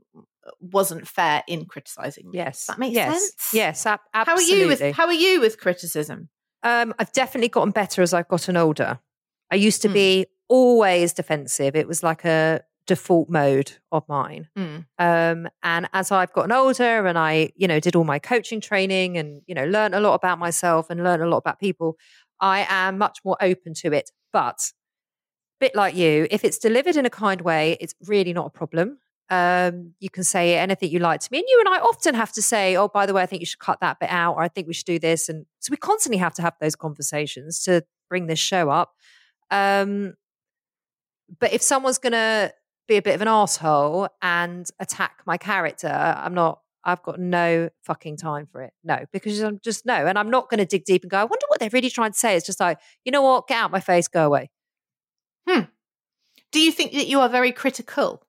wasn't 0.60 1.06
fair 1.06 1.42
in 1.46 1.66
criticizing 1.66 2.30
me. 2.30 2.38
Yes, 2.38 2.66
that 2.66 2.78
makes 2.78 2.94
yes. 2.94 3.20
sense. 3.20 3.50
Yes, 3.52 3.86
ab- 3.86 4.00
How 4.12 4.34
are 4.34 4.40
you 4.40 4.68
with 4.68 4.80
How 4.94 5.06
are 5.06 5.12
you 5.12 5.40
with 5.40 5.60
criticism? 5.60 6.28
Um, 6.62 6.94
I've 6.98 7.12
definitely 7.12 7.48
gotten 7.48 7.70
better 7.70 8.02
as 8.02 8.12
I've 8.12 8.28
gotten 8.28 8.56
older. 8.56 8.98
I 9.50 9.56
used 9.56 9.82
to 9.82 9.88
mm. 9.88 9.94
be 9.94 10.26
always 10.48 11.12
defensive. 11.12 11.76
It 11.76 11.86
was 11.86 12.02
like 12.02 12.24
a 12.24 12.62
default 12.86 13.28
mode 13.28 13.72
of 13.92 14.02
mine. 14.08 14.48
Mm. 14.56 14.86
Um, 14.98 15.48
and 15.62 15.88
as 15.92 16.10
I've 16.10 16.32
gotten 16.32 16.50
older 16.50 17.06
and 17.06 17.18
I, 17.18 17.52
you 17.54 17.68
know, 17.68 17.78
did 17.78 17.94
all 17.94 18.04
my 18.04 18.18
coaching 18.18 18.60
training 18.60 19.16
and, 19.18 19.42
you 19.46 19.54
know, 19.54 19.66
learned 19.66 19.94
a 19.94 20.00
lot 20.00 20.14
about 20.14 20.38
myself 20.38 20.90
and 20.90 21.04
learned 21.04 21.22
a 21.22 21.28
lot 21.28 21.36
about 21.36 21.60
people, 21.60 21.96
I 22.40 22.66
am 22.68 22.98
much 22.98 23.18
more 23.24 23.36
open 23.40 23.74
to 23.74 23.92
it. 23.92 24.10
But 24.32 24.72
a 25.60 25.60
bit 25.60 25.74
like 25.74 25.96
you, 25.96 26.26
if 26.30 26.44
it's 26.44 26.58
delivered 26.58 26.96
in 26.96 27.06
a 27.06 27.10
kind 27.10 27.40
way, 27.40 27.76
it's 27.80 27.94
really 28.06 28.32
not 28.32 28.46
a 28.46 28.50
problem. 28.50 28.98
Um, 29.30 29.94
you 30.00 30.08
can 30.08 30.24
say 30.24 30.56
anything 30.56 30.90
you 30.90 31.00
like 31.00 31.20
to 31.20 31.28
me. 31.30 31.38
And 31.38 31.46
you 31.48 31.60
and 31.60 31.68
I 31.68 31.78
often 31.78 32.14
have 32.14 32.32
to 32.32 32.42
say, 32.42 32.76
oh, 32.76 32.88
by 32.88 33.04
the 33.06 33.12
way, 33.12 33.22
I 33.22 33.26
think 33.26 33.40
you 33.40 33.46
should 33.46 33.58
cut 33.58 33.80
that 33.80 34.00
bit 34.00 34.10
out, 34.10 34.36
or 34.36 34.42
I 34.42 34.48
think 34.48 34.66
we 34.66 34.74
should 34.74 34.86
do 34.86 34.98
this. 34.98 35.28
And 35.28 35.46
so 35.58 35.70
we 35.70 35.76
constantly 35.76 36.18
have 36.18 36.34
to 36.34 36.42
have 36.42 36.54
those 36.60 36.76
conversations 36.76 37.62
to 37.64 37.84
bring 38.08 38.26
this 38.26 38.38
show 38.38 38.70
up. 38.70 38.94
Um, 39.50 40.14
but 41.38 41.52
if 41.52 41.60
someone's 41.60 41.98
going 41.98 42.12
to 42.12 42.54
be 42.86 42.96
a 42.96 43.02
bit 43.02 43.14
of 43.14 43.20
an 43.20 43.28
asshole 43.28 44.08
and 44.22 44.66
attack 44.80 45.20
my 45.26 45.36
character, 45.36 45.88
I'm 45.88 46.32
not 46.32 46.60
I've 46.88 47.02
got 47.02 47.20
no 47.20 47.68
fucking 47.82 48.16
time 48.16 48.46
for 48.50 48.62
it. 48.62 48.72
No, 48.82 49.04
because 49.12 49.40
I'm 49.40 49.60
just 49.62 49.84
no. 49.84 50.06
And 50.06 50.18
I'm 50.18 50.30
not 50.30 50.48
going 50.48 50.58
to 50.58 50.64
dig 50.64 50.86
deep 50.86 51.02
and 51.02 51.10
go, 51.10 51.18
I 51.18 51.24
wonder 51.24 51.44
what 51.48 51.60
they're 51.60 51.68
really 51.70 51.90
trying 51.90 52.12
to 52.12 52.18
say. 52.18 52.34
It's 52.34 52.46
just 52.46 52.60
like, 52.60 52.78
you 53.04 53.12
know 53.12 53.20
what? 53.20 53.46
Get 53.46 53.58
out 53.58 53.70
my 53.70 53.80
face, 53.80 54.08
go 54.08 54.24
away. 54.24 54.48
Hmm. 55.46 55.64
Do 56.50 56.60
you 56.60 56.72
think 56.72 56.92
that 56.92 57.06
you 57.06 57.20
are 57.20 57.28
very 57.28 57.52
critical? 57.52 58.22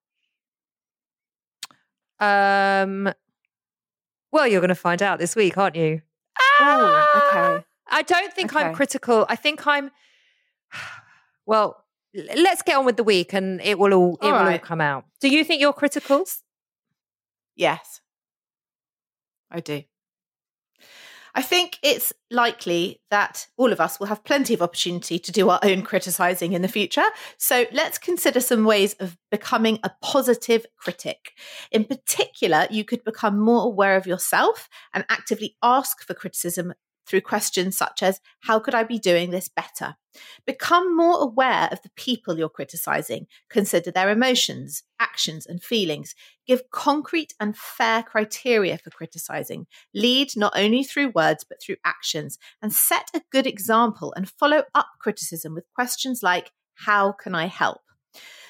Um, 2.20 3.14
well, 4.34 4.46
you're 4.46 4.60
going 4.60 4.68
to 4.68 4.76
find 4.76 5.02
out 5.02 5.20
this 5.20 5.38
week, 5.38 5.58
aren't 5.58 5.78
you? 5.78 6.02
Oh, 6.60 7.30
okay. 7.30 7.64
I 7.88 8.02
don't 8.02 8.34
think 8.34 8.54
okay. 8.54 8.66
I'm 8.66 8.76
critical. 8.76 9.26
I 9.30 9.38
think 9.38 9.66
I'm, 9.66 9.90
well, 11.46 11.86
let's 12.14 12.62
get 12.62 12.76
on 12.76 12.84
with 12.84 12.98
the 12.98 13.06
week 13.06 13.32
and 13.32 13.62
it 13.62 13.80
will 13.80 13.94
all, 13.94 14.18
it 14.22 14.26
all 14.26 14.32
will 14.34 14.40
right. 14.40 14.60
all 14.60 14.68
come 14.68 14.82
out. 14.82 15.06
Do 15.22 15.30
you 15.30 15.46
think 15.46 15.62
you're 15.62 15.72
critical? 15.72 16.26
Yes. 17.56 18.02
I 19.52 19.60
do. 19.60 19.84
I 21.36 21.42
think 21.42 21.78
it's 21.84 22.12
likely 22.32 23.02
that 23.12 23.48
all 23.58 23.72
of 23.72 23.80
us 23.80 24.00
will 24.00 24.08
have 24.08 24.24
plenty 24.24 24.54
of 24.54 24.62
opportunity 24.62 25.20
to 25.20 25.32
do 25.32 25.50
our 25.50 25.60
own 25.64 25.84
criticising 25.84 26.54
in 26.54 26.62
the 26.62 26.68
future. 26.68 27.06
So 27.38 27.66
let's 27.72 27.98
consider 27.98 28.40
some 28.40 28.66
ways 28.66 28.96
of 28.96 29.18
becoming 29.30 29.80
a 29.84 29.92
positive 30.02 30.66
critic. 30.78 31.34
In 31.72 31.86
particular, 31.86 32.68
you 32.70 32.84
could 32.84 33.04
become 33.04 33.40
more 33.40 33.64
aware 33.64 33.96
of 33.96 34.08
yourself 34.08 34.70
and 34.94 35.06
actively 35.10 35.56
ask 35.62 36.02
for 36.06 36.14
criticism 36.14 36.74
through 37.10 37.22
questions 37.22 37.76
such 37.76 38.04
as, 38.04 38.22
How 38.42 38.60
could 38.60 38.76
I 38.76 38.84
be 38.84 39.00
doing 39.00 39.32
this 39.32 39.50
better? 39.50 39.96
Become 40.46 40.96
more 40.96 41.22
aware 41.22 41.68
of 41.72 41.82
the 41.82 41.92
people 41.96 42.38
you're 42.38 42.50
criticizing. 42.50 43.28
Consider 43.50 43.92
their 43.92 44.12
emotions, 44.12 44.84
actions, 45.00 45.46
and 45.46 45.62
feelings. 45.62 46.14
Give 46.46 46.70
concrete 46.72 47.34
and 47.40 47.58
fair 47.58 48.04
criteria 48.04 48.78
for 48.78 48.92
criticizing. 48.92 49.66
Lead 49.94 50.30
not 50.36 50.54
only 50.56 50.84
through 50.84 51.12
words, 51.16 51.44
but 51.48 51.62
through 51.62 51.78
actions. 51.84 52.38
And 52.62 52.72
set 52.72 53.10
a 53.14 53.22
good 53.32 53.48
example 53.48 54.14
and 54.16 54.30
follow 54.30 54.64
up 54.76 54.88
criticism 55.00 55.54
with 55.56 55.66
questions 55.74 56.22
like, 56.22 56.52
How 56.76 57.12
can 57.12 57.34
I 57.34 57.48
help? 57.48 57.82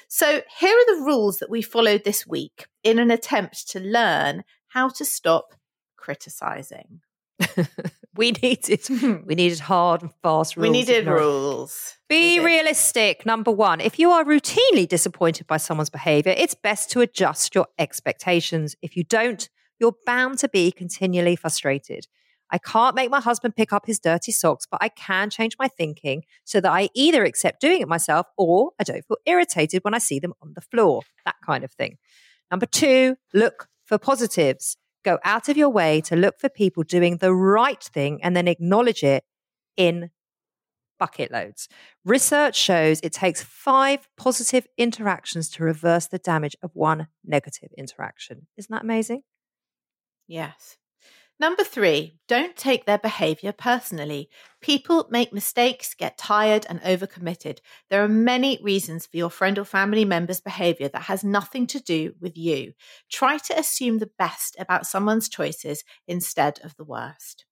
So, 0.08 0.42
here 0.58 0.76
are 0.76 0.96
the 0.96 1.04
rules 1.04 1.38
that 1.38 1.50
we 1.50 1.62
followed 1.62 2.02
this 2.04 2.26
week 2.26 2.66
in 2.82 2.98
an 2.98 3.10
attempt 3.10 3.68
to 3.70 3.80
learn 3.80 4.42
how 4.68 4.88
to 4.88 5.04
stop 5.04 5.54
criticizing. 5.96 7.00
we 8.16 8.32
needed 8.32 8.86
hmm. 8.86 9.16
we 9.24 9.34
needed 9.34 9.60
hard 9.60 10.02
and 10.02 10.12
fast 10.22 10.56
rules. 10.56 10.68
We 10.68 10.70
needed 10.70 11.06
rules. 11.06 11.96
Be 12.08 12.40
realistic. 12.40 13.24
Number 13.24 13.50
one, 13.50 13.80
if 13.80 13.98
you 13.98 14.10
are 14.10 14.24
routinely 14.24 14.86
disappointed 14.86 15.46
by 15.46 15.56
someone's 15.56 15.90
behavior, 15.90 16.34
it's 16.36 16.54
best 16.54 16.90
to 16.90 17.00
adjust 17.00 17.54
your 17.54 17.66
expectations. 17.78 18.76
If 18.82 18.96
you 18.96 19.04
don't, 19.04 19.48
you're 19.78 19.94
bound 20.06 20.38
to 20.40 20.48
be 20.48 20.72
continually 20.72 21.36
frustrated. 21.36 22.06
I 22.52 22.58
can't 22.58 22.96
make 22.96 23.10
my 23.10 23.20
husband 23.20 23.54
pick 23.54 23.72
up 23.72 23.86
his 23.86 24.00
dirty 24.00 24.32
socks, 24.32 24.66
but 24.68 24.82
I 24.82 24.88
can 24.88 25.30
change 25.30 25.56
my 25.58 25.68
thinking 25.68 26.24
so 26.44 26.60
that 26.60 26.70
I 26.70 26.88
either 26.94 27.24
accept 27.24 27.60
doing 27.60 27.80
it 27.80 27.88
myself 27.88 28.26
or 28.36 28.72
I 28.78 28.84
don't 28.84 29.04
feel 29.04 29.18
irritated 29.24 29.84
when 29.84 29.94
I 29.94 29.98
see 29.98 30.18
them 30.18 30.34
on 30.42 30.54
the 30.54 30.60
floor. 30.60 31.02
That 31.24 31.36
kind 31.46 31.62
of 31.62 31.72
thing. 31.72 31.98
Number 32.50 32.66
two, 32.66 33.16
look 33.32 33.68
for 33.84 33.98
positives. 33.98 34.76
Go 35.04 35.18
out 35.24 35.48
of 35.48 35.56
your 35.56 35.70
way 35.70 36.00
to 36.02 36.16
look 36.16 36.38
for 36.38 36.48
people 36.48 36.82
doing 36.82 37.18
the 37.18 37.34
right 37.34 37.82
thing 37.82 38.22
and 38.22 38.36
then 38.36 38.48
acknowledge 38.48 39.02
it 39.02 39.24
in 39.76 40.10
bucket 40.98 41.32
loads. 41.32 41.68
Research 42.04 42.54
shows 42.54 43.00
it 43.02 43.12
takes 43.12 43.42
five 43.42 44.06
positive 44.16 44.66
interactions 44.76 45.48
to 45.50 45.64
reverse 45.64 46.06
the 46.06 46.18
damage 46.18 46.54
of 46.62 46.70
one 46.74 47.08
negative 47.24 47.70
interaction. 47.76 48.46
Isn't 48.56 48.72
that 48.72 48.84
amazing? 48.84 49.22
Yes. 50.28 50.76
Number 51.40 51.64
three, 51.64 52.18
don't 52.28 52.54
take 52.54 52.84
their 52.84 52.98
behavior 52.98 53.52
personally. 53.52 54.28
People 54.60 55.08
make 55.10 55.32
mistakes, 55.32 55.94
get 55.94 56.18
tired, 56.18 56.66
and 56.68 56.82
overcommitted. 56.82 57.60
There 57.88 58.04
are 58.04 58.08
many 58.08 58.60
reasons 58.62 59.06
for 59.06 59.16
your 59.16 59.30
friend 59.30 59.58
or 59.58 59.64
family 59.64 60.04
member's 60.04 60.42
behavior 60.42 60.88
that 60.88 61.04
has 61.04 61.24
nothing 61.24 61.66
to 61.68 61.80
do 61.80 62.12
with 62.20 62.36
you. 62.36 62.74
Try 63.10 63.38
to 63.38 63.58
assume 63.58 63.98
the 63.98 64.10
best 64.18 64.54
about 64.58 64.86
someone's 64.86 65.30
choices 65.30 65.82
instead 66.06 66.60
of 66.62 66.76
the 66.76 66.84
worst. 66.84 67.46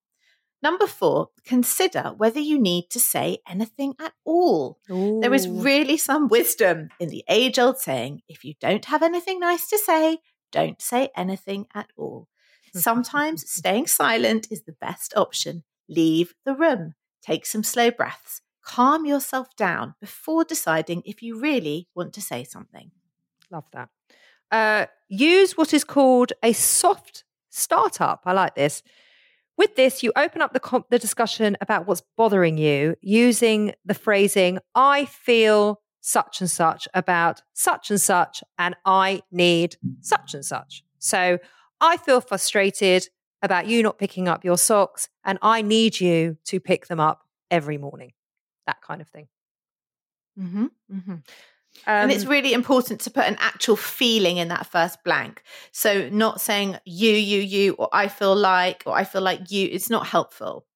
Number 0.63 0.87
four, 0.87 1.29
consider 1.47 2.13
whether 2.15 2.41
you 2.41 2.61
need 2.61 2.91
to 2.91 3.01
say 3.01 3.39
anything 3.49 3.95
at 3.99 4.13
all. 4.23 4.81
Ooh. 4.91 5.21
There 5.23 5.33
is 5.33 5.49
really 5.49 5.97
some 5.97 6.29
wisdom 6.29 6.91
in 7.01 7.09
the 7.09 7.25
age 7.27 7.59
old 7.59 7.79
saying 7.79 8.21
if 8.29 8.45
you 8.45 8.53
don't 8.61 8.85
have 8.85 9.03
anything 9.03 9.41
nice 9.41 9.67
to 9.71 9.79
say, 9.79 10.19
don't 10.53 10.83
say 10.83 11.09
anything 11.17 11.69
at 11.75 11.89
all. 11.97 12.29
Sometimes 12.75 13.51
staying 13.51 13.87
silent 13.87 14.49
is 14.51 14.63
the 14.63 14.77
best 14.81 15.15
option. 15.17 15.65
Leave 15.89 16.35
the 16.45 16.55
room, 16.55 16.95
take 17.23 17.47
some 17.47 17.63
slow 17.63 17.91
breaths, 17.91 18.43
calm 18.63 19.07
yourself 19.07 19.55
down 19.57 19.95
before 20.01 20.45
deciding 20.45 21.03
if 21.05 21.23
you 21.23 21.39
really 21.39 21.89
want 21.95 22.13
to 22.13 22.21
say 22.21 22.45
something. 22.45 22.91
Love 23.51 23.65
that. 23.73 23.89
Uh, 24.51 24.87
use 25.09 25.57
what 25.57 25.73
is 25.73 25.85
called 25.85 26.33
a 26.43 26.53
soft 26.53 27.25
startup. 27.51 28.23
I 28.25 28.33
like 28.33 28.55
this. 28.55 28.83
With 29.57 29.75
this, 29.75 30.03
you 30.03 30.13
open 30.15 30.41
up 30.41 30.53
the, 30.53 30.85
the 30.91 30.99
discussion 30.99 31.57
about 31.61 31.87
what's 31.87 32.03
bothering 32.17 32.59
you 32.59 32.95
using 33.01 33.73
the 33.85 33.95
phrasing, 33.95 34.61
I 34.75 35.07
feel 35.07 35.81
such 36.01 36.41
and 36.41 36.51
such 36.51 36.87
about 36.95 37.43
such 37.55 37.91
and 37.91 38.01
such, 38.01 38.43
and 38.57 38.77
I 38.85 39.23
need 39.33 39.77
such 40.01 40.35
and 40.35 40.45
such. 40.45 40.85
So 40.99 41.39
I 41.81 41.97
feel 41.97 42.21
frustrated 42.21 43.09
about 43.43 43.67
you 43.67 43.83
not 43.83 43.99
picking 43.99 44.29
up 44.29 44.45
your 44.45 44.59
socks, 44.59 45.09
and 45.25 45.39
I 45.43 45.63
need 45.63 46.01
you 46.01 46.37
to 46.45 46.61
pick 46.61 46.87
them 46.87 47.01
up 47.01 47.27
every 47.51 47.79
morning. 47.79 48.13
That 48.67 48.81
kind 48.83 49.01
of 49.01 49.09
thing. 49.09 49.29
Mm-hmm, 50.39 50.67
mm-hmm. 50.93 51.13
Um, 51.13 51.23
and 51.87 52.13
it's 52.13 52.25
really 52.25 52.53
important 52.53 53.01
to 53.03 53.11
put 53.11 53.25
an 53.25 53.37
actual 53.39 53.77
feeling 53.77 54.37
in 54.39 54.49
that 54.49 54.67
first 54.67 55.03
blank. 55.05 55.43
So, 55.71 56.09
not 56.11 56.41
saying 56.41 56.79
you, 56.85 57.13
you, 57.13 57.41
you, 57.41 57.73
or 57.75 57.89
I 57.93 58.09
feel 58.09 58.35
like, 58.35 58.83
or 58.87 58.95
I 58.97 59.05
feel 59.05 59.23
like 59.23 59.51
you, 59.51 59.69
it's 59.71 59.91
not 59.91 60.07
helpful. 60.07 60.67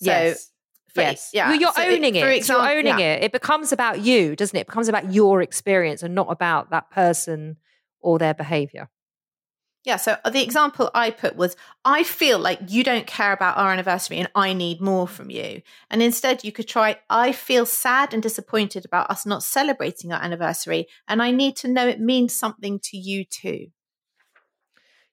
So, 0.00 0.10
yes. 0.10 0.50
For, 0.88 1.02
yes. 1.02 1.30
Yeah. 1.32 1.50
Well, 1.50 1.60
you're 1.60 1.72
so 1.72 1.82
owning 1.82 2.16
it. 2.16 2.24
it. 2.24 2.36
Example, 2.38 2.66
you're 2.66 2.78
owning 2.78 2.98
yeah. 2.98 3.14
it. 3.14 3.24
It 3.24 3.32
becomes 3.32 3.72
about 3.72 4.00
you, 4.00 4.34
doesn't 4.34 4.56
it? 4.56 4.62
It 4.62 4.66
becomes 4.66 4.88
about 4.88 5.12
your 5.12 5.42
experience 5.42 6.02
and 6.02 6.14
not 6.14 6.28
about 6.30 6.70
that 6.70 6.90
person 6.90 7.58
or 8.00 8.18
their 8.18 8.34
behavior. 8.34 8.88
Yeah, 9.84 9.96
so 9.96 10.16
uh, 10.24 10.30
the 10.30 10.42
example 10.42 10.90
I 10.94 11.10
put 11.10 11.36
was 11.36 11.56
I 11.86 12.02
feel 12.02 12.38
like 12.38 12.60
you 12.68 12.84
don't 12.84 13.06
care 13.06 13.32
about 13.32 13.56
our 13.56 13.72
anniversary 13.72 14.18
and 14.18 14.28
I 14.34 14.52
need 14.52 14.80
more 14.80 15.08
from 15.08 15.30
you. 15.30 15.62
And 15.90 16.02
instead, 16.02 16.44
you 16.44 16.52
could 16.52 16.68
try 16.68 16.98
I 17.08 17.32
feel 17.32 17.64
sad 17.64 18.12
and 18.12 18.22
disappointed 18.22 18.84
about 18.84 19.10
us 19.10 19.24
not 19.24 19.42
celebrating 19.42 20.12
our 20.12 20.22
anniversary 20.22 20.86
and 21.08 21.22
I 21.22 21.30
need 21.30 21.56
to 21.56 21.68
know 21.68 21.88
it 21.88 22.00
means 22.00 22.34
something 22.34 22.78
to 22.84 22.98
you 22.98 23.24
too. 23.24 23.68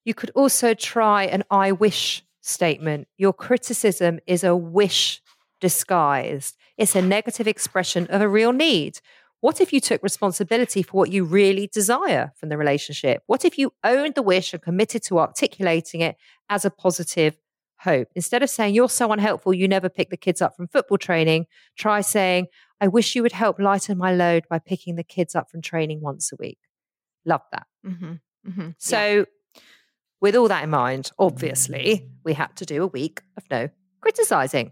You 0.04 0.14
could 0.14 0.32
also 0.36 0.74
try 0.74 1.24
an 1.24 1.44
I 1.50 1.72
wish 1.72 2.24
statement. 2.42 3.08
Your 3.18 3.34
criticism 3.34 4.20
is 4.28 4.44
a 4.44 4.56
wish 4.56 5.22
disguised, 5.60 6.56
it's 6.78 6.96
a 6.96 7.02
negative 7.02 7.48
expression 7.48 8.06
of 8.08 8.22
a 8.22 8.28
real 8.30 8.54
need. 8.54 9.00
What 9.40 9.62
if 9.62 9.72
you 9.72 9.80
took 9.80 10.02
responsibility 10.02 10.82
for 10.82 10.98
what 10.98 11.12
you 11.12 11.24
really 11.24 11.68
desire 11.72 12.32
from 12.38 12.50
the 12.50 12.58
relationship? 12.58 13.22
What 13.28 13.46
if 13.46 13.58
you 13.58 13.72
owned 13.84 14.16
the 14.16 14.24
wish 14.24 14.54
and 14.54 14.62
committed 14.62 15.04
to 15.04 15.20
articulating 15.20 16.02
it 16.02 16.16
as 16.50 16.66
a 16.66 16.72
positive 16.72 17.38
hope? 17.80 18.08
Instead 18.16 18.42
of 18.42 18.50
saying, 18.50 18.74
You're 18.74 18.90
so 18.90 19.12
unhelpful, 19.12 19.54
you 19.54 19.68
never 19.68 19.90
pick 19.90 20.10
the 20.10 20.18
kids 20.18 20.42
up 20.42 20.56
from 20.56 20.68
football 20.68 20.98
training, 20.98 21.46
try 21.78 22.02
saying, 22.02 22.48
I 22.82 22.88
wish 22.88 23.16
you 23.16 23.22
would 23.22 23.32
help 23.32 23.60
lighten 23.60 23.98
my 23.98 24.14
load 24.14 24.46
by 24.50 24.60
picking 24.60 24.96
the 24.96 25.04
kids 25.04 25.36
up 25.36 25.50
from 25.50 25.62
training 25.62 26.02
once 26.02 26.32
a 26.32 26.36
week. 26.38 26.60
Love 27.26 27.42
that. 27.52 27.68
Mm-hmm. 27.86 28.14
Mm-hmm. 28.48 28.70
So, 28.78 29.26
yeah. 29.56 29.62
with 30.22 30.36
all 30.36 30.48
that 30.48 30.64
in 30.64 30.70
mind, 30.70 31.12
obviously, 31.20 32.10
we 32.24 32.34
had 32.34 32.56
to 32.58 32.66
do 32.66 32.84
a 32.84 32.88
week 32.88 33.22
of 33.36 33.44
no 33.52 33.70
criticizing. 34.02 34.72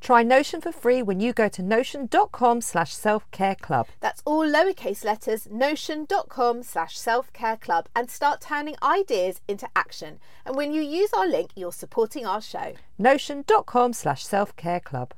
Try 0.00 0.22
Notion 0.22 0.60
for 0.60 0.72
free 0.72 1.02
when 1.02 1.20
you 1.20 1.32
go 1.32 1.48
to 1.48 1.62
notion.com 1.62 2.60
slash 2.60 2.94
self-care 2.94 3.56
club. 3.56 3.88
That's 4.00 4.22
all 4.24 4.46
lowercase 4.46 5.04
letters, 5.04 5.48
notion.com 5.50 6.62
slash 6.62 6.98
self-care 6.98 7.56
club 7.56 7.88
and 7.94 8.10
start 8.10 8.40
turning 8.40 8.76
ideas 8.82 9.40
into 9.48 9.68
action. 9.74 10.20
And 10.44 10.56
when 10.56 10.72
you 10.72 10.82
use 10.82 11.12
our 11.12 11.26
link, 11.28 11.50
you're 11.54 11.72
supporting 11.72 12.26
our 12.26 12.40
show. 12.40 12.74
Notion.com 12.98 13.92
slash 13.92 14.24
self-care 14.24 14.80
club. 14.80 15.14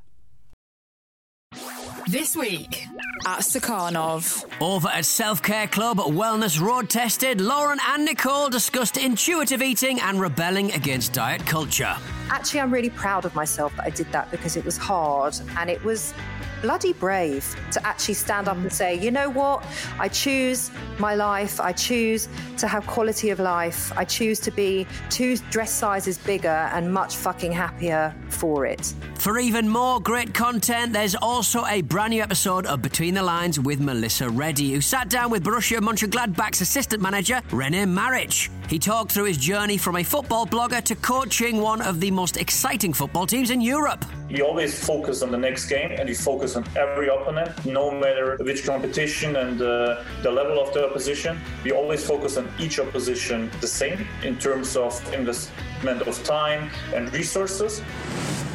This 2.08 2.36
week 2.36 2.86
at 3.26 3.40
Stakhanov. 3.40 4.44
Over 4.60 4.88
at 4.88 5.04
Self 5.04 5.42
Care 5.42 5.66
Club, 5.66 5.98
Wellness 5.98 6.60
Road 6.60 6.88
Tested, 6.88 7.40
Lauren 7.40 7.78
and 7.88 8.04
Nicole 8.04 8.48
discussed 8.48 8.96
intuitive 8.96 9.62
eating 9.62 10.00
and 10.00 10.20
rebelling 10.20 10.72
against 10.72 11.12
diet 11.12 11.44
culture. 11.46 11.96
Actually, 12.30 12.60
I'm 12.60 12.72
really 12.72 12.90
proud 12.90 13.24
of 13.24 13.34
myself 13.34 13.74
that 13.76 13.84
I 13.84 13.90
did 13.90 14.10
that 14.12 14.30
because 14.30 14.56
it 14.56 14.64
was 14.64 14.76
hard 14.76 15.34
and 15.58 15.68
it 15.68 15.82
was 15.84 16.14
bloody 16.62 16.92
brave 16.92 17.56
to 17.72 17.86
actually 17.86 18.14
stand 18.14 18.48
up 18.48 18.56
and 18.56 18.72
say, 18.72 18.94
you 18.94 19.10
know 19.10 19.30
what? 19.30 19.64
I 19.98 20.08
choose 20.08 20.70
my 20.98 21.14
life. 21.14 21.60
I 21.60 21.72
choose 21.72 22.28
to 22.58 22.68
have 22.68 22.86
quality 22.86 23.30
of 23.30 23.40
life. 23.40 23.92
I 23.96 24.04
choose 24.04 24.38
to 24.40 24.50
be 24.50 24.86
two 25.08 25.36
dress 25.50 25.72
sizes 25.72 26.18
bigger 26.18 26.48
and 26.48 26.92
much 26.92 27.16
fucking 27.16 27.52
happier 27.52 28.14
for 28.28 28.66
it. 28.66 28.94
For 29.14 29.38
even 29.38 29.68
more 29.68 30.00
great 30.00 30.32
content, 30.32 30.92
there's 30.92 31.14
also 31.14 31.66
a 31.66 31.82
brand 31.82 32.10
new 32.10 32.22
episode 32.22 32.66
of 32.66 32.80
Between 32.82 33.14
the 33.14 33.22
Lines 33.22 33.60
with 33.60 33.80
Melissa 33.80 34.28
Reddy, 34.28 34.72
who 34.72 34.80
sat 34.80 35.10
down 35.10 35.30
with 35.30 35.44
Borussia 35.44 35.78
Mönchengladbach's 35.78 36.60
assistant 36.60 37.02
manager, 37.02 37.42
Rene 37.50 37.84
Maric. 37.84 38.48
He 38.68 38.78
talked 38.78 39.12
through 39.12 39.24
his 39.24 39.36
journey 39.36 39.76
from 39.76 39.96
a 39.96 40.04
football 40.04 40.46
blogger 40.46 40.82
to 40.84 40.94
coaching 40.94 41.60
one 41.60 41.82
of 41.82 42.00
the 42.00 42.10
most 42.20 42.36
exciting 42.36 42.92
football 42.92 43.26
teams 43.26 43.48
in 43.48 43.62
Europe. 43.62 44.04
You 44.28 44.44
always 44.44 44.72
focus 44.92 45.22
on 45.22 45.30
the 45.30 45.38
next 45.38 45.64
game 45.74 45.90
and 45.98 46.06
you 46.06 46.14
focus 46.14 46.54
on 46.54 46.64
every 46.76 47.08
opponent, 47.08 47.50
no 47.64 47.90
matter 47.90 48.36
which 48.48 48.60
competition 48.66 49.36
and 49.36 49.56
uh, 49.62 50.04
the 50.22 50.30
level 50.30 50.60
of 50.60 50.68
the 50.74 50.82
opposition. 50.88 51.40
You 51.64 51.72
always 51.82 52.02
focus 52.12 52.36
on 52.36 52.46
each 52.58 52.78
opposition 52.78 53.50
the 53.62 53.66
same 53.80 54.06
in 54.22 54.36
terms 54.36 54.76
of 54.76 54.92
investment 55.14 56.02
of 56.10 56.14
time 56.22 56.62
and 56.94 57.10
resources. 57.14 57.80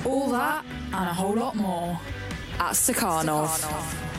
All 0.06 0.30
that 0.30 0.64
and 0.94 1.06
a 1.10 1.16
whole 1.22 1.36
lot 1.36 1.56
more 1.56 2.00
at 2.60 2.74
Stakhanov. 2.82 4.15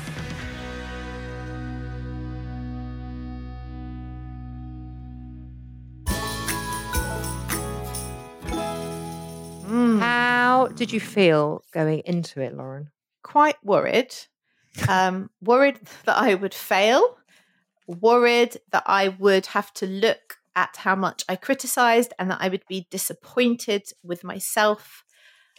Mm. 9.77 9.99
How 10.01 10.69
did 10.69 10.91
you 10.91 11.01
feel 11.01 11.63
going 11.73 12.01
into 12.07 12.41
it, 12.41 12.57
Lauren? 12.57 12.91
Quite 13.23 13.57
worried. 13.63 14.15
Um, 14.89 15.29
worried 15.43 15.79
that 16.07 16.17
I 16.17 16.35
would 16.35 16.55
fail, 16.55 17.19
worried 17.87 18.57
that 18.73 18.85
I 18.87 19.09
would 19.09 19.47
have 19.47 19.73
to 19.75 19.87
look 19.87 20.39
at 20.55 20.77
how 20.77 20.97
much 20.97 21.25
I 21.29 21.37
criticized 21.37 22.15
and 22.19 22.31
that 22.31 22.39
I 22.41 22.49
would 22.49 22.65
be 22.69 22.87
disappointed 22.91 23.83
with 24.03 24.25
myself 24.25 25.05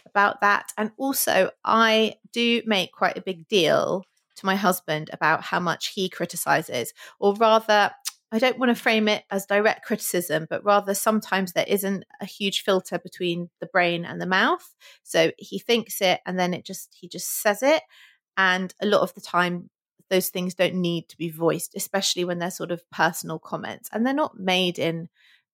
about 0.04 0.40
that. 0.40 0.72
And 0.76 0.90
also, 0.96 1.50
I 1.64 2.14
do 2.32 2.62
make 2.66 2.90
quite 2.90 3.16
a 3.16 3.22
big 3.22 3.46
deal 3.46 4.04
to 4.34 4.46
my 4.46 4.56
husband 4.56 5.10
about 5.12 5.42
how 5.42 5.60
much 5.60 5.92
he 5.94 6.08
criticizes, 6.08 6.92
or 7.20 7.34
rather, 7.36 7.92
I 8.30 8.38
don't 8.38 8.58
want 8.58 8.68
to 8.68 8.80
frame 8.80 9.08
it 9.08 9.24
as 9.30 9.46
direct 9.46 9.86
criticism, 9.86 10.46
but 10.50 10.64
rather 10.64 10.94
sometimes 10.94 11.52
there 11.52 11.64
isn't 11.66 12.04
a 12.20 12.26
huge 12.26 12.62
filter 12.62 12.98
between 12.98 13.48
the 13.60 13.66
brain 13.66 14.04
and 14.04 14.20
the 14.20 14.26
mouth. 14.26 14.74
So 15.02 15.32
he 15.38 15.58
thinks 15.58 16.02
it 16.02 16.20
and 16.26 16.38
then 16.38 16.52
it 16.52 16.64
just, 16.64 16.94
he 16.98 17.08
just 17.08 17.40
says 17.40 17.62
it. 17.62 17.82
And 18.36 18.74
a 18.82 18.86
lot 18.86 19.00
of 19.00 19.14
the 19.14 19.22
time, 19.22 19.70
those 20.10 20.28
things 20.28 20.54
don't 20.54 20.74
need 20.74 21.08
to 21.08 21.16
be 21.16 21.30
voiced, 21.30 21.74
especially 21.74 22.24
when 22.24 22.38
they're 22.38 22.50
sort 22.50 22.70
of 22.70 22.88
personal 22.90 23.38
comments 23.38 23.88
and 23.92 24.06
they're 24.06 24.14
not 24.14 24.38
made 24.38 24.78
in, 24.78 25.08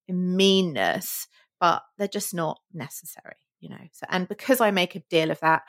in 0.09 0.37
meanness, 0.37 1.29
but 1.61 1.83
they're 1.97 2.09
just 2.09 2.35
not 2.35 2.61
necessary, 2.73 3.37
you 3.61 3.69
know. 3.69 3.89
So, 3.93 4.07
and 4.11 4.29
because 4.29 4.61
I 4.61 4.71
make 4.71 4.97
a 4.97 5.01
deal 5.11 5.31
of 5.31 5.41
that, 5.41 5.63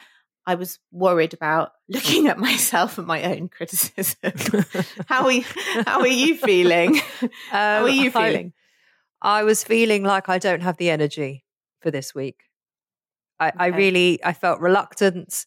I 0.47 0.55
was 0.55 0.79
worried 0.91 1.33
about 1.33 1.71
looking 1.89 2.27
at 2.27 2.37
myself 2.37 2.97
and 2.97 3.07
my 3.07 3.23
own 3.23 3.49
criticism. 3.49 4.33
how 5.07 5.25
are 5.25 5.31
you, 5.31 5.43
how 5.85 6.01
are 6.01 6.07
you 6.07 6.37
feeling? 6.37 6.99
Um, 7.21 7.29
how 7.51 7.83
are 7.83 7.89
you 7.89 8.11
feeling? 8.11 8.53
I, 9.21 9.39
I, 9.39 9.43
was 9.43 9.63
feeling 9.63 10.03
like 10.03 10.29
I 10.29 10.37
don't 10.37 10.61
have 10.61 10.77
the 10.77 10.89
energy 10.89 11.45
for 11.79 11.89
this 11.89 12.13
week. 12.13 12.43
I, 13.39 13.49
okay. 13.49 13.57
I 13.59 13.67
really 13.67 14.23
I 14.23 14.33
felt 14.33 14.59
reluctant. 14.59 15.45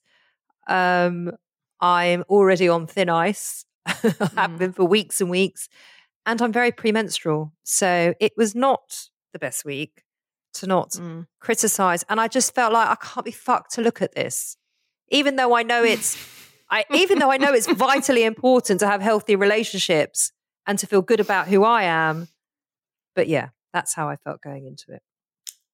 Um, 0.67 1.33
I'm 1.81 2.25
already 2.29 2.69
on 2.69 2.87
thin 2.87 3.09
ice. 3.09 3.65
I 3.87 4.15
have 4.37 4.59
been 4.59 4.73
for 4.73 4.85
weeks 4.85 5.21
and 5.21 5.31
weeks, 5.31 5.69
and 6.27 6.41
I'm 6.41 6.53
very 6.53 6.73
premenstrual. 6.73 7.53
So 7.63 8.15
it 8.21 8.33
was 8.37 8.55
not 8.55 9.09
the 9.33 9.39
best 9.39 9.65
week 9.65 10.05
to 10.55 10.67
not 10.67 10.91
mm. 10.93 11.27
criticize. 11.41 12.05
And 12.09 12.21
I 12.21 12.29
just 12.29 12.55
felt 12.55 12.73
like 12.73 12.89
I 12.89 12.97
can't 12.97 13.27
be 13.27 13.33
fucked 13.33 13.75
to 13.75 13.83
look 13.83 14.01
at 14.03 14.15
this 14.15 14.57
even 15.11 15.37
though 15.37 15.55
I 15.55 15.63
know 15.63 15.85
it's, 15.85 16.17
I, 16.71 16.85
even 16.93 17.19
though 17.19 17.31
I 17.31 17.39
know 17.39 17.53
it's 17.53 17.71
vitally 17.71 18.25
important 18.25 18.81
to 18.81 18.87
have 18.87 19.01
healthy 19.01 19.37
relationships 19.37 20.33
and 20.67 20.79
to 20.79 20.87
feel 20.87 21.03
good 21.03 21.21
about 21.21 21.49
who 21.49 21.65
I 21.65 21.85
am. 21.85 22.29
But 23.15 23.29
yeah, 23.29 23.49
that's 23.73 23.95
how 23.95 24.09
I 24.09 24.17
felt 24.17 24.43
going 24.43 24.67
into 24.67 24.93
it. 24.93 25.03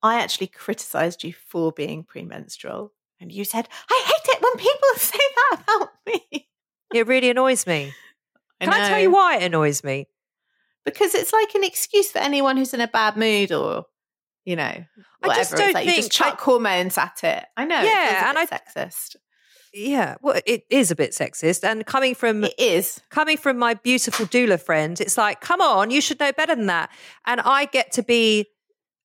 I 0.02 0.20
actually 0.20 0.48
criticized 0.48 1.24
you 1.24 1.32
for 1.32 1.72
being 1.72 2.04
premenstrual. 2.04 2.92
And 3.20 3.32
you 3.32 3.44
said, 3.44 3.68
I 3.90 4.04
hate 4.06 4.36
it 4.36 4.42
when 4.42 4.56
people 4.56 4.88
say 4.96 5.18
that 5.18 5.62
about 5.62 5.90
me. 6.06 6.48
It 6.92 7.06
really 7.06 7.30
annoys 7.30 7.66
me. 7.66 7.92
I 8.60 8.64
Can 8.66 8.74
I 8.74 8.88
tell 8.88 9.00
you 9.00 9.10
why 9.10 9.38
it 9.38 9.44
annoys 9.44 9.82
me? 9.82 10.06
Because 10.84 11.14
it's 11.14 11.32
like 11.32 11.54
an 11.54 11.64
excuse 11.64 12.12
for 12.12 12.18
anyone 12.18 12.56
who's 12.56 12.74
in 12.74 12.80
a 12.80 12.88
bad 12.88 13.16
mood 13.16 13.50
or 13.50 13.86
you 14.44 14.56
know, 14.56 14.84
whatever. 15.20 15.32
I 15.32 15.36
just 15.36 15.50
don't 15.52 15.60
it's 15.68 15.74
like 15.74 15.86
think, 15.86 15.96
you 15.96 16.02
just 16.02 16.12
chuck 16.12 16.36
I, 16.38 16.44
hormones 16.44 16.98
at 16.98 17.24
it. 17.24 17.44
I 17.56 17.64
know. 17.64 17.80
Yeah, 17.80 18.28
and 18.28 18.38
I 18.38 18.46
sexist 18.46 19.16
yeah 19.74 20.14
well 20.22 20.40
it 20.46 20.64
is 20.70 20.90
a 20.90 20.96
bit 20.96 21.10
sexist 21.10 21.64
and 21.64 21.84
coming 21.84 22.14
from 22.14 22.44
it 22.44 22.54
is 22.58 23.00
coming 23.10 23.36
from 23.36 23.58
my 23.58 23.74
beautiful 23.74 24.24
doula 24.26 24.60
friend 24.60 25.00
it's 25.00 25.18
like 25.18 25.40
come 25.40 25.60
on 25.60 25.90
you 25.90 26.00
should 26.00 26.18
know 26.20 26.32
better 26.32 26.54
than 26.54 26.66
that 26.66 26.90
and 27.26 27.40
i 27.40 27.64
get 27.66 27.90
to 27.92 28.02
be 28.02 28.46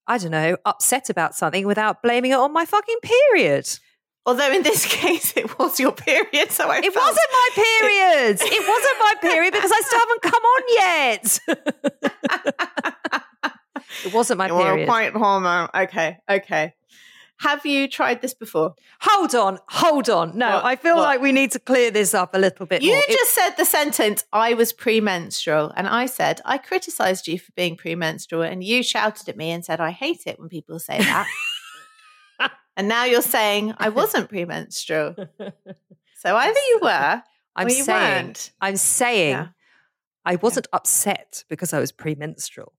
i 0.07 0.17
don't 0.17 0.31
know 0.31 0.55
upset 0.65 1.09
about 1.09 1.35
something 1.35 1.65
without 1.65 2.03
blaming 2.03 2.31
it 2.31 2.35
on 2.35 2.53
my 2.53 2.65
fucking 2.65 2.99
period 3.01 3.67
Although 4.25 4.51
in 4.53 4.63
this 4.63 4.85
case 5.01 5.35
it 5.35 5.57
was 5.57 5.79
your 5.79 5.91
period, 5.91 6.51
so 6.51 6.69
I 6.69 6.77
it 6.77 6.95
wasn't 6.95 7.27
my 7.31 7.49
period. 7.55 8.37
it 8.39 8.67
wasn't 8.67 8.99
my 8.99 9.13
period 9.21 9.53
because 9.53 9.71
I 9.73 9.81
still 9.81 9.99
haven't 9.99 10.21
come 10.21 10.43
on 10.43 10.63
yet. 10.77 11.39
it 14.05 14.13
wasn't 14.13 14.37
my 14.37 14.49
period. 14.49 14.87
Point 14.87 15.15
hormone. 15.15 15.69
Uh, 15.73 15.81
okay, 15.83 16.17
okay. 16.29 16.75
Have 17.39 17.65
you 17.65 17.87
tried 17.87 18.21
this 18.21 18.33
before? 18.33 18.75
Hold 19.01 19.33
on, 19.33 19.59
hold 19.69 20.09
on. 20.09 20.37
No, 20.37 20.55
what? 20.55 20.65
I 20.65 20.75
feel 20.75 20.95
what? 20.95 21.03
like 21.03 21.21
we 21.21 21.31
need 21.31 21.51
to 21.51 21.59
clear 21.59 21.89
this 21.89 22.13
up 22.13 22.35
a 22.35 22.37
little 22.37 22.65
bit 22.65 22.81
you 22.81 22.91
more. 22.91 23.01
just 23.07 23.33
said 23.33 23.51
the 23.51 23.63
sentence, 23.63 24.25
I 24.33 24.53
was 24.53 24.73
premenstrual. 24.73 25.71
And 25.77 25.87
I 25.87 26.05
said, 26.05 26.41
I 26.43 26.57
criticized 26.57 27.27
you 27.29 27.39
for 27.39 27.53
being 27.53 27.77
premenstrual. 27.77 28.41
And 28.41 28.61
you 28.61 28.83
shouted 28.83 29.29
at 29.29 29.37
me 29.37 29.51
and 29.51 29.63
said, 29.63 29.79
I 29.79 29.91
hate 29.91 30.23
it 30.25 30.37
when 30.37 30.49
people 30.49 30.79
say 30.79 30.97
that. 30.97 31.27
and 32.77 32.89
now 32.89 33.05
you're 33.05 33.21
saying 33.21 33.73
I 33.77 33.87
wasn't 33.87 34.27
premenstrual. 34.27 35.15
So 36.19 36.35
either 36.35 36.59
you 36.69 36.79
were 36.81 37.23
I'm 37.55 37.69
you 37.69 37.83
saying, 37.83 38.25
weren't. 38.25 38.51
I'm 38.59 38.75
saying 38.75 39.31
yeah. 39.31 39.47
I 40.25 40.35
wasn't 40.35 40.67
yeah. 40.71 40.77
upset 40.77 41.45
because 41.47 41.71
I 41.71 41.79
was 41.79 41.93
premenstrual 41.93 42.73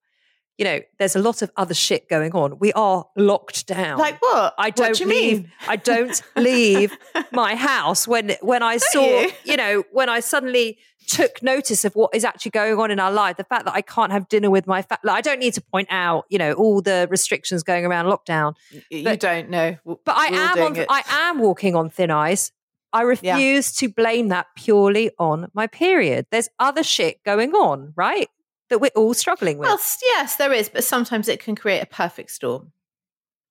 you 0.60 0.64
know, 0.64 0.80
there's 0.98 1.16
a 1.16 1.18
lot 1.18 1.40
of 1.40 1.50
other 1.56 1.72
shit 1.72 2.06
going 2.10 2.32
on. 2.32 2.58
We 2.58 2.70
are 2.74 3.06
locked 3.16 3.66
down. 3.66 3.98
Like 3.98 4.20
what? 4.20 4.54
I 4.58 4.68
don't 4.68 4.90
what 4.90 4.98
do 4.98 5.06
leave. 5.06 5.38
Mean? 5.38 5.52
I 5.66 5.76
don't 5.76 6.22
leave 6.36 6.96
my 7.32 7.54
house 7.54 8.06
when 8.06 8.36
when 8.42 8.62
I 8.62 8.76
saw, 8.76 9.00
you? 9.00 9.32
you 9.44 9.56
know, 9.56 9.84
when 9.90 10.10
I 10.10 10.20
suddenly 10.20 10.76
took 11.06 11.42
notice 11.42 11.86
of 11.86 11.94
what 11.94 12.14
is 12.14 12.26
actually 12.26 12.50
going 12.50 12.78
on 12.78 12.90
in 12.90 13.00
our 13.00 13.10
life. 13.10 13.38
The 13.38 13.44
fact 13.44 13.64
that 13.64 13.74
I 13.74 13.80
can't 13.80 14.12
have 14.12 14.28
dinner 14.28 14.50
with 14.50 14.66
my 14.66 14.82
family. 14.82 15.00
Like, 15.04 15.16
I 15.16 15.20
don't 15.22 15.40
need 15.40 15.54
to 15.54 15.62
point 15.62 15.88
out, 15.90 16.26
you 16.28 16.36
know, 16.36 16.52
all 16.52 16.82
the 16.82 17.08
restrictions 17.10 17.62
going 17.62 17.86
around 17.86 18.04
lockdown. 18.04 18.54
You 18.90 19.04
but, 19.04 19.18
don't 19.18 19.48
know. 19.48 19.78
But 19.86 20.14
I 20.14 20.26
am 20.26 20.58
on. 20.58 20.76
It. 20.76 20.86
I 20.90 21.02
am 21.08 21.38
walking 21.38 21.74
on 21.74 21.88
thin 21.88 22.10
ice. 22.10 22.52
I 22.92 23.02
refuse 23.02 23.82
yeah. 23.82 23.88
to 23.88 23.94
blame 23.94 24.28
that 24.28 24.48
purely 24.56 25.10
on 25.18 25.50
my 25.54 25.68
period. 25.68 26.26
There's 26.30 26.50
other 26.58 26.82
shit 26.82 27.24
going 27.24 27.54
on, 27.54 27.94
right? 27.96 28.28
That 28.70 28.80
we're 28.80 28.90
all 28.96 29.14
struggling 29.14 29.58
with. 29.58 29.68
Well, 29.68 29.80
yes, 30.02 30.36
there 30.36 30.52
is, 30.52 30.68
but 30.68 30.84
sometimes 30.84 31.28
it 31.28 31.40
can 31.40 31.54
create 31.54 31.80
a 31.80 31.86
perfect 31.86 32.30
storm, 32.30 32.72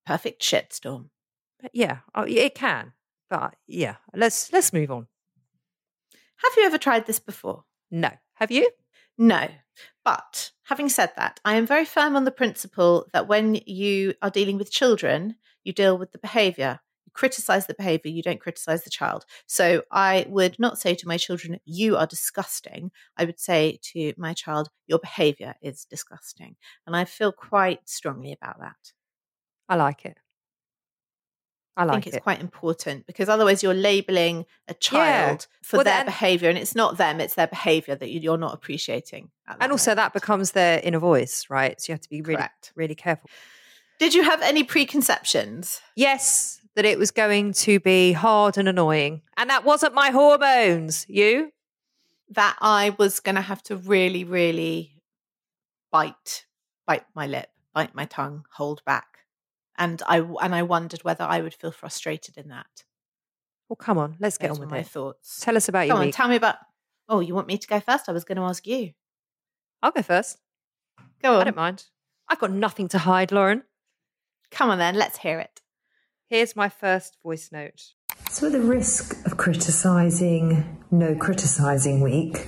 perfect 0.05 0.41
shit 0.41 0.73
storm. 0.73 1.11
But 1.61 1.71
yeah, 1.73 1.99
oh, 2.15 2.23
it 2.23 2.55
can. 2.55 2.93
But 3.29 3.55
yeah, 3.67 3.97
let's 4.15 4.51
let's 4.51 4.73
move 4.73 4.89
on. 4.89 5.07
Have 6.37 6.53
you 6.57 6.65
ever 6.65 6.77
tried 6.77 7.05
this 7.05 7.19
before? 7.19 7.65
No. 7.91 8.09
Have 8.35 8.49
you? 8.49 8.69
No. 9.17 9.49
But 10.05 10.51
having 10.63 10.89
said 10.89 11.11
that, 11.17 11.39
I 11.43 11.55
am 11.55 11.67
very 11.67 11.85
firm 11.85 12.15
on 12.15 12.23
the 12.23 12.31
principle 12.31 13.07
that 13.13 13.27
when 13.27 13.55
you 13.65 14.13
are 14.21 14.29
dealing 14.29 14.57
with 14.57 14.71
children, 14.71 15.35
you 15.63 15.73
deal 15.73 15.97
with 15.97 16.13
the 16.13 16.17
behavior 16.17 16.79
criticize 17.13 17.67
the 17.67 17.73
behavior, 17.73 18.11
you 18.11 18.21
don't 18.21 18.39
criticize 18.39 18.83
the 18.83 18.89
child. 18.89 19.25
So 19.47 19.83
I 19.91 20.25
would 20.29 20.57
not 20.59 20.77
say 20.77 20.95
to 20.95 21.07
my 21.07 21.17
children, 21.17 21.59
you 21.65 21.97
are 21.97 22.07
disgusting. 22.07 22.91
I 23.17 23.25
would 23.25 23.39
say 23.39 23.79
to 23.93 24.13
my 24.17 24.33
child, 24.33 24.69
your 24.87 24.99
behavior 24.99 25.55
is 25.61 25.85
disgusting. 25.85 26.55
And 26.85 26.95
I 26.95 27.05
feel 27.05 27.31
quite 27.31 27.87
strongly 27.87 28.31
about 28.31 28.59
that. 28.59 28.93
I 29.67 29.75
like 29.75 30.05
it. 30.05 30.17
I, 31.77 31.85
like 31.85 31.95
think 31.95 32.07
it's 32.07 32.17
it. 32.17 32.23
quite 32.23 32.41
important 32.41 33.07
because 33.07 33.29
otherwise 33.29 33.63
you're 33.63 33.73
labeling 33.73 34.45
a 34.67 34.73
child 34.73 35.47
yeah. 35.49 35.57
for 35.63 35.77
well, 35.77 35.83
their 35.85 35.99
then, 35.99 36.07
behavior 36.07 36.49
and 36.49 36.57
it's 36.57 36.75
not 36.75 36.97
them, 36.97 37.21
it's 37.21 37.35
their 37.35 37.47
behavior 37.47 37.95
that 37.95 38.09
you're 38.09 38.37
not 38.37 38.53
appreciating. 38.53 39.29
And 39.61 39.71
also 39.71 39.95
that 39.95 40.11
becomes 40.11 40.51
their 40.51 40.81
inner 40.83 40.99
voice, 40.99 41.45
right? 41.49 41.79
So 41.79 41.91
you 41.91 41.93
have 41.93 42.01
to 42.01 42.09
be 42.09 42.21
really, 42.21 42.35
Correct. 42.35 42.73
really 42.75 42.95
careful. 42.95 43.29
Did 43.97 44.13
you 44.13 44.23
have 44.23 44.41
any 44.41 44.63
preconceptions? 44.63 45.81
Yes, 45.95 46.58
that 46.75 46.85
it 46.85 46.97
was 46.97 47.11
going 47.11 47.53
to 47.53 47.79
be 47.79 48.13
hard 48.13 48.57
and 48.57 48.67
annoying. 48.67 49.21
And 49.37 49.49
that 49.49 49.65
wasn't 49.65 49.93
my 49.93 50.09
hormones. 50.11 51.05
You? 51.09 51.51
That 52.29 52.55
I 52.61 52.95
was 52.97 53.19
going 53.19 53.35
to 53.35 53.41
have 53.41 53.63
to 53.63 53.75
really, 53.75 54.23
really 54.23 55.01
bite, 55.91 56.45
bite 56.85 57.05
my 57.15 57.25
lip, 57.27 57.49
bite 57.73 57.95
my 57.95 58.05
tongue, 58.05 58.45
hold 58.53 58.83
back. 58.85 59.05
And 59.77 60.01
I 60.07 60.17
and 60.19 60.53
I 60.53 60.63
wondered 60.63 61.03
whether 61.03 61.23
I 61.23 61.41
would 61.41 61.53
feel 61.53 61.71
frustrated 61.71 62.37
in 62.37 62.49
that. 62.49 62.83
Well, 63.69 63.77
come 63.77 63.97
on, 63.97 64.17
let's 64.19 64.37
get 64.37 64.49
Those 64.49 64.57
on 64.57 64.61
with 64.61 64.71
my 64.71 64.79
it. 64.79 64.87
thoughts. 64.87 65.39
Tell 65.39 65.55
us 65.55 65.69
about 65.69 65.81
Come 65.81 65.87
your 65.87 65.97
on, 65.97 66.05
week. 66.07 66.15
tell 66.15 66.27
me 66.27 66.35
about. 66.35 66.57
Oh, 67.07 67.21
you 67.21 67.33
want 67.33 67.47
me 67.47 67.57
to 67.57 67.67
go 67.67 67.79
first? 67.79 68.07
I 68.07 68.11
was 68.11 68.23
going 68.23 68.35
to 68.35 68.43
ask 68.43 68.67
you. 68.67 68.91
I'll 69.81 69.91
go 69.91 70.01
first. 70.01 70.37
Go 71.21 71.35
on. 71.35 71.41
I 71.41 71.43
don't 71.45 71.55
mind. 71.55 71.85
I've 72.27 72.39
got 72.39 72.51
nothing 72.51 72.87
to 72.89 72.99
hide, 72.99 73.31
Lauren. 73.31 73.63
Come 74.51 74.69
on 74.69 74.77
then, 74.77 74.95
let's 74.95 75.17
hear 75.17 75.39
it. 75.39 75.61
Here's 76.29 76.55
my 76.55 76.69
first 76.69 77.17
voice 77.23 77.51
note. 77.51 77.93
So, 78.29 78.45
at 78.45 78.51
the 78.51 78.61
risk 78.61 79.25
of 79.25 79.37
criticising 79.37 80.77
no 80.91 81.15
criticising 81.15 82.01
week, 82.01 82.45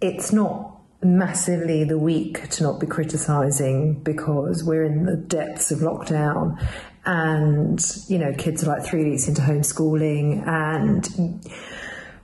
it's 0.00 0.32
not 0.32 0.80
massively 1.04 1.84
the 1.84 1.98
week 1.98 2.48
to 2.50 2.64
not 2.64 2.80
be 2.80 2.86
criticising 2.88 4.02
because 4.02 4.64
we're 4.64 4.82
in 4.82 5.04
the 5.04 5.16
depths 5.16 5.70
of 5.70 5.80
lockdown 5.80 6.60
and, 7.04 7.80
you 8.08 8.18
know, 8.18 8.32
kids 8.34 8.64
are 8.64 8.66
like 8.66 8.84
three 8.84 9.08
weeks 9.08 9.28
into 9.28 9.40
homeschooling 9.42 10.44
and 10.44 11.44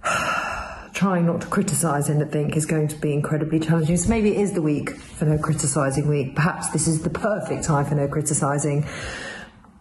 trying 0.94 1.26
not 1.26 1.42
to 1.42 1.46
criticise 1.46 2.10
anything 2.10 2.52
is 2.54 2.66
going 2.66 2.88
to 2.88 2.96
be 2.96 3.12
incredibly 3.12 3.60
challenging. 3.60 3.96
So 3.96 4.08
maybe 4.08 4.34
it 4.34 4.40
is 4.40 4.52
the 4.52 4.62
week 4.62 4.90
for 4.90 5.26
no 5.26 5.38
criticising 5.38 6.08
week. 6.08 6.34
Perhaps 6.34 6.70
this 6.70 6.88
is 6.88 7.02
the 7.02 7.10
perfect 7.10 7.62
time 7.62 7.84
for 7.84 7.94
no 7.94 8.08
criticising. 8.08 8.84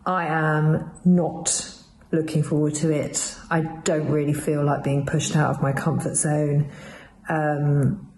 I 0.08 0.26
am 0.28 0.90
not 1.04 1.70
looking 2.12 2.42
forward 2.42 2.74
to 2.76 2.90
it. 2.92 3.36
I 3.52 3.60
don't 3.84 4.10
really 4.10 4.34
feel 4.34 4.64
like 4.66 4.84
being 4.84 5.06
pushed 5.06 5.36
out 5.36 5.50
of 5.52 5.62
my 5.62 5.74
comfort 5.74 6.16
zone. 6.16 6.72
Um, 7.28 8.10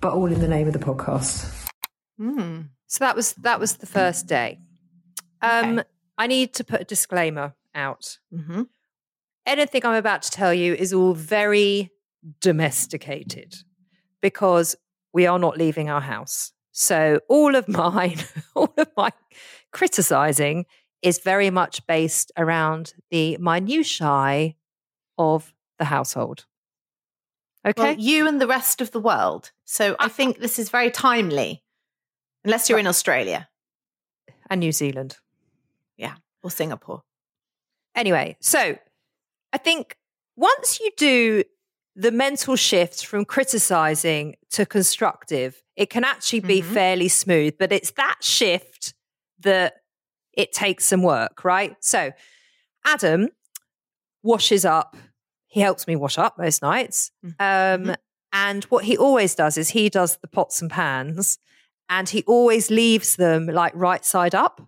but 0.00 0.12
all 0.12 0.30
in 0.32 0.40
the 0.40 0.48
name 0.48 0.68
of 0.68 0.72
the 0.72 0.78
podcast. 0.78 1.68
Mm. 2.20 2.68
So 2.86 3.04
that 3.04 3.16
was 3.16 3.32
that 3.34 3.58
was 3.58 3.76
the 3.78 3.86
first 3.86 4.26
day. 4.26 4.60
Um, 5.42 5.78
Okay. 5.80 5.88
I 6.18 6.26
need 6.26 6.54
to 6.54 6.64
put 6.64 6.82
a 6.82 6.84
disclaimer 6.84 7.54
out. 7.74 8.18
hmm 8.32 8.62
Anything 9.46 9.84
I'm 9.84 9.94
about 9.94 10.22
to 10.22 10.30
tell 10.30 10.52
you 10.54 10.74
is 10.74 10.92
all 10.92 11.14
very 11.14 11.90
domesticated 12.40 13.54
because 14.20 14.76
we 15.12 15.26
are 15.26 15.38
not 15.38 15.56
leaving 15.56 15.88
our 15.88 16.02
house. 16.02 16.52
So 16.72 17.20
all 17.28 17.56
of 17.56 17.66
mine, 17.82 18.18
all 18.54 18.72
of 18.76 18.88
my 18.96 19.10
criticizing 19.72 20.66
is 21.02 21.18
very 21.18 21.50
much 21.50 21.86
based 21.86 22.30
around 22.36 22.94
the 23.10 23.36
minutiae 23.38 24.54
of 25.16 25.52
the 25.78 25.86
household. 25.86 26.46
Okay. 27.66 27.82
Well, 27.82 27.96
you 27.98 28.26
and 28.26 28.40
the 28.40 28.46
rest 28.46 28.80
of 28.80 28.90
the 28.90 29.00
world. 29.00 29.52
So 29.64 29.96
I 29.98 30.08
think 30.08 30.38
this 30.40 30.58
is 30.58 30.70
very 30.70 30.90
timely, 30.90 31.62
unless 32.44 32.68
you're 32.68 32.78
in 32.78 32.86
Australia 32.86 33.48
and 34.48 34.60
New 34.60 34.72
Zealand. 34.72 35.18
Yeah. 35.96 36.14
Or 36.42 36.50
Singapore. 36.50 37.02
Anyway, 37.94 38.36
so 38.40 38.78
I 39.52 39.58
think 39.58 39.96
once 40.36 40.80
you 40.80 40.90
do 40.96 41.44
the 41.96 42.10
mental 42.12 42.56
shift 42.56 43.04
from 43.04 43.24
criticizing 43.26 44.36
to 44.50 44.64
constructive, 44.64 45.62
it 45.76 45.90
can 45.90 46.04
actually 46.04 46.40
be 46.40 46.62
Mhm. 46.62 46.72
fairly 46.72 47.08
smooth, 47.08 47.58
but 47.58 47.72
it's 47.72 47.90
that 47.92 48.22
shift 48.22 48.94
that 49.40 49.74
it 50.32 50.52
takes 50.52 50.84
some 50.84 51.02
work, 51.02 51.44
right? 51.44 51.76
So 51.80 52.12
Adam 52.84 53.28
washes 54.22 54.64
up. 54.64 54.96
He 55.46 55.60
helps 55.60 55.86
me 55.86 55.96
wash 55.96 56.18
up 56.18 56.38
most 56.38 56.62
nights. 56.62 57.10
Um, 57.24 57.34
Mhm. 57.38 57.96
And 58.32 58.64
what 58.64 58.84
he 58.84 58.96
always 58.96 59.34
does 59.34 59.58
is 59.58 59.70
he 59.70 59.88
does 59.88 60.18
the 60.18 60.28
pots 60.28 60.62
and 60.62 60.70
pans 60.70 61.38
and 61.88 62.08
he 62.08 62.22
always 62.28 62.70
leaves 62.70 63.16
them 63.16 63.46
like 63.46 63.72
right 63.74 64.04
side 64.04 64.36
up. 64.36 64.60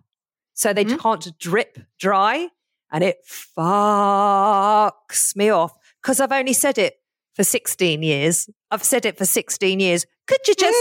So 0.53 0.73
they 0.73 0.83
Mhm. 0.83 0.99
can't 0.99 1.37
drip 1.39 1.79
dry 1.97 2.49
and 2.91 3.03
it 3.03 3.25
fucks 3.25 5.35
me 5.35 5.49
off 5.49 5.77
because 6.01 6.19
I've 6.19 6.31
only 6.31 6.53
said 6.53 6.77
it 6.77 6.99
for 7.35 7.43
16 7.43 8.03
years. 8.03 8.49
I've 8.69 8.83
said 8.83 9.05
it 9.05 9.17
for 9.17 9.25
16 9.25 9.79
years. 9.79 10.05
Could 10.27 10.45
you 10.47 10.55
just, 10.55 10.77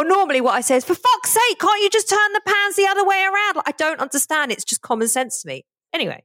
well, 0.00 0.08
normally 0.08 0.40
what 0.40 0.54
I 0.54 0.60
say 0.60 0.76
is, 0.76 0.84
for 0.84 0.94
fuck's 0.94 1.30
sake, 1.30 1.58
can't 1.58 1.82
you 1.82 1.90
just 1.90 2.08
turn 2.08 2.32
the 2.32 2.40
pans 2.46 2.76
the 2.76 2.86
other 2.86 3.04
way 3.04 3.22
around? 3.24 3.56
Like, 3.56 3.68
I 3.68 3.72
don't 3.72 4.00
understand. 4.00 4.52
It's 4.52 4.64
just 4.64 4.80
common 4.80 5.08
sense 5.08 5.42
to 5.42 5.48
me. 5.48 5.64
Anyway, 5.92 6.24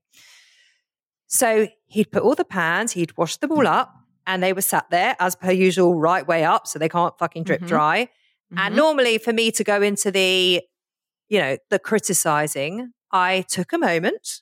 so 1.27 1.67
he'd 1.87 2.11
put 2.11 2.23
all 2.23 2.35
the 2.35 2.45
pans, 2.45 2.93
he'd 2.93 3.17
wash 3.17 3.37
them 3.37 3.51
all 3.51 3.67
up, 3.67 3.93
and 4.27 4.41
they 4.41 4.53
were 4.53 4.61
sat 4.61 4.89
there 4.89 5.15
as 5.19 5.35
per 5.35 5.51
usual, 5.51 5.95
right 5.95 6.25
way 6.25 6.43
up, 6.43 6.67
so 6.67 6.79
they 6.79 6.89
can't 6.89 7.17
fucking 7.17 7.43
drip 7.43 7.61
Mhm. 7.61 7.67
dry. 7.67 8.09
And 8.55 8.73
Mhm. 8.73 8.77
normally 8.77 9.17
for 9.17 9.33
me 9.33 9.51
to 9.51 9.63
go 9.63 9.81
into 9.81 10.11
the, 10.11 10.61
you 11.27 11.39
know, 11.39 11.57
the 11.69 11.79
criticizing, 11.79 12.93
I 13.11 13.41
took 13.49 13.73
a 13.73 13.77
moment. 13.77 14.41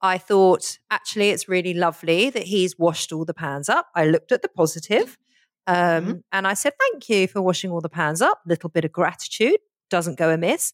I 0.00 0.18
thought, 0.18 0.78
actually, 0.90 1.30
it's 1.30 1.48
really 1.48 1.74
lovely 1.74 2.30
that 2.30 2.44
he's 2.44 2.78
washed 2.78 3.12
all 3.12 3.24
the 3.24 3.34
pans 3.34 3.68
up. 3.68 3.88
I 3.94 4.06
looked 4.06 4.32
at 4.32 4.42
the 4.42 4.48
positive, 4.48 5.18
um, 5.66 5.74
Mhm. 5.76 6.22
and 6.32 6.46
I 6.46 6.54
said, 6.54 6.72
thank 6.78 7.08
you 7.08 7.28
for 7.28 7.40
washing 7.42 7.70
all 7.70 7.80
the 7.80 7.88
pans 7.88 8.20
up. 8.20 8.40
Little 8.46 8.68
bit 8.70 8.84
of 8.84 8.92
gratitude 8.92 9.58
doesn't 9.90 10.18
go 10.18 10.30
amiss. 10.30 10.72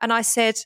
And 0.00 0.12
I 0.12 0.22
said, 0.22 0.56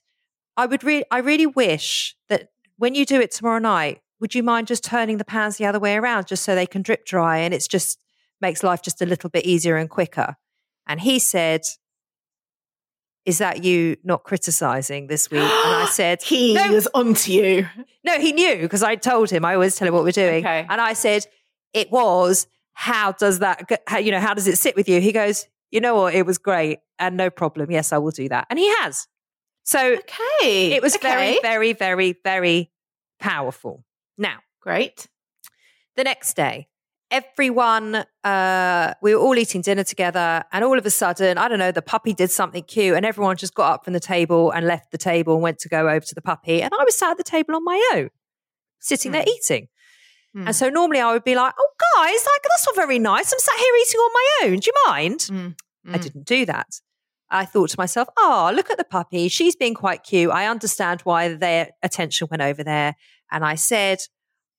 I 0.57 0.67
would 0.67 0.85
really, 0.85 1.05
I 1.11 1.19
really 1.19 1.47
wish 1.47 2.15
that 2.29 2.51
when 2.77 2.95
you 2.95 3.05
do 3.05 3.21
it 3.21 3.31
tomorrow 3.33 3.59
night, 3.59 4.01
would 4.21 4.35
you 4.35 4.43
mind 4.43 4.69
just 4.69 4.85
turning 4.85 5.17
the 5.19 5.25
pans 5.25 5.57
the 5.57 5.67
other 5.67 5.81
way 5.81 5.97
around 5.97 6.27
just 6.29 6.45
so 6.45 6.55
they 6.55 6.67
can 6.67 6.83
drip 6.83 7.05
dry 7.05 7.39
and 7.39 7.53
it's 7.53 7.67
just 7.69 7.99
makes 8.41 8.63
life 8.63 8.81
just 8.83 9.03
a 9.03 9.07
little 9.07 9.29
bit 9.31 9.45
easier 9.45 9.77
and 9.77 9.91
quicker? 9.91 10.37
And 10.87 11.01
he 11.01 11.19
said, 11.19 11.63
Is 13.25 13.39
that 13.39 13.65
you 13.65 13.97
not 14.05 14.23
criticizing 14.23 15.07
this 15.07 15.31
week? 15.31 15.41
And 15.41 15.51
I 15.51 15.87
said, 15.91 16.23
he 16.23 16.55
no. 16.55 16.71
was 16.73 16.87
onto 16.95 17.33
you. 17.33 17.67
No, 18.05 18.19
he 18.21 18.33
knew 18.33 18.59
because 18.59 18.83
I 18.83 18.97
told 18.97 19.31
him. 19.31 19.45
I 19.45 19.55
always 19.55 19.77
tell 19.77 19.89
him 19.89 19.95
what 19.95 20.05
we're 20.05 20.13
doing. 20.13 20.45
Okay. 20.45 20.67
And 20.69 20.81
I 20.81 20.93
said, 20.93 21.27
It 21.73 21.91
was, 21.91 22.47
how 22.75 23.13
does 23.13 23.39
that, 23.41 23.67
go- 23.69 23.77
how, 23.87 23.99
you 23.99 24.11
know, 24.11 24.21
how 24.21 24.35
does 24.35 24.47
it 24.47 24.59
sit 24.59 24.77
with 24.77 24.89
you? 24.89 25.01
He 25.01 25.13
goes, 25.13 25.47
You 25.71 25.81
know 25.81 25.95
what? 25.97 26.15
It 26.15 26.27
was 26.27 26.39
great 26.39 26.79
and 26.99 27.17
no 27.17 27.31
problem. 27.31 27.71
Yes, 27.71 27.93
I 27.93 27.99
will 27.99 28.11
do 28.13 28.29
that. 28.29 28.47
And 28.51 28.59
he 28.59 28.69
has. 28.81 29.07
So 29.65 29.79
Okay. 29.95 30.73
it 30.73 30.83
was 30.83 30.97
very, 30.97 31.31
Okay. 31.31 31.39
very, 31.43 31.73
very, 31.73 32.13
very 32.23 32.71
powerful. 33.19 33.85
Now, 34.19 34.39
great. 34.61 35.07
the 35.97 36.05
next 36.05 36.35
day, 36.35 36.69
everyone, 37.11 38.05
uh, 38.25 38.95
we 39.01 39.15
were 39.15 39.21
all 39.21 39.37
eating 39.39 39.61
dinner 39.63 39.85
together, 39.85 40.45
and 40.53 40.65
all 40.65 40.77
of 40.79 40.85
a 40.85 40.91
sudden, 40.91 41.39
I 41.39 41.47
don't 41.49 41.59
know, 41.61 41.71
the 41.73 41.83
puppy 41.83 42.13
did 42.13 42.31
something 42.31 42.65
cute, 42.65 42.97
and 42.97 43.07
everyone 43.07 43.37
just 43.37 43.55
got 43.55 43.73
up 43.73 43.85
from 43.85 43.93
the 43.93 44.01
table 44.01 44.51
and 44.51 44.67
left 44.67 44.91
the 44.91 44.99
table 44.99 45.35
and 45.35 45.43
went 45.43 45.59
to 45.61 45.69
go 45.69 45.89
over 45.89 46.01
to 46.05 46.15
the 46.15 46.23
puppy. 46.23 46.61
And 46.63 46.73
I 46.79 46.85
was 46.85 46.97
sat 46.97 47.13
at 47.13 47.17
the 47.17 47.23
table 47.25 47.55
on 47.55 47.65
my 47.65 47.91
own, 47.95 48.11
sitting 48.81 49.13
there 49.13 49.25
eating. 49.27 49.69
Hmm. 50.35 50.49
And 50.49 50.57
so 50.57 50.69
normally 50.69 51.01
I 51.01 51.13
would 51.13 51.25
be 51.25 51.35
like, 51.35 51.55
oh, 51.59 51.71
guys, 51.97 52.13
like, 52.13 52.43
that's 52.43 52.67
not 52.67 52.77
very 52.77 52.99
nice. 52.99 53.33
I'm 53.33 53.39
sat 53.39 53.59
here 53.59 53.75
eating 53.81 54.01
on 54.01 54.13
my 54.13 54.29
own. 54.43 54.59
Do 54.59 54.67
you 54.67 54.91
mind? 54.91 55.21
Mm. 55.21 55.55
I 55.95 55.99
didn't 55.99 56.27
do 56.27 56.45
that. 56.47 56.81
I 57.31 57.45
thought 57.45 57.71
to 57.71 57.79
myself, 57.79 58.09
oh, 58.17 58.53
look 58.55 58.71
at 58.71 58.79
the 58.79 58.85
puppy. 58.85 59.29
She's 59.29 59.57
being 59.57 59.75
quite 59.75 60.03
cute. 60.03 60.31
I 60.31 60.47
understand 60.47 61.03
why 61.03 61.35
their 61.35 61.71
attention 61.83 62.29
went 62.31 62.43
over 62.43 62.63
there. 62.63 62.95
And 63.31 63.45
I 63.45 63.55
said, 63.55 64.01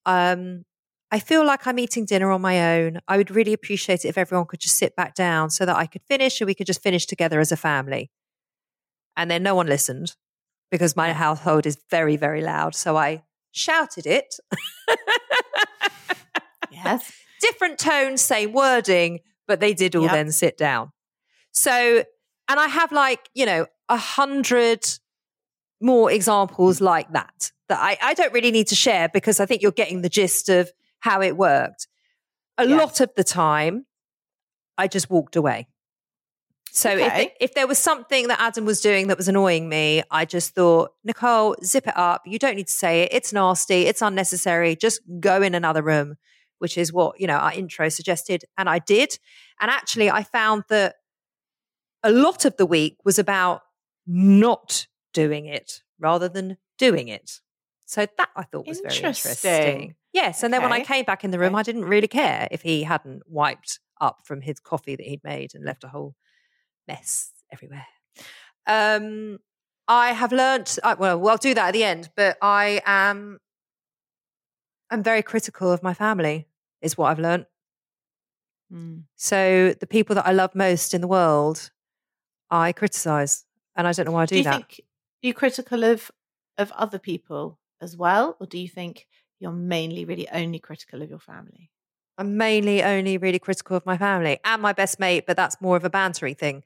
um, 0.06 0.64
I 1.12 1.20
feel 1.20 1.46
like 1.46 1.68
I'm 1.68 1.80
eating 1.80 2.06
dinner 2.06 2.32
on 2.32 2.42
my 2.42 2.78
own. 2.78 3.00
I 3.08 3.18
would 3.18 3.32
really 3.32 3.54
appreciate 3.54 4.04
it 4.06 4.10
if 4.10 4.18
everyone 4.18 4.48
could 4.48 4.60
just 4.60 4.78
sit 4.78 4.96
back 4.96 5.16
down 5.16 5.50
so 5.50 5.66
that 5.66 5.76
I 5.76 5.86
could 5.86 6.02
finish 6.08 6.42
and 6.42 6.48
we 6.48 6.56
could 6.56 6.68
just 6.68 6.82
finish 6.82 7.06
together 7.06 7.40
as 7.40 7.52
a 7.52 7.58
family. 7.58 8.12
And 9.16 9.30
then 9.32 9.44
no 9.44 9.56
one 9.56 9.68
listened 9.68 10.16
because 10.72 10.96
my 10.96 11.14
household 11.14 11.66
is 11.66 11.78
very, 11.90 12.18
very 12.18 12.42
loud. 12.42 12.76
So 12.76 12.98
I 12.98 13.24
shouted 13.56 14.06
it. 14.06 14.36
Yes. 16.72 17.12
different 17.42 17.80
tones, 17.80 18.22
same 18.22 18.52
wording, 18.54 19.20
but 19.48 19.60
they 19.60 19.74
did 19.74 19.96
all 19.96 20.04
Yep. 20.04 20.12
then 20.12 20.32
sit 20.32 20.58
down. 20.58 20.92
So, 21.52 22.04
and 22.50 22.60
I 22.60 22.68
have 22.68 22.92
like, 22.92 23.30
you 23.34 23.46
know, 23.46 23.66
a 23.90 23.98
hundred 23.98 24.86
more 25.82 26.12
examples 26.12 26.82
like 26.82 27.12
that 27.14 27.52
that 27.70 27.80
I, 27.80 27.98
I 28.02 28.14
don't 28.14 28.34
really 28.34 28.52
need 28.52 28.68
to 28.68 28.76
share 28.76 29.10
because 29.10 29.40
I 29.40 29.46
think 29.46 29.62
you're 29.62 29.72
getting 29.72 30.02
the 30.02 30.10
gist 30.10 30.50
of 30.50 30.72
how 31.00 31.22
it 31.22 31.38
worked. 31.38 31.88
A 32.58 32.66
Yeah. 32.68 32.78
lot 32.78 33.00
of 33.02 33.10
the 33.16 33.24
time, 33.24 33.86
I 34.78 34.88
just 34.88 35.10
walked 35.10 35.36
away. 35.36 35.68
So 36.76 36.90
Okay. 36.92 37.28
if, 37.40 37.52
if 37.52 37.54
there 37.54 37.68
was 37.68 37.78
something 37.78 38.28
that 38.28 38.40
Adam 38.42 38.66
was 38.66 38.82
doing 38.82 39.08
that 39.08 39.16
was 39.18 39.30
annoying 39.30 39.70
me, 39.70 40.04
I 40.12 40.26
just 40.26 40.54
thought, 40.54 40.92
Nicole, 41.06 41.56
zip 41.64 41.88
it 41.88 41.96
up. 41.96 42.24
You 42.26 42.38
don't 42.38 42.58
need 42.58 42.68
to 42.68 42.74
say 42.74 43.04
it. 43.04 43.14
It's 43.14 43.32
nasty. 43.32 43.84
It's 43.86 44.02
unnecessary. 44.02 44.76
Just 44.76 45.00
go 45.22 45.42
in 45.42 45.56
another 45.56 45.82
room, 45.82 46.18
which 46.60 46.78
is 46.78 46.92
what, 46.92 47.18
you 47.20 47.28
know, 47.28 47.38
our 47.38 47.54
intro 47.54 47.88
suggested. 47.88 48.44
And 48.58 48.68
I 48.70 48.80
did. 48.80 49.18
And 49.62 49.72
actually, 49.72 50.12
I 50.12 50.24
found 50.24 50.66
that 50.68 50.96
a 52.04 52.12
lot 52.12 52.44
of 52.44 52.58
the 52.58 52.66
week 52.66 52.98
was 53.06 53.18
about 53.18 53.62
not 54.06 54.88
doing 55.14 55.46
it 55.46 55.82
rather 55.98 56.28
than 56.28 56.58
doing 56.78 57.08
it. 57.08 57.40
So 57.86 58.06
that 58.18 58.30
I 58.36 58.44
thought 58.44 58.68
was 58.68 58.82
very 58.82 58.96
interesting. 58.96 59.96
Yes. 60.12 60.44
And 60.44 60.54
okay. 60.54 60.60
then 60.62 60.70
when 60.70 60.78
I 60.82 60.84
came 60.84 61.06
back 61.06 61.24
in 61.24 61.32
the 61.32 61.40
room. 61.40 61.56
I 61.56 61.64
didn't 61.64 61.86
really 61.86 62.10
care 62.10 62.50
if 62.52 62.64
he 62.64 62.84
hadn't 62.84 63.24
wiped 63.28 63.80
up 64.02 64.20
from 64.26 64.42
his 64.42 64.60
coffee 64.60 64.98
that 64.98 65.06
he'd 65.06 65.24
made 65.24 65.56
and 65.56 65.64
left 65.64 65.86
a 65.86 65.88
whole 65.88 66.16
mess 66.88 67.32
everywhere. 67.52 67.88
Um, 68.68 69.40
I 69.88 70.14
have 70.14 70.32
learnt, 70.32 70.80
uh, 70.84 70.96
well, 70.98 71.20
we'll 71.20 71.38
do 71.38 71.54
that 71.54 71.68
at 71.68 71.74
the 71.74 71.84
end, 71.84 72.10
but 72.16 72.38
I 72.42 72.82
am, 72.86 73.40
I'm 74.90 75.04
very 75.04 75.22
critical 75.22 75.72
of 75.72 75.84
my 75.84 75.94
family, 75.94 76.48
is 76.82 76.98
what 76.98 77.08
I've 77.08 77.20
learnt. 77.20 77.46
Mm. 78.74 79.04
So 79.16 79.76
the 79.80 79.88
people 79.88 80.16
that 80.16 80.26
I 80.26 80.32
love 80.32 80.56
most 80.56 80.94
in 80.94 81.02
the 81.02 81.08
world, 81.08 81.70
I 82.50 82.72
criticize, 82.72 83.46
and 83.76 83.88
I 83.88 83.92
don't 83.92 84.06
know 84.06 84.12
why 84.12 84.24
I 84.24 84.26
do, 84.26 84.36
that. 84.38 84.44
do 84.44 84.44
that. 84.44 84.56
Think, 84.56 84.80
are 84.80 85.28
you 85.28 85.34
critical 85.34 85.84
of 85.84 86.12
of 86.58 86.72
other 86.72 87.00
people 87.00 87.60
as 87.82 87.98
well, 87.98 88.38
or 88.40 88.48
do 88.48 88.58
you 88.58 88.68
think 88.68 89.08
you're 89.40 89.52
mainly 89.52 90.06
really 90.06 90.28
only 90.30 90.60
critical 90.60 91.02
of 91.02 91.10
your 91.10 91.20
family? 91.20 91.70
I'm 92.18 92.38
mainly 92.38 92.84
only 92.84 93.18
really 93.18 93.40
critical 93.40 93.76
of 93.76 93.86
my 93.86 93.98
family 93.98 94.40
and 94.44 94.62
my 94.62 94.74
best 94.74 95.00
mate, 95.00 95.26
but 95.28 95.36
that's 95.36 95.60
more 95.62 95.76
of 95.76 95.84
a 95.84 95.90
bantering 95.90 96.36
thing. 96.36 96.64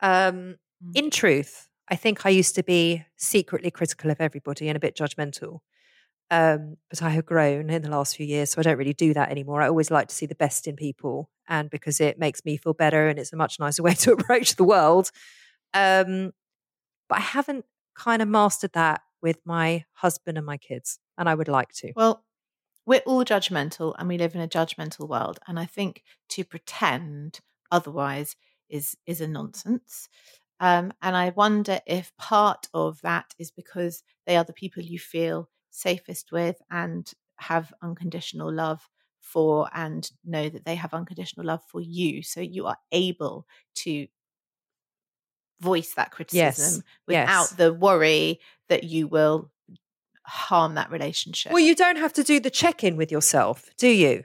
Um, 0.00 0.56
mm. 0.84 0.94
In 0.94 1.10
truth, 1.10 1.68
I 1.88 1.96
think 1.96 2.26
I 2.26 2.30
used 2.30 2.54
to 2.56 2.62
be 2.62 3.04
secretly 3.16 3.70
critical 3.70 4.10
of 4.10 4.20
everybody 4.20 4.68
and 4.68 4.76
a 4.76 4.80
bit 4.80 4.96
judgmental. 4.96 5.60
Um, 6.30 6.76
but 6.90 7.02
I 7.02 7.10
have 7.10 7.24
grown 7.24 7.70
in 7.70 7.82
the 7.82 7.90
last 7.90 8.16
few 8.16 8.26
years, 8.26 8.50
so 8.50 8.60
I 8.60 8.62
don't 8.62 8.78
really 8.78 8.92
do 8.92 9.14
that 9.14 9.30
anymore. 9.30 9.62
I 9.62 9.68
always 9.68 9.92
like 9.92 10.08
to 10.08 10.14
see 10.14 10.26
the 10.26 10.34
best 10.34 10.66
in 10.66 10.74
people, 10.74 11.30
and 11.48 11.70
because 11.70 12.00
it 12.00 12.18
makes 12.18 12.44
me 12.44 12.56
feel 12.56 12.74
better 12.74 13.08
and 13.08 13.18
it's 13.18 13.32
a 13.32 13.36
much 13.36 13.60
nicer 13.60 13.82
way 13.84 13.94
to 13.94 14.12
approach 14.12 14.56
the 14.56 14.64
world. 14.64 15.10
Um, 15.72 16.32
but 17.08 17.18
I 17.18 17.22
haven't 17.22 17.64
kind 17.94 18.22
of 18.22 18.28
mastered 18.28 18.72
that 18.72 19.02
with 19.22 19.38
my 19.44 19.84
husband 19.92 20.36
and 20.36 20.46
my 20.46 20.56
kids, 20.56 20.98
and 21.16 21.28
I 21.28 21.34
would 21.34 21.48
like 21.48 21.72
to. 21.74 21.92
Well, 21.94 22.24
we're 22.86 23.02
all 23.04 23.24
judgmental 23.24 23.94
and 23.98 24.08
we 24.08 24.16
live 24.16 24.34
in 24.34 24.40
a 24.40 24.48
judgmental 24.48 25.08
world. 25.08 25.38
And 25.46 25.58
I 25.58 25.66
think 25.66 26.02
to 26.30 26.44
pretend 26.44 27.40
otherwise 27.70 28.36
is 28.68 28.96
is 29.06 29.20
a 29.20 29.28
nonsense. 29.28 30.08
Um, 30.58 30.92
and 31.02 31.14
I 31.14 31.30
wonder 31.30 31.80
if 31.86 32.16
part 32.16 32.68
of 32.72 33.00
that 33.02 33.34
is 33.38 33.50
because 33.50 34.02
they 34.26 34.36
are 34.36 34.44
the 34.44 34.54
people 34.54 34.82
you 34.82 34.98
feel 34.98 35.50
safest 35.70 36.32
with 36.32 36.56
and 36.70 37.12
have 37.36 37.74
unconditional 37.82 38.50
love 38.50 38.88
for 39.20 39.68
and 39.74 40.10
know 40.24 40.48
that 40.48 40.64
they 40.64 40.76
have 40.76 40.94
unconditional 40.94 41.44
love 41.44 41.62
for 41.66 41.80
you. 41.80 42.22
So 42.22 42.40
you 42.40 42.66
are 42.66 42.78
able 42.92 43.46
to 43.76 44.06
voice 45.60 45.94
that 45.94 46.10
criticism 46.10 46.82
yes. 46.82 46.82
without 47.06 47.42
yes. 47.42 47.50
the 47.50 47.74
worry 47.74 48.40
that 48.68 48.84
you 48.84 49.08
will 49.08 49.50
harm 50.26 50.74
that 50.74 50.90
relationship. 50.90 51.52
Well, 51.52 51.62
you 51.62 51.74
don't 51.74 51.96
have 51.96 52.12
to 52.14 52.22
do 52.22 52.40
the 52.40 52.50
check 52.50 52.84
in 52.84 52.96
with 52.96 53.10
yourself, 53.10 53.70
do 53.78 53.88
you? 53.88 54.24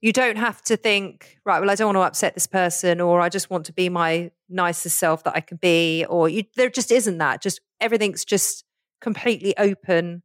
You 0.00 0.12
don't 0.12 0.36
have 0.36 0.62
to 0.62 0.76
think, 0.76 1.38
right, 1.44 1.60
well, 1.60 1.70
I 1.70 1.74
don't 1.74 1.94
want 1.94 1.96
to 1.96 2.02
upset 2.02 2.34
this 2.34 2.46
person, 2.46 3.00
or 3.00 3.20
I 3.20 3.28
just 3.28 3.50
want 3.50 3.66
to 3.66 3.72
be 3.72 3.88
my 3.88 4.30
nicest 4.48 4.98
self 4.98 5.24
that 5.24 5.34
I 5.34 5.40
can 5.40 5.58
be, 5.58 6.04
or 6.08 6.28
you, 6.28 6.44
there 6.56 6.70
just 6.70 6.90
isn't 6.90 7.18
that. 7.18 7.42
Just 7.42 7.60
everything's 7.80 8.24
just 8.24 8.64
completely 9.00 9.56
open 9.58 10.22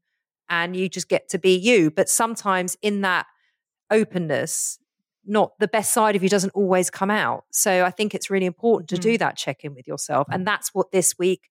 and 0.49 0.75
you 0.75 0.89
just 0.89 1.07
get 1.07 1.29
to 1.29 1.39
be 1.39 1.55
you. 1.55 1.89
But 1.89 2.09
sometimes 2.09 2.77
in 2.81 3.01
that 3.01 3.25
openness, 3.89 4.77
not 5.25 5.57
the 5.59 5.67
best 5.67 5.93
side 5.93 6.15
of 6.15 6.23
you 6.23 6.29
doesn't 6.29 6.51
always 6.51 6.89
come 6.89 7.09
out. 7.09 7.45
So 7.51 7.85
I 7.85 7.91
think 7.91 8.13
it's 8.13 8.29
really 8.29 8.45
important 8.45 8.89
to 8.89 8.95
mm. 8.97 9.01
do 9.01 9.17
that 9.19 9.37
check 9.37 9.63
in 9.63 9.73
with 9.73 9.87
yourself. 9.87 10.27
And 10.29 10.45
that's 10.45 10.73
what 10.73 10.91
this 10.91 11.17
week 11.17 11.49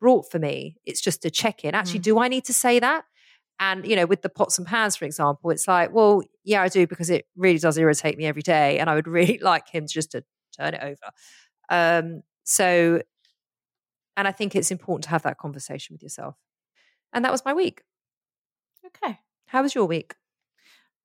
brought 0.00 0.30
for 0.30 0.38
me. 0.38 0.76
It's 0.84 1.00
just 1.00 1.24
a 1.24 1.30
check 1.30 1.64
in. 1.64 1.74
Actually, 1.74 2.00
mm. 2.00 2.04
do 2.04 2.18
I 2.18 2.28
need 2.28 2.44
to 2.44 2.52
say 2.52 2.78
that? 2.78 3.04
And, 3.58 3.86
you 3.86 3.96
know, 3.96 4.06
with 4.06 4.22
the 4.22 4.28
pots 4.28 4.58
and 4.58 4.66
pans, 4.66 4.96
for 4.96 5.06
example, 5.06 5.50
it's 5.50 5.66
like, 5.66 5.92
well, 5.92 6.22
yeah, 6.44 6.62
I 6.62 6.68
do 6.68 6.86
because 6.86 7.08
it 7.08 7.26
really 7.36 7.58
does 7.58 7.78
irritate 7.78 8.18
me 8.18 8.26
every 8.26 8.42
day. 8.42 8.78
And 8.78 8.90
I 8.90 8.94
would 8.94 9.08
really 9.08 9.38
like 9.38 9.68
him 9.68 9.86
just 9.86 10.12
to 10.12 10.24
turn 10.58 10.74
it 10.74 10.82
over. 10.82 11.12
Um, 11.70 12.22
so, 12.44 13.02
and 14.16 14.28
I 14.28 14.32
think 14.32 14.54
it's 14.54 14.70
important 14.70 15.04
to 15.04 15.10
have 15.10 15.22
that 15.22 15.38
conversation 15.38 15.94
with 15.94 16.02
yourself. 16.02 16.36
And 17.12 17.24
that 17.24 17.32
was 17.32 17.44
my 17.44 17.54
week. 17.54 17.82
Okay. 18.86 19.18
How 19.46 19.62
was 19.62 19.74
your 19.74 19.86
week? 19.86 20.14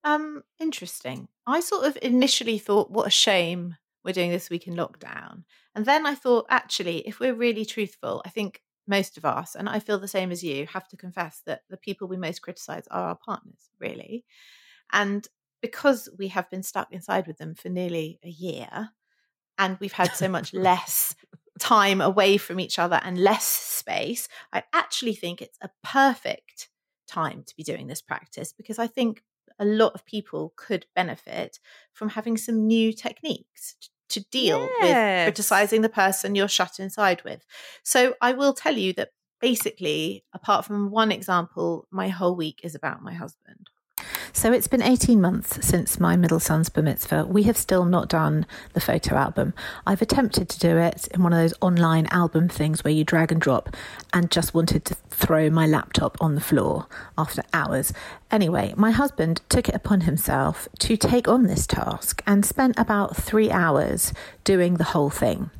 Um, 0.04 0.44
interesting. 0.60 1.28
I 1.46 1.60
sort 1.60 1.86
of 1.86 1.98
initially 2.02 2.58
thought, 2.58 2.92
what 2.92 3.08
a 3.08 3.12
shame 3.12 3.76
we're 4.04 4.14
doing 4.14 4.32
this 4.32 4.50
week 4.50 4.68
in 4.68 4.76
lockdown. 4.76 5.44
And 5.76 5.86
then 5.86 6.06
I 6.06 6.16
thought, 6.16 6.48
actually, 6.50 7.08
if 7.08 7.20
we're 7.20 7.34
really 7.34 7.66
truthful, 7.66 8.22
I 8.26 8.30
think 8.30 8.62
most 8.92 9.18
of 9.18 9.26
us, 9.26 9.56
and 9.56 9.68
I 9.68 9.80
feel 9.80 9.98
the 9.98 10.08
same 10.08 10.32
as 10.32 10.44
you, 10.44 10.68
have 10.68 10.88
to 10.89 10.98
confess 10.98 11.42
that 11.48 11.62
the 11.70 11.78
people 11.78 12.08
we 12.08 12.18
most 12.18 12.44
criticize 12.44 12.84
are 12.92 13.08
our 13.08 13.16
partners, 13.16 13.70
really. 13.80 14.26
And 14.92 15.28
because 15.62 16.10
we 16.20 16.28
have 16.28 16.52
been 16.52 16.62
stuck 16.62 16.92
inside 16.92 17.26
with 17.26 17.38
them 17.39 17.56
for 17.56 17.70
nearly 17.70 18.20
a 18.24 18.30
year, 18.30 18.89
and 19.58 19.78
we've 19.80 19.94
had 19.94 20.14
so 20.14 20.28
much 20.28 20.54
less 20.70 21.16
time 21.60 22.02
away 22.02 22.38
from 22.38 22.60
each 22.60 22.78
other 22.78 23.00
and 23.04 23.18
less 23.18 23.46
space, 23.46 24.28
I 24.52 24.64
actually 24.74 25.16
think 25.16 25.42
it's 25.42 25.58
a 25.62 25.70
perfect 25.84 26.70
time 27.08 27.44
to 27.48 27.56
be 27.56 27.64
doing 27.64 27.88
this 27.88 28.02
practice 28.02 28.54
because 28.54 28.80
I 28.80 28.88
think 28.88 29.24
a 29.60 29.66
lot 29.66 29.94
of 29.94 30.06
people 30.06 30.54
could 30.56 30.86
benefit 30.96 31.60
from 31.94 32.10
having 32.10 32.38
some 32.38 32.68
new 32.68 32.92
techniques 32.92 33.76
to 34.12 34.22
deal 34.30 34.70
yes. 34.80 35.26
with 35.26 35.34
criticizing 35.34 35.82
the 35.82 35.89
person 35.89 36.36
you're 36.36 36.47
shut 36.47 36.80
inside 36.80 37.24
with. 37.24 37.45
So 37.84 38.14
I 38.22 38.34
will 38.34 38.53
tell 38.53 38.78
you 38.78 38.93
that 38.93 39.09
basically, 39.39 40.24
apart 40.34 40.66
from 40.66 40.91
one 40.91 41.12
example, 41.12 41.88
my 41.91 42.09
whole 42.09 42.36
week 42.36 42.62
is 42.64 42.76
about 42.76 43.01
my 43.01 43.14
husband. 43.14 43.70
So 44.34 44.54
it's 44.54 44.68
been 44.68 44.82
18 44.82 45.20
months 45.20 45.66
since 45.66 46.00
my 46.00 46.16
middle 46.16 46.40
son's 46.40 46.70
bar 46.70 46.84
mitzvah. 46.84 47.26
We 47.26 47.44
have 47.44 47.58
still 47.58 47.84
not 47.84 48.08
done 48.08 48.46
the 48.74 48.80
photo 48.80 49.16
album. 49.16 49.54
I've 49.86 50.02
attempted 50.02 50.48
to 50.50 50.60
do 50.60 50.78
it 50.78 51.08
in 51.14 51.22
one 51.22 51.34
of 51.34 51.40
those 51.40 51.54
online 51.60 52.08
album 52.08 52.48
things 52.48 52.84
where 52.84 52.94
you 52.94 53.04
drag 53.04 53.32
and 53.32 53.42
drop 53.42 53.76
and 54.14 54.32
just 54.32 54.54
wanted 54.54 54.86
to 54.86 54.96
throw 55.10 55.50
my 55.50 55.68
laptop 55.68 56.18
on 56.22 56.36
the 56.36 56.42
floor 56.42 56.88
after 57.18 57.44
hours. 57.54 57.92
Anyway, 58.32 58.74
my 58.78 58.92
husband 58.92 59.42
took 59.50 59.68
it 59.68 59.76
upon 59.76 60.02
himself 60.02 60.68
to 60.80 60.96
take 60.96 61.28
on 61.28 61.48
this 61.48 61.68
task 61.68 62.24
and 62.26 62.46
spent 62.46 62.80
about 62.80 63.18
three 63.18 63.52
hours 63.52 64.14
doing 64.46 64.76
the 64.76 64.86
whole 64.86 65.10
thing 65.10 65.52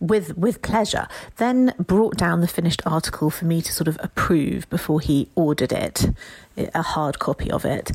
with 0.00 0.36
with 0.36 0.62
pleasure. 0.62 1.08
Then 1.36 1.74
brought 1.78 2.16
down 2.16 2.40
the 2.40 2.48
finished 2.48 2.82
article 2.86 3.30
for 3.30 3.44
me 3.44 3.62
to 3.62 3.72
sort 3.72 3.88
of 3.88 3.98
approve 4.00 4.68
before 4.70 5.00
he 5.00 5.30
ordered 5.34 5.72
it, 5.72 6.10
a 6.56 6.82
hard 6.82 7.18
copy 7.18 7.50
of 7.50 7.64
it. 7.64 7.92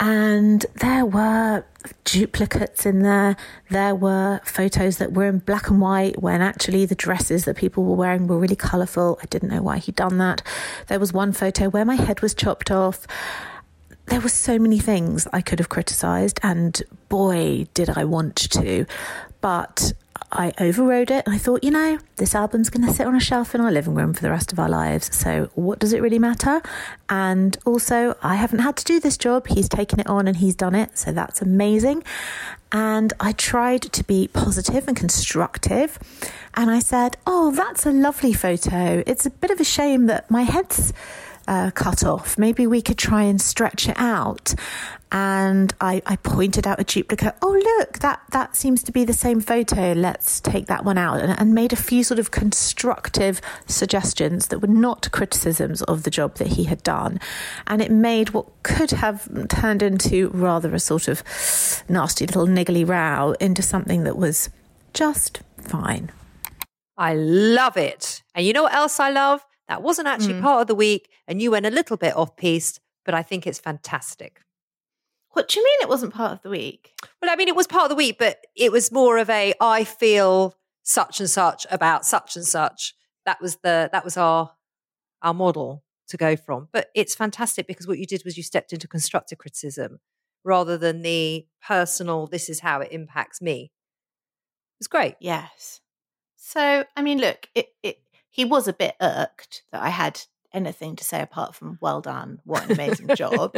And 0.00 0.66
there 0.76 1.06
were 1.06 1.64
duplicates 2.04 2.84
in 2.84 3.02
there. 3.02 3.36
There 3.70 3.94
were 3.94 4.40
photos 4.44 4.98
that 4.98 5.12
were 5.12 5.26
in 5.26 5.38
black 5.38 5.70
and 5.70 5.80
white 5.80 6.20
when 6.20 6.42
actually 6.42 6.86
the 6.86 6.94
dresses 6.94 7.44
that 7.44 7.56
people 7.56 7.84
were 7.84 7.94
wearing 7.94 8.26
were 8.26 8.38
really 8.38 8.56
colourful. 8.56 9.18
I 9.22 9.26
didn't 9.26 9.50
know 9.50 9.62
why 9.62 9.78
he'd 9.78 9.96
done 9.96 10.18
that. 10.18 10.42
There 10.88 10.98
was 10.98 11.12
one 11.12 11.32
photo 11.32 11.68
where 11.68 11.84
my 11.84 11.94
head 11.94 12.20
was 12.20 12.34
chopped 12.34 12.70
off 12.70 13.06
there 14.06 14.20
were 14.20 14.28
so 14.28 14.58
many 14.58 14.78
things 14.78 15.26
I 15.32 15.40
could 15.40 15.58
have 15.58 15.70
criticised, 15.70 16.38
and 16.42 16.82
boy, 17.08 17.66
did 17.72 17.88
I 17.88 18.04
want 18.04 18.36
to. 18.50 18.86
But 19.40 19.94
I 20.34 20.52
overrode 20.58 21.10
it 21.10 21.24
I 21.26 21.38
thought, 21.38 21.64
you 21.64 21.70
know, 21.70 21.98
this 22.16 22.34
album's 22.34 22.70
going 22.70 22.86
to 22.86 22.92
sit 22.92 23.06
on 23.06 23.14
a 23.14 23.20
shelf 23.20 23.54
in 23.54 23.60
our 23.60 23.72
living 23.72 23.94
room 23.94 24.12
for 24.14 24.22
the 24.22 24.30
rest 24.30 24.52
of 24.52 24.58
our 24.58 24.68
lives. 24.68 25.14
So, 25.14 25.50
what 25.54 25.78
does 25.78 25.92
it 25.92 26.02
really 26.02 26.18
matter? 26.18 26.62
And 27.08 27.56
also, 27.64 28.16
I 28.22 28.36
haven't 28.36 28.60
had 28.60 28.76
to 28.76 28.84
do 28.84 29.00
this 29.00 29.16
job. 29.16 29.46
He's 29.48 29.68
taken 29.68 30.00
it 30.00 30.06
on 30.06 30.28
and 30.28 30.36
he's 30.36 30.54
done 30.54 30.74
it. 30.74 30.98
So, 30.98 31.12
that's 31.12 31.40
amazing. 31.40 32.04
And 32.72 33.12
I 33.20 33.32
tried 33.32 33.82
to 33.82 34.04
be 34.04 34.28
positive 34.28 34.86
and 34.86 34.96
constructive. 34.96 35.98
And 36.54 36.70
I 36.70 36.78
said, 36.78 37.16
oh, 37.26 37.50
that's 37.50 37.86
a 37.86 37.92
lovely 37.92 38.32
photo. 38.32 39.02
It's 39.06 39.26
a 39.26 39.30
bit 39.30 39.50
of 39.50 39.60
a 39.60 39.64
shame 39.64 40.06
that 40.06 40.30
my 40.30 40.42
head's 40.42 40.92
uh, 41.46 41.70
cut 41.72 42.04
off. 42.04 42.38
Maybe 42.38 42.66
we 42.66 42.82
could 42.82 42.98
try 42.98 43.22
and 43.22 43.40
stretch 43.40 43.88
it 43.88 43.98
out. 43.98 44.54
And 45.12 45.72
I, 45.80 46.02
I 46.06 46.16
pointed 46.16 46.66
out 46.66 46.80
a 46.80 46.84
duplicate. 46.84 47.36
Oh, 47.40 47.52
look, 47.52 48.00
that, 48.00 48.20
that 48.32 48.56
seems 48.56 48.82
to 48.82 48.92
be 48.92 49.04
the 49.04 49.12
same 49.12 49.40
photo. 49.40 49.92
Let's 49.92 50.40
take 50.40 50.66
that 50.66 50.84
one 50.84 50.98
out. 50.98 51.20
And, 51.20 51.38
and 51.38 51.54
made 51.54 51.72
a 51.72 51.76
few 51.76 52.02
sort 52.02 52.18
of 52.18 52.32
constructive 52.32 53.40
suggestions 53.66 54.48
that 54.48 54.58
were 54.58 54.66
not 54.66 55.10
criticisms 55.12 55.82
of 55.82 56.02
the 56.02 56.10
job 56.10 56.34
that 56.36 56.48
he 56.48 56.64
had 56.64 56.82
done. 56.82 57.20
And 57.66 57.80
it 57.80 57.92
made 57.92 58.30
what 58.30 58.46
could 58.64 58.90
have 58.90 59.28
turned 59.48 59.82
into 59.82 60.30
rather 60.30 60.74
a 60.74 60.80
sort 60.80 61.06
of 61.06 61.22
nasty 61.88 62.26
little 62.26 62.46
niggly 62.46 62.86
row 62.86 63.34
into 63.38 63.62
something 63.62 64.02
that 64.04 64.16
was 64.16 64.50
just 64.94 65.42
fine. 65.58 66.10
I 66.96 67.14
love 67.14 67.76
it. 67.76 68.22
And 68.34 68.44
you 68.44 68.52
know 68.52 68.64
what 68.64 68.74
else 68.74 68.98
I 68.98 69.10
love? 69.10 69.44
That 69.68 69.82
wasn't 69.82 70.08
actually 70.08 70.34
mm. 70.34 70.42
part 70.42 70.62
of 70.62 70.66
the 70.66 70.74
week, 70.74 71.10
and 71.26 71.40
you 71.40 71.50
went 71.50 71.66
a 71.66 71.70
little 71.70 71.96
bit 71.96 72.16
off 72.16 72.36
piece, 72.36 72.80
but 73.04 73.14
I 73.14 73.22
think 73.22 73.46
it's 73.46 73.58
fantastic. 73.58 74.40
What 75.30 75.48
do 75.48 75.58
you 75.58 75.64
mean 75.64 75.78
it 75.80 75.88
wasn't 75.88 76.14
part 76.14 76.32
of 76.32 76.42
the 76.42 76.50
week? 76.50 76.92
Well, 77.20 77.30
I 77.30 77.36
mean, 77.36 77.48
it 77.48 77.56
was 77.56 77.66
part 77.66 77.84
of 77.84 77.88
the 77.88 77.96
week, 77.96 78.16
but 78.18 78.38
it 78.56 78.70
was 78.70 78.92
more 78.92 79.18
of 79.18 79.28
a 79.30 79.54
I 79.60 79.84
feel 79.84 80.54
such 80.82 81.18
and 81.18 81.28
such 81.28 81.66
about 81.70 82.04
such 82.04 82.36
and 82.36 82.46
such. 82.46 82.94
that 83.26 83.40
was 83.40 83.56
the 83.56 83.88
that 83.90 84.04
was 84.04 84.16
our 84.16 84.52
our 85.22 85.34
model 85.34 85.82
to 86.08 86.16
go 86.16 86.36
from. 86.36 86.68
But 86.72 86.90
it's 86.94 87.14
fantastic 87.14 87.66
because 87.66 87.88
what 87.88 87.98
you 87.98 88.06
did 88.06 88.22
was 88.24 88.36
you 88.36 88.42
stepped 88.42 88.72
into 88.72 88.86
constructive 88.86 89.38
criticism 89.38 89.98
rather 90.44 90.76
than 90.76 91.02
the 91.02 91.46
personal, 91.66 92.26
this 92.26 92.48
is 92.48 92.60
how 92.60 92.80
it 92.80 92.92
impacts 92.92 93.40
me. 93.40 93.72
It's 94.78 94.86
great. 94.86 95.16
Yes. 95.18 95.80
So, 96.36 96.84
I 96.94 97.02
mean, 97.02 97.18
look, 97.18 97.48
it, 97.54 97.68
it, 97.82 98.02
he 98.34 98.44
was 98.44 98.66
a 98.66 98.72
bit 98.72 98.96
irked 99.00 99.62
that 99.70 99.80
I 99.80 99.90
had 99.90 100.20
anything 100.52 100.96
to 100.96 101.04
say 101.04 101.22
apart 101.22 101.54
from 101.54 101.78
well 101.80 102.00
done, 102.00 102.40
what 102.42 102.64
an 102.64 102.72
amazing 102.72 103.14
job. 103.14 103.54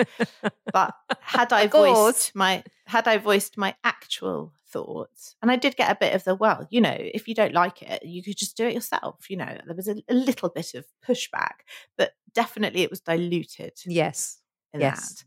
But 0.71 0.95
had 1.21 1.51
I 1.55 1.67
voiced 1.67 2.35
my 2.35 2.63
had 2.85 3.09
I 3.09 3.17
voiced 3.17 3.57
my 3.57 3.75
actual 3.85 4.53
thoughts, 4.69 5.35
and 5.41 5.51
I 5.51 5.57
did 5.57 5.77
get 5.77 5.91
a 5.91 5.99
bit 5.99 6.15
of 6.15 6.25
the 6.25 6.35
well, 6.35 6.67
you 6.69 6.83
know, 6.83 6.95
if 6.95 7.27
you 7.27 7.35
don't 7.35 7.55
like 7.55 7.81
it, 7.81 8.05
you 8.05 8.23
could 8.23 8.37
just 8.37 8.55
do 8.55 8.67
it 8.67 8.75
yourself. 8.75 9.31
You 9.31 9.39
know, 9.39 9.59
there 9.67 9.75
was 9.75 9.89
a, 9.89 9.97
a 10.11 10.15
little 10.15 10.51
bit 10.51 10.75
of 10.75 10.85
pushback, 11.03 11.65
but 11.97 12.13
definitely 12.35 12.83
it 12.83 12.91
was 12.91 13.01
diluted. 13.01 13.73
Yes. 13.87 14.41
yes. 14.77 15.25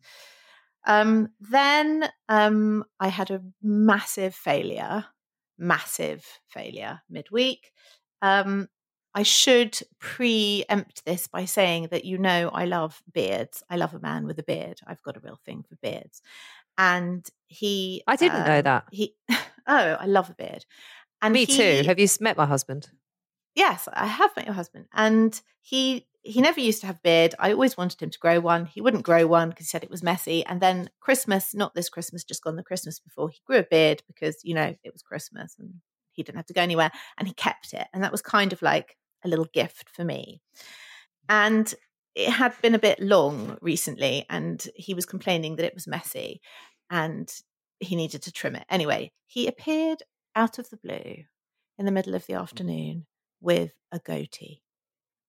Um, 0.86 1.30
then 1.40 2.08
um, 2.30 2.86
I 3.00 3.08
had 3.08 3.32
a 3.32 3.42
massive 3.64 4.36
failure, 4.36 5.06
massive 5.58 6.24
failure 6.50 7.02
midweek. 7.10 7.72
Um, 8.22 8.68
I 9.20 9.24
should 9.24 9.78
preempt 10.00 11.04
this 11.04 11.28
by 11.28 11.44
saying 11.44 11.90
that 11.92 12.06
you 12.06 12.18
know 12.18 12.50
I 12.54 12.64
love 12.64 13.04
beards. 13.12 13.62
I 13.70 13.76
love 13.76 13.94
a 13.94 14.00
man 14.00 14.26
with 14.26 14.40
a 14.40 14.44
beard. 14.44 14.80
I've 14.88 15.04
got 15.04 15.18
a 15.18 15.20
real 15.20 15.38
thing 15.46 15.66
for 15.68 15.76
beards. 15.82 16.22
And 16.78 17.28
he 17.48 18.02
I 18.08 18.16
didn't 18.16 18.44
um, 18.44 18.48
know 18.48 18.62
that. 18.62 18.86
He 18.94 19.16
oh, 19.30 19.38
I 19.68 20.06
love 20.06 20.30
a 20.30 20.36
beard. 20.36 20.66
And 21.22 21.34
Me 21.34 21.44
he, 21.44 21.58
too. 21.58 21.86
Have 21.86 22.00
you 22.00 22.08
met 22.22 22.38
my 22.38 22.46
husband? 22.46 22.92
Yes, 23.56 23.90
I 23.92 24.06
have 24.06 24.34
met 24.38 24.46
your 24.46 24.56
husband. 24.56 24.86
And 24.94 25.42
he 25.60 26.08
he 26.22 26.40
never 26.40 26.62
used 26.62 26.80
to 26.80 26.88
have 26.88 27.00
a 27.00 27.04
beard. 27.04 27.36
I 27.40 27.52
always 27.52 27.76
wanted 27.76 28.02
him 28.02 28.12
to 28.12 28.20
grow 28.20 28.40
one. 28.40 28.68
He 28.68 28.80
wouldn't 28.80 29.04
grow 29.04 29.28
one 29.28 29.50
because 29.50 29.66
he 29.66 29.70
said 29.72 29.84
it 29.84 29.92
was 29.92 30.02
messy. 30.02 30.46
And 30.46 30.62
then 30.62 30.92
Christmas, 31.02 31.54
not 31.54 31.76
this 31.76 31.90
Christmas, 31.90 32.24
just 32.24 32.42
gone 32.42 32.56
the 32.56 32.64
Christmas 32.64 33.02
before, 33.02 33.28
he 33.28 33.42
grew 33.46 33.58
a 33.58 33.64
beard 33.64 34.02
because, 34.08 34.38
you 34.46 34.56
know, 34.56 34.76
it 34.86 34.94
was 34.94 35.02
Christmas 35.02 35.58
and 35.60 35.74
he 36.14 36.24
didn't 36.24 36.38
have 36.38 36.46
to 36.46 36.54
go 36.54 36.62
anywhere 36.62 36.92
and 37.18 37.28
he 37.28 37.34
kept 37.34 37.74
it. 37.74 37.88
And 37.94 38.02
that 38.02 38.14
was 38.14 38.22
kind 38.22 38.54
of 38.54 38.62
like 38.62 38.96
a 39.24 39.28
little 39.28 39.48
gift 39.54 39.90
for 39.90 40.04
me. 40.04 40.42
And 41.28 41.74
it 42.16 42.30
had 42.30 42.54
been 42.62 42.76
a 42.76 42.80
bit 42.80 43.00
long 43.00 43.58
recently, 43.62 44.26
and 44.30 44.66
he 44.76 44.94
was 44.94 45.06
complaining 45.06 45.56
that 45.56 45.66
it 45.66 45.76
was 45.76 45.88
messy 45.88 46.42
and 46.90 47.32
he 47.80 47.96
needed 47.96 48.22
to 48.24 48.32
trim 48.32 48.56
it. 48.56 48.66
Anyway, 48.70 49.12
he 49.26 49.48
appeared 49.48 50.04
out 50.36 50.60
of 50.60 50.70
the 50.70 50.78
blue 50.78 51.24
in 51.78 51.86
the 51.86 51.92
middle 51.92 52.16
of 52.16 52.26
the 52.26 52.34
mm. 52.34 52.42
afternoon 52.42 53.06
with 53.42 53.72
a 53.92 54.00
goatee. 54.00 54.62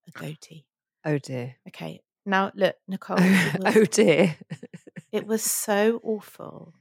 A 0.09 0.19
goatee. 0.19 0.67
Oh 1.05 1.19
dear. 1.19 1.57
Okay. 1.69 2.01
Now 2.27 2.51
look, 2.55 2.77
Nicole. 2.89 3.17
Was, 3.59 3.77
oh 3.77 3.85
dear. 3.85 4.37
it 5.13 5.27
was 5.27 5.43
so 5.43 6.01
awful. 6.03 6.75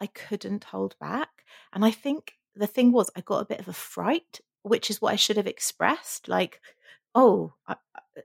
I 0.00 0.06
couldn't 0.06 0.64
hold 0.64 0.94
back. 1.00 1.28
And 1.72 1.84
I 1.84 1.90
think 1.90 2.34
the 2.54 2.66
thing 2.66 2.92
was, 2.92 3.10
I 3.16 3.20
got 3.22 3.42
a 3.42 3.46
bit 3.46 3.60
of 3.60 3.68
a 3.68 3.72
fright 3.72 4.40
which 4.66 4.90
is 4.90 5.00
what 5.00 5.12
I 5.12 5.16
should 5.16 5.36
have 5.36 5.46
expressed. 5.46 6.28
Like, 6.28 6.60
oh, 7.14 7.54
I, 7.68 7.76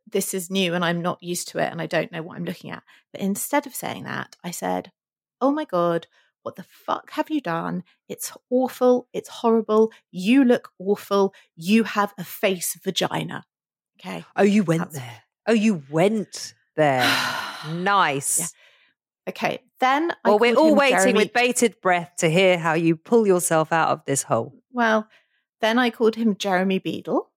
this 0.10 0.34
is 0.34 0.50
new 0.50 0.74
and 0.74 0.84
I'm 0.84 1.02
not 1.02 1.22
used 1.22 1.50
to 1.50 1.60
it 1.60 1.72
and 1.72 1.82
I 1.82 1.86
don't 1.86 2.12
know 2.12 2.24
what 2.24 2.38
I'm 2.38 2.46
looking 2.46 2.72
at. 2.72 2.84
But 3.12 3.22
instead 3.22 3.68
of 3.68 3.76
saying 3.76 4.04
that, 4.06 4.36
I 4.44 4.52
said, 4.52 4.92
oh 5.40 5.52
my 5.52 5.66
God, 5.66 6.08
what 6.44 6.56
the 6.56 6.64
fuck 6.64 7.12
have 7.12 7.30
you 7.30 7.42
done? 7.42 7.84
It's 8.10 8.34
awful. 8.50 9.08
It's 9.14 9.30
horrible. 9.30 9.92
You 10.12 10.44
look 10.44 10.72
awful. 10.80 11.34
You 11.56 11.84
have 11.84 12.14
a 12.18 12.24
face 12.24 12.78
vagina. 12.84 13.46
Okay. 14.00 14.26
Oh, 14.36 14.44
you 14.44 14.64
went 14.64 14.82
That's... 14.82 14.96
there. 14.96 15.22
Oh, 15.48 15.54
you 15.54 15.84
went 15.92 16.56
there. 16.76 17.08
nice. 17.72 18.40
Yeah. 18.40 19.30
Okay. 19.30 19.60
Then 19.80 20.12
well, 20.26 20.40
we're 20.40 20.56
all 20.56 20.76
waiting 20.76 20.98
Jeremy... 20.98 21.14
with 21.14 21.34
bated 21.34 21.80
breath 21.82 22.14
to 22.18 22.30
hear 22.30 22.58
how 22.58 22.74
you 22.74 22.96
pull 22.96 23.28
yourself 23.28 23.72
out 23.72 23.90
of 23.90 24.06
this 24.06 24.24
hole. 24.24 24.56
Well, 24.72 25.08
then 25.62 25.80
I 25.80 25.90
called 25.90 26.16
him 26.16 26.36
Jeremy 26.36 26.80
Beadle. 26.80 27.30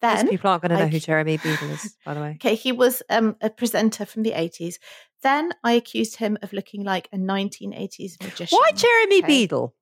Then 0.00 0.28
people 0.28 0.50
aren't 0.50 0.62
going 0.62 0.70
to 0.70 0.76
know 0.76 0.84
I, 0.84 0.88
who 0.88 1.00
Jeremy 1.00 1.38
Beadle 1.38 1.70
is, 1.70 1.96
by 2.04 2.14
the 2.14 2.20
way. 2.20 2.32
Okay, 2.32 2.54
he 2.54 2.72
was 2.72 3.02
um, 3.08 3.36
a 3.40 3.48
presenter 3.48 4.04
from 4.04 4.22
the 4.22 4.32
80s. 4.32 4.74
Then 5.22 5.52
I 5.64 5.72
accused 5.72 6.16
him 6.16 6.36
of 6.42 6.52
looking 6.52 6.84
like 6.84 7.08
a 7.12 7.16
1980s 7.16 8.22
magician. 8.22 8.58
Why 8.58 8.72
Jeremy 8.72 9.18
okay? 9.18 9.26
Beadle? 9.26 9.74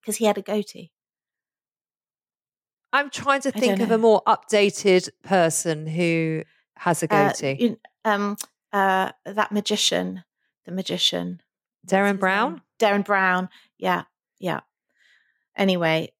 Because 0.00 0.16
he 0.16 0.26
had 0.26 0.38
a 0.38 0.42
goatee. 0.42 0.92
I'm 2.92 3.10
trying 3.10 3.40
to 3.42 3.50
think 3.50 3.80
of 3.80 3.90
a 3.90 3.98
more 3.98 4.22
updated 4.26 5.10
person 5.24 5.86
who 5.88 6.44
has 6.76 7.02
a 7.02 7.12
uh, 7.12 7.28
goatee. 7.28 7.76
Uh, 8.04 8.08
um, 8.08 8.36
uh, 8.72 9.10
that 9.24 9.50
magician, 9.50 10.22
the 10.64 10.72
magician. 10.72 11.42
Derren 11.86 12.18
Brown? 12.18 12.62
Derren 12.78 13.04
Brown. 13.04 13.48
Yeah, 13.78 14.04
yeah. 14.38 14.60
Anyway, 15.56 16.12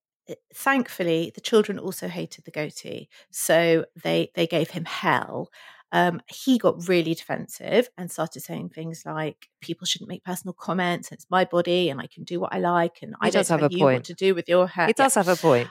thankfully, 0.54 1.32
the 1.34 1.40
children 1.40 1.78
also 1.78 2.08
hated 2.08 2.44
the 2.44 2.50
goatee, 2.50 3.08
so 3.30 3.84
they 4.02 4.30
they 4.34 4.46
gave 4.46 4.70
him 4.70 4.84
hell. 4.84 5.50
Um, 5.92 6.20
he 6.26 6.58
got 6.58 6.88
really 6.88 7.14
defensive 7.14 7.88
and 7.96 8.10
started 8.10 8.40
saying 8.40 8.70
things 8.70 9.04
like, 9.06 9.48
"People 9.60 9.86
shouldn't 9.86 10.08
make 10.10 10.24
personal 10.24 10.52
comments. 10.52 11.12
It's 11.12 11.26
my 11.30 11.44
body, 11.44 11.88
and 11.90 12.00
I 12.00 12.06
can 12.06 12.24
do 12.24 12.40
what 12.40 12.52
I 12.52 12.58
like, 12.58 12.98
and 13.02 13.14
I 13.20 13.30
don't 13.30 13.46
have 13.48 13.62
a 13.62 13.68
point. 13.68 14.04
to 14.06 14.14
do 14.14 14.34
with 14.34 14.48
your 14.48 14.66
hair." 14.66 14.88
He 14.88 14.92
does 14.92 15.16
yeah. 15.16 15.24
have 15.24 15.38
a 15.38 15.40
point. 15.40 15.68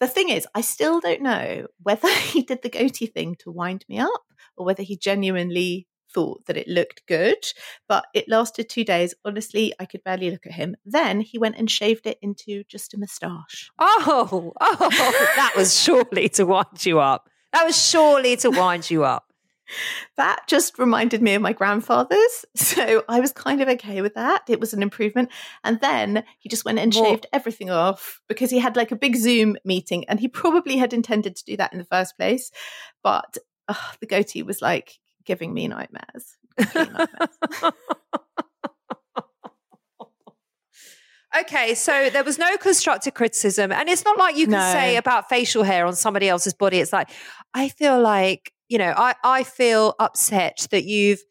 The 0.00 0.08
thing 0.08 0.30
is, 0.30 0.48
I 0.54 0.62
still 0.62 0.98
don't 0.98 1.22
know 1.22 1.66
whether 1.80 2.12
he 2.32 2.42
did 2.42 2.62
the 2.62 2.70
goatee 2.70 3.06
thing 3.06 3.36
to 3.40 3.50
wind 3.52 3.84
me 3.88 3.98
up 3.98 4.24
or 4.56 4.66
whether 4.66 4.82
he 4.82 4.96
genuinely 4.96 5.86
thought 6.12 6.46
that 6.46 6.56
it 6.56 6.68
looked 6.68 7.06
good, 7.06 7.44
but 7.88 8.06
it 8.14 8.28
lasted 8.28 8.68
two 8.68 8.84
days. 8.84 9.14
Honestly, 9.24 9.72
I 9.78 9.86
could 9.86 10.04
barely 10.04 10.30
look 10.30 10.46
at 10.46 10.52
him. 10.52 10.76
Then 10.84 11.20
he 11.20 11.38
went 11.38 11.56
and 11.56 11.70
shaved 11.70 12.06
it 12.06 12.18
into 12.22 12.64
just 12.64 12.94
a 12.94 12.98
moustache. 12.98 13.70
Oh, 13.78 14.52
oh, 14.60 14.90
that 15.36 15.54
was 15.56 15.78
surely 15.82 16.28
to 16.30 16.44
wind 16.44 16.84
you 16.84 17.00
up. 17.00 17.28
That 17.52 17.64
was 17.64 17.80
surely 17.80 18.36
to 18.36 18.50
wind 18.50 18.90
you 18.90 19.04
up. 19.04 19.32
That 20.16 20.46
just 20.48 20.78
reminded 20.78 21.22
me 21.22 21.34
of 21.34 21.42
my 21.42 21.52
grandfather's. 21.52 22.44
So 22.54 23.04
I 23.06 23.20
was 23.20 23.32
kind 23.32 23.60
of 23.60 23.68
okay 23.68 24.00
with 24.00 24.14
that. 24.14 24.44
It 24.48 24.58
was 24.58 24.72
an 24.72 24.82
improvement. 24.82 25.30
And 25.62 25.78
then 25.80 26.24
he 26.38 26.48
just 26.48 26.64
went 26.64 26.78
and 26.78 26.92
shaved 26.92 27.26
everything 27.32 27.70
off 27.70 28.20
because 28.28 28.50
he 28.50 28.58
had 28.58 28.76
like 28.76 28.92
a 28.92 28.96
big 28.96 29.14
Zoom 29.14 29.56
meeting 29.64 30.04
and 30.08 30.18
he 30.18 30.26
probably 30.26 30.78
had 30.78 30.94
intended 30.94 31.36
to 31.36 31.44
do 31.44 31.56
that 31.58 31.72
in 31.72 31.78
the 31.78 31.84
first 31.84 32.16
place. 32.16 32.50
But 33.02 33.36
uh, 33.68 33.74
the 34.00 34.06
goatee 34.06 34.42
was 34.42 34.62
like, 34.62 35.00
giving 35.24 35.52
me 35.54 35.68
nightmares. 35.68 36.36
okay, 41.38 41.74
so 41.74 42.10
there 42.10 42.24
was 42.24 42.38
no 42.38 42.56
constructive 42.56 43.14
criticism. 43.14 43.72
And 43.72 43.88
it's 43.88 44.04
not 44.04 44.18
like 44.18 44.36
you 44.36 44.46
can 44.46 44.52
no. 44.52 44.72
say 44.72 44.96
about 44.96 45.28
facial 45.28 45.62
hair 45.62 45.86
on 45.86 45.94
somebody 45.94 46.28
else's 46.28 46.54
body. 46.54 46.78
It's 46.78 46.92
like, 46.92 47.08
I 47.54 47.68
feel 47.68 48.00
like, 48.00 48.52
you 48.68 48.78
know, 48.78 48.94
I, 48.96 49.14
I 49.24 49.42
feel 49.42 49.94
upset 49.98 50.66
that 50.70 50.84
you've 50.84 51.22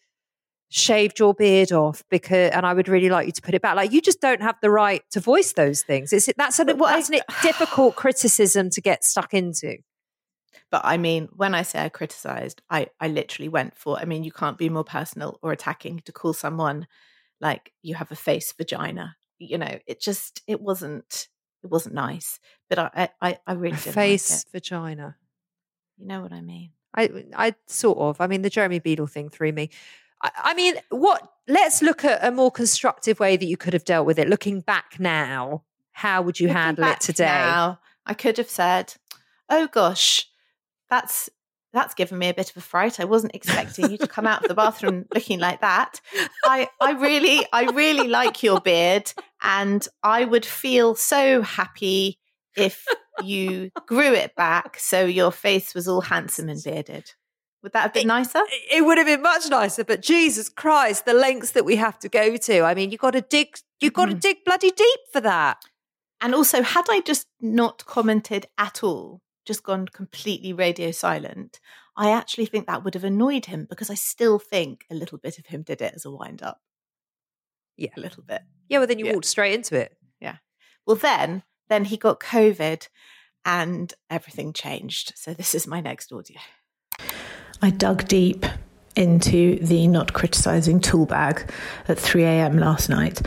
shaved 0.71 1.19
your 1.19 1.33
beard 1.33 1.73
off 1.73 2.01
because 2.09 2.49
and 2.51 2.65
I 2.65 2.73
would 2.73 2.87
really 2.87 3.09
like 3.09 3.25
you 3.25 3.33
to 3.33 3.41
put 3.41 3.53
it 3.53 3.61
back. 3.61 3.75
Like 3.75 3.91
you 3.91 4.01
just 4.01 4.21
don't 4.21 4.41
have 4.41 4.55
the 4.61 4.71
right 4.71 5.03
to 5.11 5.19
voice 5.19 5.53
those 5.53 5.83
things. 5.83 6.13
It's 6.13 6.29
that's 6.37 6.59
a 6.59 6.63
that's 6.63 7.11
I, 7.11 7.17
a 7.17 7.21
difficult 7.43 7.95
criticism 7.95 8.69
to 8.71 8.81
get 8.81 9.03
stuck 9.03 9.33
into. 9.33 9.77
But 10.71 10.81
I 10.85 10.97
mean, 10.97 11.27
when 11.35 11.53
I 11.53 11.63
say 11.63 11.83
I 11.83 11.89
criticized, 11.89 12.61
I, 12.69 12.87
I 12.99 13.09
literally 13.09 13.49
went 13.49 13.75
for, 13.75 13.99
I 13.99 14.05
mean, 14.05 14.23
you 14.23 14.31
can't 14.31 14.57
be 14.57 14.69
more 14.69 14.85
personal 14.85 15.37
or 15.43 15.51
attacking 15.51 15.99
to 16.05 16.11
call 16.13 16.33
someone 16.33 16.87
like 17.41 17.73
you 17.81 17.95
have 17.95 18.11
a 18.11 18.15
face 18.15 18.53
vagina. 18.53 19.17
You 19.37 19.57
know, 19.57 19.79
it 19.85 19.99
just, 19.99 20.41
it 20.47 20.61
wasn't, 20.61 21.27
it 21.61 21.69
wasn't 21.69 21.95
nice. 21.95 22.39
But 22.69 22.79
I, 22.79 23.09
I, 23.21 23.39
I 23.45 23.53
really 23.53 23.77
did 23.83 23.93
face 23.93 24.31
like 24.31 24.51
vagina. 24.53 25.17
You 25.97 26.07
know 26.07 26.21
what 26.21 26.31
I 26.31 26.41
mean? 26.41 26.71
I, 26.95 27.25
I 27.35 27.55
sort 27.67 27.97
of. 27.97 28.21
I 28.21 28.27
mean, 28.27 28.41
the 28.41 28.49
Jeremy 28.49 28.79
Beadle 28.79 29.07
thing 29.07 29.29
threw 29.29 29.51
me. 29.51 29.69
I, 30.23 30.31
I 30.37 30.53
mean, 30.53 30.75
what? 30.89 31.27
Let's 31.47 31.81
look 31.81 32.05
at 32.05 32.23
a 32.25 32.31
more 32.31 32.51
constructive 32.51 33.19
way 33.19 33.35
that 33.35 33.45
you 33.45 33.57
could 33.57 33.73
have 33.73 33.83
dealt 33.85 34.05
with 34.05 34.19
it. 34.19 34.29
Looking 34.29 34.61
back 34.61 34.99
now, 34.99 35.63
how 35.91 36.21
would 36.21 36.39
you 36.39 36.47
Looking 36.47 36.61
handle 36.61 36.85
it 36.85 37.01
today? 37.01 37.25
Now, 37.25 37.79
I 38.05 38.13
could 38.13 38.37
have 38.37 38.49
said, 38.49 38.95
"Oh 39.49 39.67
gosh, 39.67 40.27
that's 40.91 41.31
that's 41.73 41.93
given 41.93 42.19
me 42.19 42.27
a 42.27 42.33
bit 42.33 42.49
of 42.49 42.57
a 42.57 42.61
fright. 42.61 42.99
I 42.99 43.05
wasn't 43.05 43.33
expecting 43.33 43.89
you 43.89 43.97
to 43.97 44.07
come 44.07 44.27
out 44.27 44.41
of 44.41 44.49
the 44.49 44.53
bathroom 44.53 45.05
looking 45.13 45.39
like 45.39 45.61
that. 45.61 46.01
I, 46.43 46.67
I 46.81 46.91
really, 46.91 47.45
I 47.53 47.63
really 47.71 48.09
like 48.09 48.43
your 48.43 48.59
beard, 48.59 49.13
and 49.41 49.87
I 50.03 50.25
would 50.25 50.45
feel 50.45 50.95
so 50.95 51.41
happy 51.41 52.19
if 52.57 52.85
you 53.23 53.71
grew 53.87 54.13
it 54.13 54.35
back 54.35 54.77
so 54.79 55.05
your 55.05 55.31
face 55.31 55.73
was 55.73 55.87
all 55.87 56.01
handsome 56.01 56.49
and 56.49 56.61
bearded. 56.61 57.13
Would 57.63 57.73
that 57.73 57.83
have 57.83 57.93
been 57.93 58.07
nicer? 58.07 58.41
It 58.71 58.83
would 58.83 58.97
have 58.97 59.07
been 59.07 59.21
much 59.21 59.47
nicer, 59.49 59.83
but 59.83 60.01
Jesus 60.01 60.49
Christ, 60.49 61.05
the 61.05 61.13
lengths 61.13 61.51
that 61.51 61.63
we 61.63 61.75
have 61.75 61.99
to 61.99 62.09
go 62.09 62.35
to. 62.35 62.61
I 62.61 62.73
mean, 62.73 62.91
you 62.91 62.97
got 62.97 63.11
to 63.11 63.21
dig, 63.21 63.55
you 63.79 63.91
got 63.91 64.05
to 64.05 64.11
mm-hmm. 64.11 64.19
dig 64.19 64.37
bloody 64.45 64.71
deep 64.71 64.99
for 65.13 65.21
that. 65.21 65.63
And 66.19 66.35
also, 66.35 66.63
had 66.63 66.85
I 66.89 67.01
just 67.01 67.27
not 67.39 67.85
commented 67.85 68.47
at 68.57 68.83
all, 68.83 69.21
just 69.45 69.63
gone 69.63 69.87
completely 69.87 70.53
radio 70.53 70.91
silent, 70.91 71.59
I 71.97 72.11
actually 72.11 72.45
think 72.45 72.67
that 72.67 72.83
would 72.83 72.93
have 72.93 73.03
annoyed 73.03 73.45
him 73.47 73.67
because 73.69 73.89
I 73.89 73.95
still 73.95 74.39
think 74.39 74.85
a 74.89 74.95
little 74.95 75.17
bit 75.17 75.37
of 75.39 75.47
him 75.47 75.63
did 75.63 75.81
it 75.81 75.93
as 75.95 76.05
a 76.05 76.11
wind 76.11 76.41
up. 76.41 76.59
Yeah. 77.77 77.89
A 77.97 77.99
little 77.99 78.23
bit. 78.23 78.41
Yeah, 78.69 78.77
well 78.79 78.87
then 78.87 78.99
you 78.99 79.05
Yeah. 79.07 79.13
walked 79.13 79.25
straight 79.25 79.53
into 79.53 79.75
it. 79.75 79.97
Yeah. 80.19 80.37
Well 80.85 80.95
then 80.95 81.43
then 81.69 81.85
he 81.85 81.97
got 81.97 82.19
COVID 82.19 82.87
and 83.45 83.93
everything 84.09 84.53
changed. 84.53 85.13
So 85.15 85.33
this 85.33 85.55
is 85.55 85.65
my 85.67 85.79
next 85.81 86.11
audio. 86.11 86.37
I 87.61 87.69
dug 87.69 88.07
deep 88.07 88.45
into 88.95 89.57
the 89.59 89.87
not 89.87 90.13
criticizing 90.13 90.81
tool 90.81 91.05
bag 91.05 91.49
at 91.87 91.97
3 91.97 92.23
a.m. 92.23 92.57
last 92.57 92.89
night. 92.89 93.21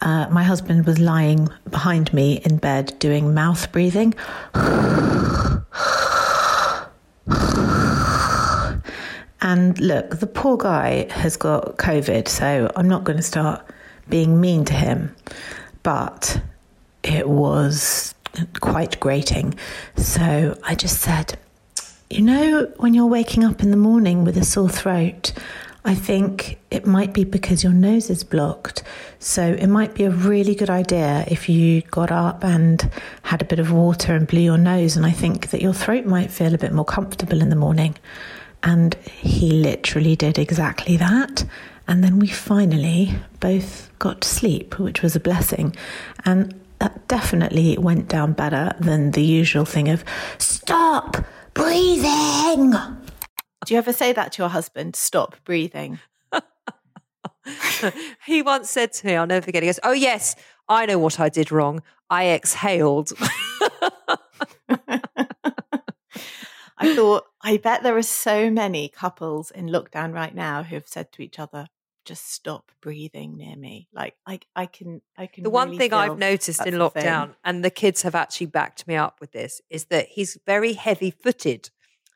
Uh, 0.00 0.26
my 0.30 0.42
husband 0.42 0.86
was 0.86 0.98
lying 0.98 1.48
behind 1.70 2.12
me 2.14 2.40
in 2.44 2.56
bed 2.56 2.98
doing 2.98 3.34
mouth 3.34 3.70
breathing. 3.70 4.14
And 9.42 9.78
look, 9.78 10.20
the 10.20 10.26
poor 10.26 10.56
guy 10.56 11.10
has 11.12 11.36
got 11.36 11.78
COVID, 11.78 12.28
so 12.28 12.70
I'm 12.76 12.88
not 12.88 13.04
going 13.04 13.16
to 13.16 13.22
start 13.22 13.64
being 14.08 14.40
mean 14.40 14.64
to 14.66 14.74
him. 14.74 15.14
But 15.82 16.40
it 17.02 17.28
was 17.28 18.14
quite 18.60 19.00
grating. 19.00 19.54
So 19.96 20.58
I 20.62 20.74
just 20.74 21.00
said, 21.00 21.38
you 22.10 22.22
know, 22.22 22.72
when 22.76 22.92
you're 22.92 23.06
waking 23.06 23.44
up 23.44 23.62
in 23.62 23.70
the 23.70 23.76
morning 23.76 24.24
with 24.24 24.36
a 24.36 24.44
sore 24.44 24.68
throat, 24.68 25.32
I 25.84 25.94
think 25.94 26.58
it 26.70 26.86
might 26.86 27.14
be 27.14 27.24
because 27.24 27.64
your 27.64 27.72
nose 27.72 28.10
is 28.10 28.22
blocked. 28.22 28.82
So 29.18 29.42
it 29.42 29.68
might 29.68 29.94
be 29.94 30.04
a 30.04 30.10
really 30.10 30.54
good 30.54 30.68
idea 30.68 31.24
if 31.28 31.48
you 31.48 31.80
got 31.82 32.10
up 32.12 32.44
and 32.44 32.90
had 33.22 33.40
a 33.40 33.46
bit 33.46 33.58
of 33.58 33.72
water 33.72 34.14
and 34.14 34.26
blew 34.26 34.40
your 34.40 34.58
nose. 34.58 34.96
And 34.96 35.06
I 35.06 35.10
think 35.10 35.50
that 35.50 35.62
your 35.62 35.72
throat 35.72 36.04
might 36.04 36.30
feel 36.30 36.54
a 36.54 36.58
bit 36.58 36.72
more 36.72 36.84
comfortable 36.84 37.40
in 37.40 37.48
the 37.48 37.56
morning. 37.56 37.96
And 38.62 38.94
he 39.04 39.50
literally 39.50 40.16
did 40.16 40.38
exactly 40.38 40.96
that. 40.96 41.44
And 41.88 42.04
then 42.04 42.18
we 42.18 42.28
finally 42.28 43.14
both 43.40 43.90
got 43.98 44.20
to 44.20 44.28
sleep, 44.28 44.78
which 44.78 45.02
was 45.02 45.16
a 45.16 45.20
blessing. 45.20 45.74
And 46.24 46.54
that 46.78 47.08
definitely 47.08 47.76
went 47.78 48.08
down 48.08 48.32
better 48.32 48.74
than 48.80 49.12
the 49.12 49.22
usual 49.22 49.64
thing 49.64 49.88
of 49.88 50.04
stop 50.38 51.16
breathing. 51.54 52.70
Do 52.70 53.74
you 53.74 53.78
ever 53.78 53.92
say 53.92 54.12
that 54.12 54.32
to 54.32 54.42
your 54.42 54.48
husband? 54.48 54.96
Stop 54.96 55.36
breathing. 55.44 55.98
he 58.26 58.42
once 58.42 58.70
said 58.70 58.92
to 58.94 59.06
me, 59.06 59.16
I'll 59.16 59.26
never 59.26 59.44
forget, 59.44 59.62
he 59.62 59.68
goes, 59.68 59.80
Oh, 59.82 59.92
yes, 59.92 60.36
I 60.68 60.86
know 60.86 60.98
what 60.98 61.20
I 61.20 61.28
did 61.28 61.52
wrong. 61.52 61.82
I 62.08 62.28
exhaled. 62.30 63.12
I 66.80 66.94
thought, 66.96 67.24
I 67.42 67.58
bet 67.58 67.82
there 67.82 67.96
are 67.96 68.02
so 68.02 68.50
many 68.50 68.88
couples 68.88 69.50
in 69.50 69.66
lockdown 69.66 70.14
right 70.14 70.34
now 70.34 70.62
who 70.62 70.76
have 70.76 70.88
said 70.88 71.12
to 71.12 71.22
each 71.22 71.38
other, 71.38 71.68
just 72.06 72.32
stop 72.32 72.72
breathing 72.80 73.36
near 73.36 73.54
me. 73.54 73.88
Like 73.92 74.14
I, 74.26 74.40
I 74.56 74.64
can, 74.64 75.02
I 75.16 75.26
can. 75.26 75.44
the 75.44 75.50
one 75.50 75.68
really 75.68 75.78
thing 75.78 75.92
I've 75.92 76.18
noticed 76.18 76.66
in 76.66 76.78
the 76.78 76.90
thing. 76.90 77.04
lockdown, 77.04 77.34
and 77.44 77.62
the 77.62 77.70
kids 77.70 78.02
have 78.02 78.14
actually 78.14 78.46
backed 78.46 78.88
me 78.88 78.96
up 78.96 79.20
with 79.20 79.32
this, 79.32 79.60
is 79.68 79.84
that 79.86 80.08
he's 80.08 80.38
very 80.46 80.72
heavy 80.72 81.10
footed. 81.10 81.70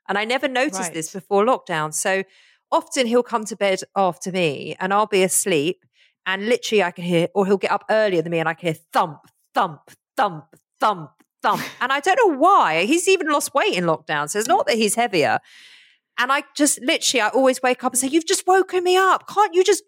And 0.08 0.16
I 0.16 0.24
never 0.24 0.48
noticed 0.48 0.92
this 0.92 1.12
before 1.12 1.44
lockdown. 1.44 1.92
So 1.92 2.24
often 2.72 3.06
he'll 3.06 3.22
come 3.22 3.44
to 3.46 3.56
bed 3.56 3.82
after 3.94 4.32
me 4.32 4.76
and 4.80 4.92
I'll 4.92 5.06
be 5.06 5.22
asleep. 5.22 5.84
And 6.26 6.46
literally, 6.48 6.82
I 6.82 6.90
can 6.90 7.04
hear, 7.04 7.28
or 7.34 7.44
he'll 7.46 7.58
get 7.58 7.70
up 7.70 7.84
earlier 7.90 8.22
than 8.22 8.32
me 8.32 8.38
and 8.38 8.48
I 8.48 8.54
can 8.54 8.68
hear 8.72 8.82
thump, 8.92 9.20
thump, 9.54 9.90
thump, 10.16 10.56
thump, 10.80 11.10
thump. 11.44 11.62
And 11.80 11.92
I 11.92 12.00
don't 12.00 12.18
know 12.24 12.38
why. 12.38 12.86
He's 12.86 13.06
even 13.06 13.28
lost 13.28 13.54
weight 13.54 13.74
in 13.74 13.84
lockdown. 13.84 14.30
So 14.30 14.38
it's 14.38 14.48
not 14.48 14.66
that 14.66 14.76
he's 14.76 14.94
heavier. 14.94 15.38
And 16.18 16.32
I 16.32 16.42
just 16.56 16.80
literally, 16.80 17.20
I 17.20 17.28
always 17.28 17.60
wake 17.62 17.84
up 17.84 17.92
and 17.92 17.98
say, 17.98 18.08
You've 18.08 18.26
just 18.26 18.46
woken 18.46 18.82
me 18.82 18.96
up. 18.96 19.28
Can't 19.28 19.54
you 19.54 19.62
just, 19.62 19.82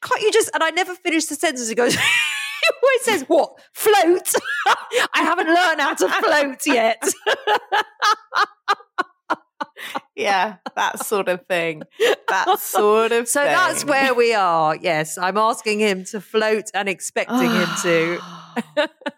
can't 0.00 0.22
you 0.22 0.32
just, 0.32 0.50
and 0.54 0.62
I 0.62 0.70
never 0.70 0.94
finish 0.94 1.26
the 1.26 1.34
sentence. 1.34 1.68
He 1.68 1.74
goes, 1.74 1.94
He 1.94 2.68
always 2.82 3.02
says, 3.02 3.24
What? 3.28 3.52
Float? 3.74 4.32
I 5.14 5.22
haven't 5.22 5.48
learned 5.48 5.80
how 5.80 5.94
to 5.94 6.08
float 6.08 6.66
yet. 6.66 7.02
Yeah, 10.16 10.56
that 10.74 11.04
sort 11.06 11.28
of 11.28 11.46
thing. 11.46 11.84
That 12.28 12.58
sort 12.58 13.12
of. 13.12 13.28
So 13.28 13.44
that's 13.44 13.84
where 13.84 14.12
we 14.12 14.34
are. 14.34 14.74
Yes, 14.74 15.16
I'm 15.16 15.38
asking 15.38 15.78
him 15.78 16.04
to 16.06 16.20
float 16.20 16.64
and 16.74 16.88
expecting 16.88 17.48
him 17.48 17.68
to. 17.82 18.20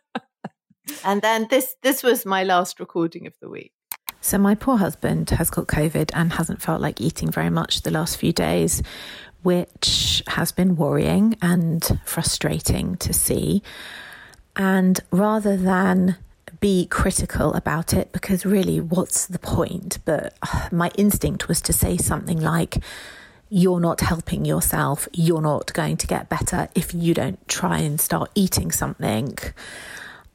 and 1.04 1.22
then 1.22 1.46
this 1.50 1.76
this 1.82 2.02
was 2.02 2.26
my 2.26 2.44
last 2.44 2.80
recording 2.80 3.26
of 3.26 3.34
the 3.40 3.48
week. 3.48 3.72
So, 4.20 4.36
my 4.36 4.54
poor 4.54 4.76
husband 4.76 5.30
has 5.30 5.50
got 5.50 5.66
COVID 5.66 6.10
and 6.14 6.34
hasn't 6.34 6.60
felt 6.60 6.80
like 6.80 7.00
eating 7.00 7.30
very 7.30 7.50
much 7.50 7.82
the 7.82 7.90
last 7.90 8.18
few 8.18 8.32
days, 8.32 8.82
which 9.42 10.22
has 10.28 10.52
been 10.52 10.76
worrying 10.76 11.36
and 11.40 11.98
frustrating 12.04 12.96
to 12.98 13.12
see. 13.12 13.62
And 14.56 15.00
rather 15.10 15.56
than 15.56 16.16
be 16.60 16.86
critical 16.86 17.54
about 17.54 17.94
it, 17.94 18.12
because 18.12 18.44
really, 18.44 18.78
what's 18.80 19.26
the 19.26 19.38
point? 19.38 19.98
But 20.04 20.34
uh, 20.42 20.68
my 20.70 20.90
instinct 20.98 21.48
was 21.48 21.62
to 21.62 21.72
say 21.72 21.96
something 21.96 22.40
like, 22.40 22.82
you're 23.48 23.80
not 23.80 24.00
helping 24.00 24.44
yourself. 24.44 25.08
You're 25.12 25.40
not 25.40 25.72
going 25.72 25.96
to 25.96 26.06
get 26.06 26.28
better 26.28 26.68
if 26.74 26.94
you 26.94 27.14
don't 27.14 27.46
try 27.48 27.78
and 27.78 28.00
start 28.00 28.30
eating 28.34 28.70
something. 28.70 29.36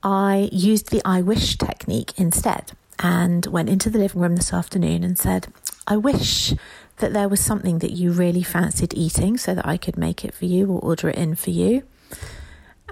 I 0.06 0.49
used 0.51 0.91
the 0.91 1.01
I 1.03 1.24
wish 1.24 1.58
technique 1.58 2.14
instead 2.16 2.74
and 2.99 3.43
went 3.47 3.70
into 3.70 3.89
the 3.89 3.97
living 3.97 4.22
room 4.22 4.36
this 4.36 4.53
afternoon 4.53 5.03
and 5.03 5.18
said, 5.18 5.47
I 5.88 5.97
wish 5.97 6.53
that 6.97 7.12
there 7.12 7.28
was 7.28 7.39
something 7.39 7.80
that 7.80 7.91
you 7.91 8.12
really 8.12 8.43
fancied 8.43 8.93
eating 8.93 9.36
so 9.36 9.56
that 9.56 9.66
I 9.66 9.78
could 9.78 9.97
make 9.97 10.24
it 10.24 10.36
for 10.36 10.45
you 10.45 10.68
or 10.68 10.80
order 10.80 11.10
it 11.10 11.16
in 11.16 11.34
for 11.34 11.49
you. 11.49 11.82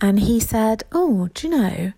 And 0.02 0.22
he 0.22 0.40
said, 0.40 0.84
Oh, 0.92 1.30
do 1.36 1.48
you 1.48 1.56
know, 1.56 1.94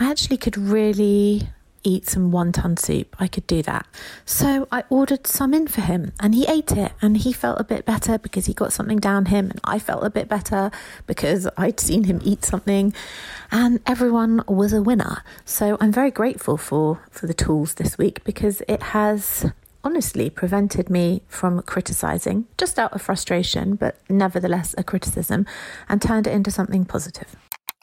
I 0.00 0.10
actually 0.10 0.36
could 0.36 0.58
really 0.58 1.48
eat 1.86 2.08
some 2.08 2.32
wonton 2.32 2.78
soup. 2.78 3.14
I 3.18 3.28
could 3.28 3.46
do 3.46 3.62
that. 3.62 3.86
So 4.24 4.66
I 4.72 4.82
ordered 4.90 5.26
some 5.26 5.54
in 5.54 5.68
for 5.68 5.80
him 5.80 6.12
and 6.18 6.34
he 6.34 6.44
ate 6.46 6.72
it 6.72 6.92
and 7.00 7.16
he 7.16 7.32
felt 7.32 7.60
a 7.60 7.64
bit 7.64 7.84
better 7.84 8.18
because 8.18 8.46
he 8.46 8.52
got 8.54 8.72
something 8.72 8.98
down 8.98 9.26
him 9.26 9.50
and 9.50 9.60
I 9.62 9.78
felt 9.78 10.04
a 10.04 10.10
bit 10.10 10.28
better 10.28 10.70
because 11.06 11.48
I'd 11.56 11.78
seen 11.78 12.04
him 12.04 12.20
eat 12.24 12.44
something 12.44 12.92
and 13.52 13.80
everyone 13.86 14.42
was 14.48 14.72
a 14.72 14.82
winner. 14.82 15.22
So 15.44 15.78
I'm 15.80 15.92
very 15.92 16.10
grateful 16.10 16.56
for 16.56 17.00
for 17.10 17.26
the 17.26 17.34
tools 17.34 17.74
this 17.74 17.96
week 17.96 18.24
because 18.24 18.62
it 18.66 18.82
has 18.82 19.46
honestly 19.84 20.28
prevented 20.28 20.90
me 20.90 21.22
from 21.28 21.62
criticizing 21.62 22.46
just 22.58 22.76
out 22.76 22.92
of 22.92 23.00
frustration 23.00 23.76
but 23.76 23.96
nevertheless 24.10 24.74
a 24.76 24.82
criticism 24.82 25.46
and 25.88 26.02
turned 26.02 26.26
it 26.26 26.32
into 26.32 26.50
something 26.50 26.84
positive. 26.84 27.36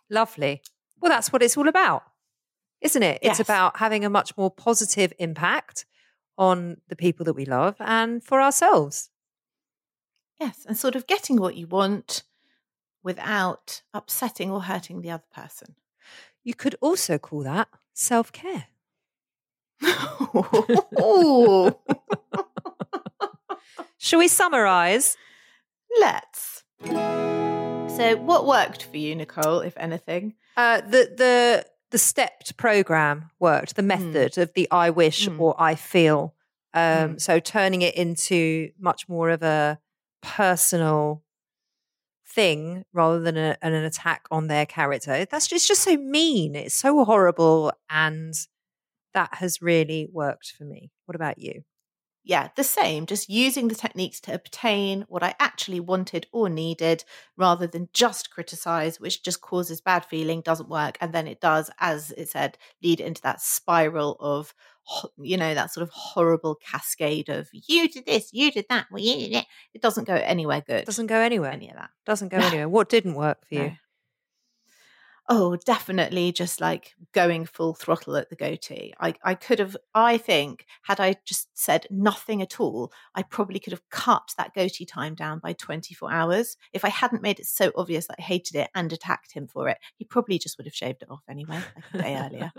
Lovely. 0.09 0.61
Well, 0.99 1.09
that's 1.09 1.31
what 1.31 1.41
it's 1.41 1.57
all 1.57 1.67
about, 1.67 2.03
isn't 2.83 3.01
it? 3.03 3.17
It's 3.21 3.39
Yes. 3.39 3.47
about 3.47 3.77
having 3.77 4.05
a 4.05 4.09
much 4.09 4.35
more 4.37 4.51
positive 4.51 5.11
impact 5.17 5.85
on 6.37 6.77
the 6.87 6.95
people 6.95 7.23
that 7.25 7.33
we 7.33 7.45
love 7.45 7.75
and 7.79 8.23
for 8.23 8.41
ourselves. 8.41 9.09
Yes, 10.39 10.65
and 10.67 10.77
sort 10.77 10.95
of 10.95 11.07
getting 11.07 11.37
what 11.37 11.55
you 11.55 11.67
want 11.67 12.23
without 13.03 13.81
upsetting 13.93 14.51
or 14.51 14.61
hurting 14.63 15.01
the 15.01 15.11
other 15.11 15.23
person. 15.33 15.75
You 16.43 16.53
could 16.53 16.75
also 16.81 17.17
call 17.17 17.43
that 17.43 17.69
self 17.93 18.31
care. 18.31 18.65
Shall 23.97 24.19
we 24.19 24.27
summarize? 24.27 25.17
let's. 25.99 26.63
So, 26.85 28.15
what 28.17 28.47
worked 28.47 28.83
for 28.83 28.97
you, 28.97 29.15
Nicole, 29.15 29.59
if 29.59 29.77
anything? 29.77 30.33
Uh, 30.57 30.81
the 30.81 31.13
the 31.15 31.65
the 31.93 31.97
stepped 31.99 32.57
program 32.57 33.29
worked. 33.39 33.75
The 33.77 33.83
method 33.83 34.37
of 34.37 34.51
the 34.53 34.67
I 34.71 34.89
wish 34.89 35.29
Mm. 35.29 35.39
or 35.39 35.55
I 35.57 35.75
feel. 35.75 36.33
Um, 36.73 36.81
Mm. 37.15 37.21
So 37.21 37.39
turning 37.39 37.81
it 37.83 37.93
into 37.95 38.71
much 38.79 39.07
more 39.07 39.29
of 39.29 39.43
a 39.43 39.79
personal 40.21 41.23
thing 42.27 42.83
rather 42.93 43.19
than 43.19 43.37
a, 43.37 43.57
an 43.61 43.73
attack 43.73 44.25
on 44.31 44.47
their 44.47 44.65
character. 44.65 45.25
That's 45.25 45.45
just, 45.47 45.53
it's 45.63 45.67
just 45.67 45.83
so 45.83 45.95
mean. 45.97 46.55
It's 46.55 46.73
so 46.75 47.05
horrible, 47.05 47.71
and 47.89 48.33
that 49.13 49.35
has 49.35 49.61
really 49.61 50.07
worked 50.11 50.51
for 50.57 50.63
me. 50.63 50.91
What 51.05 51.15
about 51.15 51.37
you? 51.37 51.63
Yeah, 52.25 52.49
the 52.55 52.63
same, 52.63 53.05
just 53.05 53.29
using 53.29 53.67
the 53.67 53.75
techniques 53.75 54.21
to 54.21 54.33
obtain 54.33 55.01
what 55.09 55.23
I 55.23 55.35
actually 55.41 55.81
wanted 55.81 56.25
or 56.31 56.47
needed 56.47 57.03
rather 57.35 57.67
than 57.67 57.89
just 57.91 58.29
criticize, 58.31 58.97
which 58.97 59.23
just 59.23 59.41
causes 59.41 59.81
bad 59.81 60.05
feeling, 60.05 60.39
doesn't 60.39 60.69
work. 60.69 60.97
And 61.01 61.11
then 61.11 61.27
it 61.27 61.41
does, 61.41 61.69
as 61.79 62.11
it 62.11 62.29
said, 62.29 62.57
lead 62.81 63.01
into 63.01 63.21
that 63.23 63.41
spiral 63.41 64.15
of, 64.21 64.53
you 65.17 65.35
know, 65.35 65.53
that 65.53 65.73
sort 65.73 65.81
of 65.81 65.89
horrible 65.89 66.55
cascade 66.55 67.27
of 67.27 67.49
you 67.51 67.89
did 67.89 68.05
this, 68.05 68.29
you 68.31 68.51
did 68.51 68.67
that, 68.69 68.85
well, 68.89 69.01
you 69.01 69.15
did 69.15 69.33
it. 69.39 69.45
It 69.73 69.81
doesn't 69.81 70.05
go 70.07 70.15
anywhere 70.15 70.61
good. 70.65 70.85
Doesn't 70.85 71.07
go 71.07 71.19
anywhere. 71.19 71.51
any 71.51 71.69
of 71.69 71.75
that. 71.75 71.89
Doesn't 72.05 72.29
go 72.29 72.37
No. 72.37 72.47
anywhere. 72.47 72.69
What 72.69 72.87
didn't 72.87 73.15
work 73.15 73.45
for 73.49 73.55
you? 73.55 73.77
Oh, 75.29 75.55
definitely 75.55 76.33
just 76.33 76.59
like 76.59 76.95
going 77.13 77.45
full 77.45 77.73
throttle 77.73 78.17
at 78.17 78.29
the 78.29 78.35
goatee. 78.35 78.93
I, 78.99 79.13
I 79.23 79.35
could 79.35 79.59
have, 79.59 79.77
I 79.95 80.17
think, 80.17 80.65
had 80.81 80.99
I 80.99 81.15
just 81.23 81.47
said 81.57 81.87
nothing 81.89 82.41
at 82.41 82.59
all, 82.59 82.91
I 83.15 83.23
probably 83.23 83.59
could 83.59 83.71
have 83.71 83.89
cut 83.89 84.33
that 84.37 84.53
goatee 84.53 84.85
time 84.85 85.15
down 85.15 85.39
by 85.39 85.53
24 85.53 86.11
hours. 86.11 86.57
If 86.73 86.83
I 86.83 86.89
hadn't 86.89 87.21
made 87.21 87.39
it 87.39 87.45
so 87.45 87.71
obvious 87.75 88.07
that 88.07 88.17
I 88.19 88.21
hated 88.21 88.57
it 88.57 88.69
and 88.75 88.91
attacked 88.91 89.31
him 89.31 89.47
for 89.47 89.69
it, 89.69 89.77
he 89.95 90.03
probably 90.03 90.37
just 90.37 90.57
would 90.57 90.67
have 90.67 90.75
shaved 90.75 91.01
it 91.01 91.09
off 91.09 91.23
anyway, 91.29 91.59
like 91.75 91.85
a 91.93 91.97
day 91.99 92.17
earlier, 92.17 92.51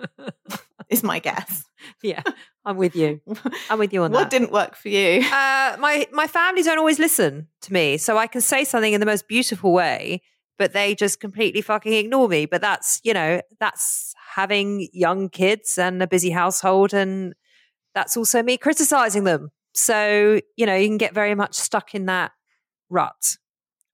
is 0.89 1.03
my 1.03 1.19
guess. 1.19 1.65
Yeah, 2.03 2.23
I'm 2.65 2.79
with 2.79 2.97
you. 2.97 3.21
I'm 3.69 3.79
with 3.79 3.93
you 3.93 4.05
on 4.05 4.13
what 4.13 4.19
that. 4.19 4.25
What 4.25 4.31
didn't 4.31 4.53
work 4.53 4.75
for 4.75 4.89
you? 4.89 5.21
Uh, 5.21 5.77
my, 5.79 6.07
my 6.13 6.27
family 6.27 6.63
don't 6.63 6.79
always 6.79 6.99
listen 6.99 7.49
to 7.63 7.73
me. 7.75 7.99
So 7.99 8.17
I 8.17 8.27
can 8.27 8.41
say 8.41 8.65
something 8.65 8.95
in 8.95 9.01
the 9.01 9.07
most 9.07 9.29
beautiful 9.29 9.73
way 9.73 10.23
but 10.59 10.73
they 10.73 10.95
just 10.95 11.21
completely 11.21 11.61
fucking 11.61 11.93
ignore 11.93 12.29
me. 12.29 12.47
But 12.47 12.61
that's, 12.61 13.01
you 13.05 13.15
know, 13.15 13.41
that's 13.61 14.15
having 14.35 14.89
young 14.93 15.29
kids 15.29 15.79
and 15.79 16.03
a 16.03 16.07
busy 16.07 16.31
household. 16.31 16.95
And 16.95 17.35
that's 17.95 18.17
also 18.17 18.43
me 18.43 18.57
criticizing 18.57 19.25
them. 19.25 19.51
So, 19.75 20.41
you 20.57 20.67
know, 20.67 20.77
you 20.77 20.89
can 20.89 20.99
get 20.99 21.15
very 21.15 21.35
much 21.35 21.55
stuck 21.55 21.95
in 21.95 22.07
that 22.07 22.33
rut 22.91 23.37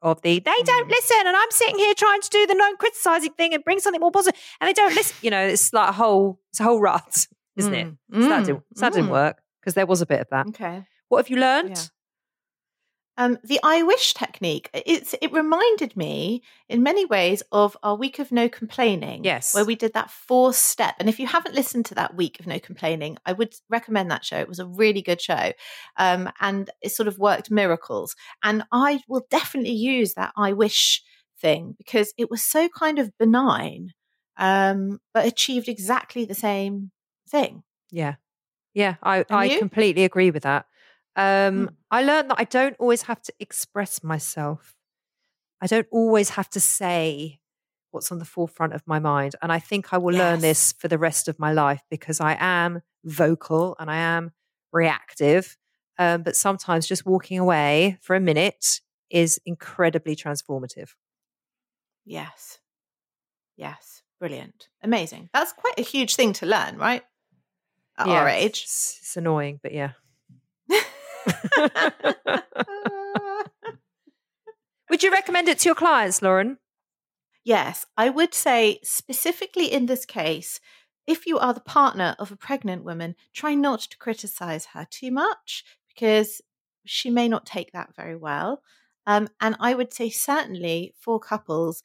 of 0.03 0.23
the 0.23 0.39
they 0.39 0.63
don't 0.65 0.89
mm. 0.89 0.91
listen 0.91 1.19
and 1.27 1.37
I'm 1.37 1.51
sitting 1.51 1.79
here 1.79 1.93
trying 1.95 2.23
to 2.23 2.31
do 2.31 2.47
the 2.47 2.55
non 2.55 2.77
criticizing 2.79 3.33
thing 3.33 3.53
and 3.53 3.63
bring 3.63 3.81
something 3.81 4.01
more 4.01 4.11
positive 4.11 4.41
and 4.61 4.69
they 4.69 4.73
don't 4.73 4.95
listen. 4.95 5.17
You 5.21 5.31
know, 5.31 5.47
it's 5.47 5.73
like 5.73 5.91
a 5.91 5.93
whole 5.93 6.41
it's 6.51 6.61
a 6.61 6.63
whole 6.63 6.81
rut, 6.81 7.27
isn't 7.57 7.73
mm. 7.73 7.97
it? 8.13 8.23
So 8.23 8.29
that, 8.29 8.47
didn't, 8.47 8.63
so 8.75 8.81
that 8.81 8.93
didn't 8.95 9.09
mm. 9.09 9.13
work 9.13 9.43
because 9.61 9.75
there 9.75 9.87
was 9.87 10.01
a 10.01 10.07
bit 10.07 10.21
of 10.21 10.29
that. 10.31 10.47
Okay. 10.49 10.87
What 11.09 11.19
have 11.19 11.29
you 11.29 11.37
learned? 11.37 11.77
Yeah. 11.77 11.83
Um, 13.21 13.37
the 13.45 13.61
I 13.63 13.83
wish 13.83 14.15
technique, 14.15 14.71
it's, 14.73 15.15
it 15.21 15.31
reminded 15.31 15.95
me 15.95 16.43
in 16.71 16.83
many 16.83 17.05
ways 17.05 17.43
of 17.53 17.77
our 17.83 17.95
week 17.95 18.19
of 18.19 18.33
no 18.33 18.49
complaining. 18.49 19.25
Yes. 19.25 19.55
Where 19.55 19.67
we 19.67 19.75
did 19.75 19.93
that 19.93 20.11
four 20.11 20.55
step. 20.55 20.95
And 20.99 21.07
if 21.07 21.21
you 21.21 21.27
haven't 21.27 21.55
listened 21.55 21.85
to 21.87 21.95
that 21.97 22.17
week 22.17 22.41
of 22.41 22.47
no 22.47 22.59
complaining, 22.59 23.19
I 23.27 23.35
would 23.35 23.55
recommend 23.69 24.11
that 24.11 24.25
show. 24.25 24.39
It 24.39 24.49
was 24.49 24.59
a 24.59 24.65
really 24.65 25.03
good 25.03 25.21
show. 25.21 25.53
Um, 25.99 26.31
and 26.41 26.71
it 26.81 26.93
sort 26.93 27.09
of 27.09 27.19
worked 27.19 27.51
miracles. 27.51 28.17
And 28.43 28.65
I 28.73 29.03
will 29.07 29.27
definitely 29.31 29.75
use 29.75 30.15
that 30.15 30.33
I 30.35 30.55
wish 30.55 31.03
thing 31.43 31.75
because 31.77 32.15
it 32.17 32.31
was 32.31 32.43
so 32.43 32.71
kind 32.71 32.99
of 32.99 33.13
benign, 33.19 33.91
um, 34.39 34.99
but 35.13 35.27
achieved 35.27 35.69
exactly 35.69 36.25
the 36.25 36.35
same 36.35 36.91
thing. 37.29 37.65
Yeah. 37.91 38.15
Yeah. 38.73 38.95
I, 39.03 39.27
I 39.29 39.59
completely 39.59 40.05
agree 40.05 40.31
with 40.31 40.45
that. 40.45 40.65
Um, 41.17 41.69
mm. 41.69 41.69
I 41.91 42.03
learned 42.03 42.31
that 42.31 42.39
I 42.39 42.45
don't 42.45 42.77
always 42.79 43.03
have 43.03 43.21
to 43.23 43.33
express 43.41 44.03
myself. 44.03 44.77
I 45.61 45.67
don't 45.67 45.89
always 45.91 46.31
have 46.31 46.49
to 46.51 46.61
say 46.61 47.41
what's 47.91 48.13
on 48.13 48.19
the 48.19 48.25
forefront 48.25 48.73
of 48.73 48.87
my 48.87 48.99
mind. 48.99 49.35
And 49.43 49.53
I 49.53 49.59
think 49.59 49.93
I 49.93 49.99
will 49.99 50.15
yes. 50.15 50.21
learn 50.21 50.41
this 50.41 50.73
for 50.73 50.89
the 50.89 50.99
rest 50.99 51.29
of 51.29 51.39
my 51.39 51.53
life 51.53 51.83
because 51.91 52.21
I 52.21 52.37
am 52.39 52.83
vocal 53.05 53.77
and 53.79 53.91
I 53.91 53.97
am 53.97 54.33
reactive. 54.73 55.57
Um, 55.99 56.23
but 56.23 56.37
sometimes 56.37 56.87
just 56.87 57.05
walking 57.05 57.39
away 57.39 57.99
for 58.01 58.17
a 58.17 58.21
minute 58.21 58.81
is 59.11 59.41
incredibly 59.45 60.17
transformative. 60.17 60.91
Yes. 62.05 62.59
Yes. 63.57 64.03
Brilliant. 64.19 64.69
Amazing. 64.83 65.29
That's 65.35 65.53
quite 65.53 65.79
a 65.79 65.83
huge 65.83 66.15
thing 66.15 66.33
to 66.35 66.47
learn, 66.47 66.79
right? 66.79 67.03
At 67.99 68.07
yeah, 68.07 68.15
our 68.15 68.29
age. 68.29 68.63
It's, 68.65 68.99
it's 69.01 69.17
annoying, 69.17 69.61
but 69.63 69.73
yeah. 69.73 69.93
Would 74.91 75.03
you 75.03 75.11
recommend 75.11 75.49
it 75.49 75.59
to 75.61 75.69
your 75.69 75.75
clients, 75.75 76.23
Lauren? 76.23 76.59
Yes, 77.45 77.87
I 77.97 78.11
would 78.11 78.35
say 78.35 78.81
specifically 78.83 79.73
in 79.73 79.87
this 79.87 80.05
case, 80.05 80.61
if 81.07 81.27
you 81.27 81.39
are 81.39 81.55
the 81.55 81.61
partner 81.61 82.15
of 82.19 82.31
a 82.31 82.37
pregnant 82.37 82.85
woman, 82.85 83.17
try 83.33 83.55
not 83.55 83.81
to 83.81 83.99
criticize 83.99 84.67
her 84.67 84.87
too 84.91 85.11
much 85.11 85.65
because 85.89 86.41
she 86.85 87.11
may 87.11 87.29
not 87.29 87.47
take 87.47 87.73
that 87.73 87.95
very 87.97 88.17
well. 88.17 88.63
Um, 89.07 89.29
and 89.41 89.57
I 89.59 89.75
would 89.75 89.93
say, 89.93 90.11
certainly 90.11 90.95
for 90.99 91.19
couples, 91.19 91.83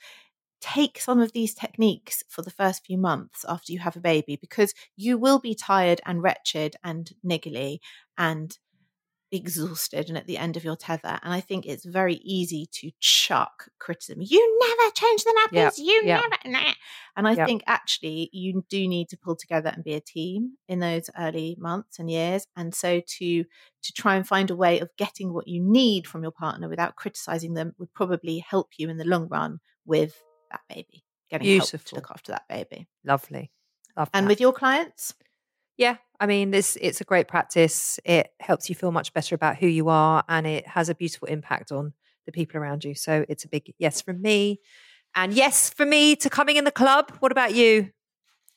take 0.62 1.00
some 1.00 1.20
of 1.20 1.32
these 1.32 1.54
techniques 1.54 2.24
for 2.28 2.42
the 2.42 2.52
first 2.52 2.86
few 2.86 2.98
months 2.98 3.46
after 3.48 3.72
you 3.72 3.80
have 3.80 3.96
a 3.96 4.02
baby 4.02 4.36
because 4.36 4.74
you 4.96 5.18
will 5.18 5.40
be 5.40 5.56
tired 5.56 6.02
and 6.06 6.24
wretched 6.24 6.76
and 6.84 7.12
niggly 7.26 7.80
and 8.18 8.58
exhausted 9.32 10.08
and 10.08 10.18
at 10.18 10.28
the 10.28 10.38
end 10.38 10.56
of 10.56 10.64
your 10.64 10.76
tether. 10.76 11.20
And 11.24 11.34
I 11.34 11.42
think 11.42 11.66
it's 11.66 11.86
very 11.86 12.16
easy 12.16 12.68
to 12.72 12.92
chuck 13.00 13.70
criticism. 13.80 14.22
You 14.22 14.60
never 14.60 14.92
change 14.94 15.24
the 15.24 15.42
nappies. 15.42 15.54
Yep. 15.54 15.74
You 15.78 16.02
yep. 16.06 16.22
never. 16.22 16.58
Nah. 16.58 16.74
And 17.18 17.28
I 17.28 17.34
yep. 17.34 17.48
think 17.48 17.64
actually 17.68 18.30
you 18.32 18.64
do 18.70 18.88
need 18.88 19.10
to 19.10 19.18
pull 19.18 19.36
together 19.36 19.72
and 19.74 19.84
be 19.84 19.94
a 19.94 20.02
team 20.02 20.54
in 20.68 20.80
those 20.80 21.10
early 21.20 21.56
months 21.60 22.00
and 22.00 22.10
years. 22.10 22.48
And 22.56 22.74
so 22.74 23.02
to 23.06 23.44
to 23.44 23.94
try 23.94 24.16
and 24.16 24.28
find 24.28 24.50
a 24.50 24.56
way 24.56 24.80
of 24.80 24.90
getting 24.98 25.34
what 25.34 25.48
you 25.48 25.62
need 25.62 26.08
from 26.08 26.24
your 26.24 26.32
partner 26.32 26.68
without 26.70 26.96
criticizing 26.96 27.54
them 27.54 27.74
would 27.78 27.94
probably 27.94 28.40
help 28.40 28.72
you 28.78 28.90
in 28.90 28.98
the 28.98 29.06
long 29.06 29.28
run 29.28 29.60
with 29.86 30.22
that 30.52 30.62
baby. 30.70 31.04
Getting 31.30 31.46
Beautiful. 31.46 31.80
help 31.80 31.86
to 31.86 31.96
look 31.96 32.12
after 32.12 32.32
that 32.32 32.48
baby. 32.48 32.88
Lovely. 33.04 33.52
Love 33.98 34.10
and 34.14 34.26
that. 34.26 34.30
with 34.30 34.42
your 34.42 34.54
clients? 34.54 35.14
Yeah, 35.78 35.98
I 36.20 36.26
mean, 36.26 36.52
this 36.52 36.78
it's 36.80 37.02
a 37.02 37.06
great 37.06 37.28
practice. 37.28 38.00
It 38.06 38.32
helps 38.40 38.70
you 38.70 38.76
feel 38.76 38.92
much 38.92 39.14
better 39.14 39.36
about 39.36 39.58
who 39.58 39.68
you 39.68 39.90
are, 39.90 40.24
and 40.30 40.48
it 40.48 40.68
has 40.68 40.90
a 40.90 40.96
beautiful 40.96 41.28
impact 41.28 41.72
on 41.72 41.94
the 42.26 42.32
people 42.32 42.60
around 42.60 42.84
you. 42.84 42.96
So 42.96 43.26
it's 43.28 43.44
a 43.44 43.50
big 43.50 43.74
yes 43.78 44.02
from 44.02 44.22
me, 44.22 44.62
and 45.16 45.34
yes 45.34 45.70
for 45.70 45.86
me 45.86 46.16
to 46.18 46.30
coming 46.30 46.56
in 46.56 46.64
the 46.64 46.72
club. 46.72 47.12
What 47.20 47.32
about 47.32 47.54
you? 47.54 47.92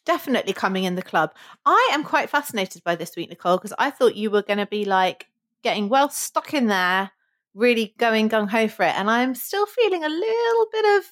Definitely 0.06 0.52
coming 0.52 0.84
in 0.84 0.94
the 0.94 1.02
club. 1.02 1.34
I 1.66 1.90
am 1.92 2.04
quite 2.04 2.30
fascinated 2.30 2.82
by 2.84 2.94
this 2.94 3.16
week, 3.16 3.28
Nicole, 3.30 3.58
because 3.58 3.74
I 3.78 3.90
thought 3.90 4.14
you 4.14 4.30
were 4.30 4.42
going 4.42 4.58
to 4.58 4.66
be 4.66 4.84
like 4.84 5.26
getting 5.62 5.88
well 5.88 6.08
stuck 6.08 6.54
in 6.54 6.66
there, 6.66 7.10
really 7.52 7.94
going 7.98 8.28
gung 8.28 8.48
ho 8.48 8.68
for 8.68 8.84
it, 8.84 8.94
and 8.96 9.10
I'm 9.10 9.34
still 9.34 9.66
feeling 9.66 10.04
a 10.04 10.08
little 10.08 10.66
bit 10.72 10.84
of 10.98 11.04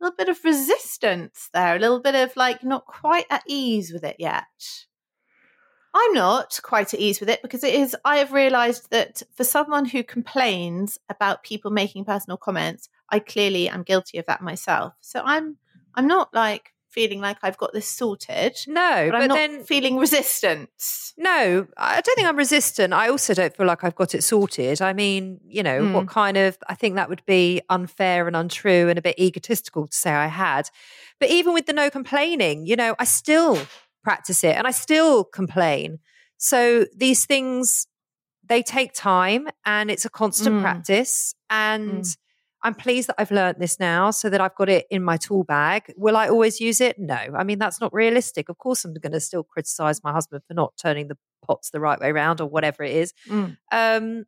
a 0.00 0.04
little 0.04 0.16
bit 0.16 0.28
of 0.28 0.44
resistance 0.44 1.48
there, 1.52 1.74
a 1.74 1.78
little 1.80 2.00
bit 2.00 2.14
of 2.14 2.36
like 2.36 2.62
not 2.62 2.86
quite 2.86 3.26
at 3.28 3.42
ease 3.48 3.92
with 3.92 4.04
it 4.04 4.16
yet. 4.20 4.44
I'm 5.98 6.12
not 6.12 6.60
quite 6.62 6.92
at 6.92 7.00
ease 7.00 7.20
with 7.20 7.30
it 7.30 7.40
because 7.40 7.64
it 7.64 7.74
is, 7.74 7.96
I 8.04 8.18
have 8.18 8.32
realized 8.32 8.90
that 8.90 9.22
for 9.34 9.44
someone 9.44 9.86
who 9.86 10.02
complains 10.02 10.98
about 11.08 11.42
people 11.42 11.70
making 11.70 12.04
personal 12.04 12.36
comments, 12.36 12.90
I 13.08 13.18
clearly 13.18 13.66
am 13.70 13.82
guilty 13.82 14.18
of 14.18 14.26
that 14.26 14.42
myself. 14.42 14.92
So 15.00 15.22
I'm, 15.24 15.56
I'm 15.94 16.06
not 16.06 16.34
like 16.34 16.74
feeling 16.90 17.20
like 17.20 17.38
I've 17.42 17.56
got 17.56 17.72
this 17.72 17.88
sorted. 17.88 18.58
No, 18.66 19.08
but, 19.10 19.22
I'm 19.22 19.28
not 19.28 19.34
then 19.36 19.62
feeling 19.64 19.96
resistance. 19.96 21.14
No, 21.16 21.66
I 21.78 22.00
don't 22.00 22.14
think 22.14 22.28
I'm 22.28 22.36
resistant. 22.36 22.92
I 22.92 23.08
also 23.08 23.32
don't 23.32 23.56
feel 23.56 23.66
like 23.66 23.82
I've 23.82 23.94
got 23.94 24.14
it 24.14 24.22
sorted. 24.22 24.82
I 24.82 24.92
mean, 24.92 25.40
you 25.46 25.62
know, 25.62 25.80
mm. 25.80 25.92
what 25.94 26.08
kind 26.08 26.36
of 26.36 26.58
I 26.68 26.74
think 26.74 26.96
that 26.96 27.08
would 27.08 27.24
be 27.26 27.62
unfair 27.70 28.26
and 28.26 28.36
untrue 28.36 28.88
and 28.90 28.98
a 28.98 29.02
bit 29.02 29.18
egotistical 29.18 29.86
to 29.86 29.96
say 29.96 30.10
I 30.10 30.26
had. 30.26 30.68
But 31.20 31.30
even 31.30 31.54
with 31.54 31.64
the 31.64 31.72
no 31.72 31.88
complaining, 31.88 32.66
you 32.66 32.76
know, 32.76 32.94
I 32.98 33.04
still 33.04 33.58
practice 34.06 34.44
it 34.44 34.54
and 34.54 34.68
I 34.68 34.70
still 34.70 35.24
complain. 35.24 35.98
So 36.36 36.86
these 36.96 37.26
things, 37.26 37.88
they 38.48 38.62
take 38.62 38.92
time 38.92 39.48
and 39.64 39.90
it's 39.90 40.04
a 40.04 40.08
constant 40.08 40.56
mm. 40.56 40.60
practice. 40.62 41.34
And 41.50 42.04
mm. 42.04 42.16
I'm 42.62 42.76
pleased 42.76 43.08
that 43.08 43.16
I've 43.18 43.32
learned 43.32 43.56
this 43.58 43.80
now 43.80 44.12
so 44.12 44.30
that 44.30 44.40
I've 44.40 44.54
got 44.54 44.68
it 44.68 44.86
in 44.90 45.02
my 45.02 45.16
tool 45.16 45.42
bag. 45.42 45.92
Will 45.96 46.16
I 46.16 46.28
always 46.28 46.60
use 46.60 46.80
it? 46.80 47.00
No. 47.00 47.16
I 47.16 47.42
mean, 47.42 47.58
that's 47.58 47.80
not 47.80 47.92
realistic. 47.92 48.48
Of 48.48 48.58
course, 48.58 48.84
I'm 48.84 48.94
going 48.94 49.12
to 49.12 49.18
still 49.18 49.42
criticize 49.42 50.04
my 50.04 50.12
husband 50.12 50.42
for 50.46 50.54
not 50.54 50.74
turning 50.80 51.08
the 51.08 51.18
pots 51.44 51.70
the 51.70 51.80
right 51.80 51.98
way 51.98 52.10
around 52.10 52.40
or 52.40 52.46
whatever 52.46 52.84
it 52.84 52.94
is. 52.94 53.12
Mm. 53.28 53.56
Um, 53.72 54.24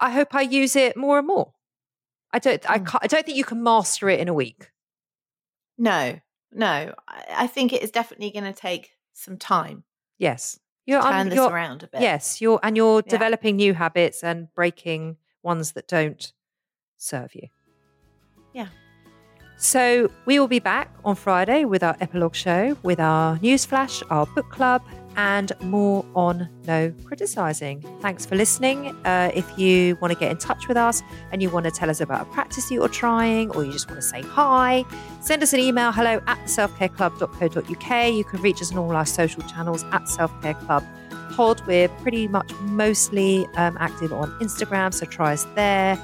I 0.00 0.10
hope 0.10 0.34
I 0.34 0.40
use 0.40 0.74
it 0.74 0.96
more 0.96 1.18
and 1.18 1.26
more. 1.28 1.52
I 2.32 2.40
don't. 2.40 2.68
I, 2.68 2.80
mm. 2.80 2.98
I 3.00 3.06
don't 3.06 3.24
think 3.24 3.38
you 3.38 3.44
can 3.44 3.62
master 3.62 4.08
it 4.08 4.18
in 4.18 4.26
a 4.26 4.34
week. 4.34 4.70
No, 5.78 6.18
no, 6.52 6.94
I 7.34 7.46
think 7.46 7.72
it 7.72 7.82
is 7.82 7.90
definitely 7.90 8.30
going 8.30 8.44
to 8.44 8.52
take 8.52 8.92
some 9.12 9.36
time. 9.36 9.84
Yes, 10.18 10.58
you're 10.86 11.02
turn 11.02 11.28
this 11.28 11.38
around 11.38 11.82
a 11.82 11.88
bit. 11.88 12.00
Yes, 12.00 12.40
you're 12.40 12.60
and 12.62 12.76
you're 12.76 13.02
yeah. 13.04 13.10
developing 13.10 13.56
new 13.56 13.74
habits 13.74 14.22
and 14.22 14.52
breaking 14.54 15.16
ones 15.42 15.72
that 15.72 15.88
don't 15.88 16.32
serve 16.98 17.34
you. 17.34 17.48
Yeah. 18.52 18.68
So 19.56 20.10
we 20.26 20.38
will 20.38 20.48
be 20.48 20.58
back 20.58 20.92
on 21.04 21.14
Friday 21.14 21.64
with 21.64 21.82
our 21.82 21.96
epilogue 22.00 22.34
show, 22.34 22.76
with 22.82 22.98
our 22.98 23.38
news 23.38 23.64
flash, 23.64 24.02
our 24.10 24.26
book 24.26 24.50
club, 24.50 24.82
and 25.16 25.52
more 25.62 26.04
on 26.14 26.48
no 26.66 26.92
criticizing. 27.04 27.80
Thanks 28.00 28.24
for 28.24 28.34
listening. 28.34 28.88
Uh, 29.04 29.30
if 29.34 29.58
you 29.58 29.96
want 29.96 30.12
to 30.12 30.18
get 30.18 30.30
in 30.30 30.38
touch 30.38 30.68
with 30.68 30.76
us 30.76 31.02
and 31.30 31.42
you 31.42 31.50
want 31.50 31.64
to 31.64 31.70
tell 31.70 31.90
us 31.90 32.00
about 32.00 32.22
a 32.22 32.24
practice 32.26 32.70
you're 32.70 32.88
trying 32.88 33.50
or 33.50 33.64
you 33.64 33.72
just 33.72 33.88
want 33.88 34.00
to 34.00 34.06
say 34.06 34.22
hi, 34.22 34.84
send 35.20 35.42
us 35.42 35.52
an 35.52 35.60
email 35.60 35.92
hello 35.92 36.22
at 36.26 36.38
selfcareclub.co.uk. 36.44 38.14
You 38.14 38.24
can 38.24 38.42
reach 38.42 38.62
us 38.62 38.72
on 38.72 38.78
all 38.78 38.92
our 38.92 39.06
social 39.06 39.42
channels 39.42 39.84
at 39.84 40.02
Selfcare 40.02 40.58
Club 40.66 40.84
Pod. 41.32 41.66
We're 41.66 41.88
pretty 41.88 42.28
much 42.28 42.52
mostly 42.60 43.46
um, 43.56 43.76
active 43.80 44.12
on 44.12 44.30
Instagram, 44.40 44.92
so 44.94 45.06
try 45.06 45.32
us 45.32 45.46
there. 45.54 45.98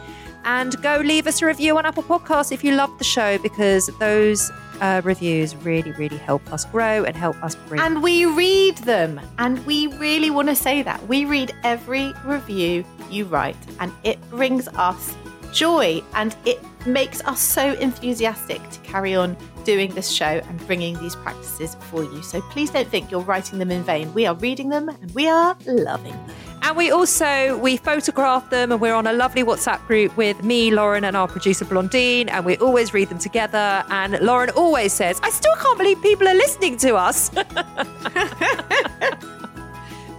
And 0.48 0.80
go 0.80 0.96
leave 1.04 1.26
us 1.26 1.42
a 1.42 1.46
review 1.46 1.76
on 1.76 1.84
Apple 1.84 2.02
Podcasts 2.02 2.50
if 2.50 2.64
you 2.64 2.74
love 2.74 2.90
the 2.96 3.04
show 3.04 3.36
because 3.36 3.88
those 3.98 4.50
uh, 4.80 5.02
reviews 5.04 5.54
really, 5.56 5.92
really 5.92 6.16
help 6.16 6.50
us 6.50 6.64
grow 6.64 7.04
and 7.04 7.14
help 7.14 7.36
us 7.42 7.54
bring. 7.54 7.78
And 7.82 8.02
we 8.02 8.24
read 8.24 8.78
them. 8.78 9.20
And 9.38 9.64
we 9.66 9.88
really 9.98 10.30
want 10.30 10.48
to 10.48 10.56
say 10.56 10.80
that. 10.80 11.06
We 11.06 11.26
read 11.26 11.54
every 11.64 12.14
review 12.24 12.82
you 13.10 13.26
write, 13.26 13.58
and 13.78 13.92
it 14.04 14.18
brings 14.30 14.68
us 14.68 15.14
joy 15.52 16.02
and 16.14 16.36
it 16.44 16.60
makes 16.86 17.22
us 17.24 17.40
so 17.40 17.72
enthusiastic 17.74 18.68
to 18.70 18.78
carry 18.80 19.14
on 19.14 19.36
doing 19.64 19.94
this 19.94 20.10
show 20.10 20.24
and 20.24 20.66
bringing 20.66 20.98
these 20.98 21.14
practices 21.16 21.76
for 21.90 22.02
you. 22.02 22.22
So 22.22 22.40
please 22.40 22.70
don't 22.70 22.88
think 22.88 23.10
you're 23.10 23.20
writing 23.20 23.58
them 23.58 23.70
in 23.70 23.82
vain. 23.82 24.12
We 24.14 24.26
are 24.26 24.34
reading 24.34 24.70
them 24.70 24.88
and 24.88 25.10
we 25.14 25.28
are 25.28 25.56
loving 25.66 26.12
them. 26.12 26.36
And 26.62 26.76
we 26.76 26.90
also 26.90 27.56
we 27.58 27.76
photograph 27.76 28.50
them 28.50 28.72
and 28.72 28.80
we're 28.80 28.94
on 28.94 29.06
a 29.06 29.12
lovely 29.12 29.44
WhatsApp 29.44 29.86
group 29.86 30.16
with 30.16 30.42
me, 30.42 30.70
Lauren, 30.70 31.04
and 31.04 31.16
our 31.16 31.28
producer 31.28 31.64
Blondine, 31.64 32.28
and 32.28 32.44
we 32.44 32.56
always 32.56 32.92
read 32.94 33.08
them 33.08 33.18
together. 33.18 33.84
And 33.90 34.18
Lauren 34.20 34.50
always 34.50 34.92
says, 34.92 35.20
I 35.22 35.30
still 35.30 35.54
can't 35.56 35.78
believe 35.78 36.00
people 36.02 36.26
are 36.26 36.34
listening 36.34 36.76
to 36.78 36.96
us. 36.96 37.30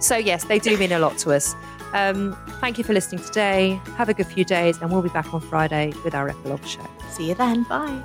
so 0.00 0.16
yes, 0.16 0.44
they 0.44 0.58
do 0.58 0.76
mean 0.78 0.92
a 0.92 0.98
lot 0.98 1.18
to 1.18 1.32
us. 1.32 1.54
Um, 1.92 2.36
thank 2.60 2.78
you 2.78 2.84
for 2.84 2.92
listening 2.92 3.22
today. 3.24 3.80
Have 3.96 4.08
a 4.08 4.14
good 4.14 4.26
few 4.26 4.44
days, 4.44 4.78
and 4.78 4.90
we'll 4.90 5.02
be 5.02 5.08
back 5.10 5.32
on 5.34 5.40
Friday 5.40 5.92
with 6.04 6.14
our 6.14 6.28
epilogue 6.28 6.64
show. 6.64 6.86
See 7.10 7.28
you 7.28 7.34
then. 7.34 7.64
Bye. 7.64 8.02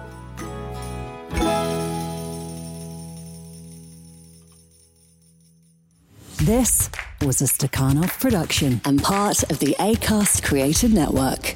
This 6.37 6.89
was 7.21 7.41
a 7.41 7.45
Stakhanov 7.45 8.19
production 8.19 8.81
and 8.85 9.01
part 9.01 9.43
of 9.49 9.59
the 9.59 9.75
ACAST 9.79 10.43
Creative 10.43 10.93
Network. 10.93 11.55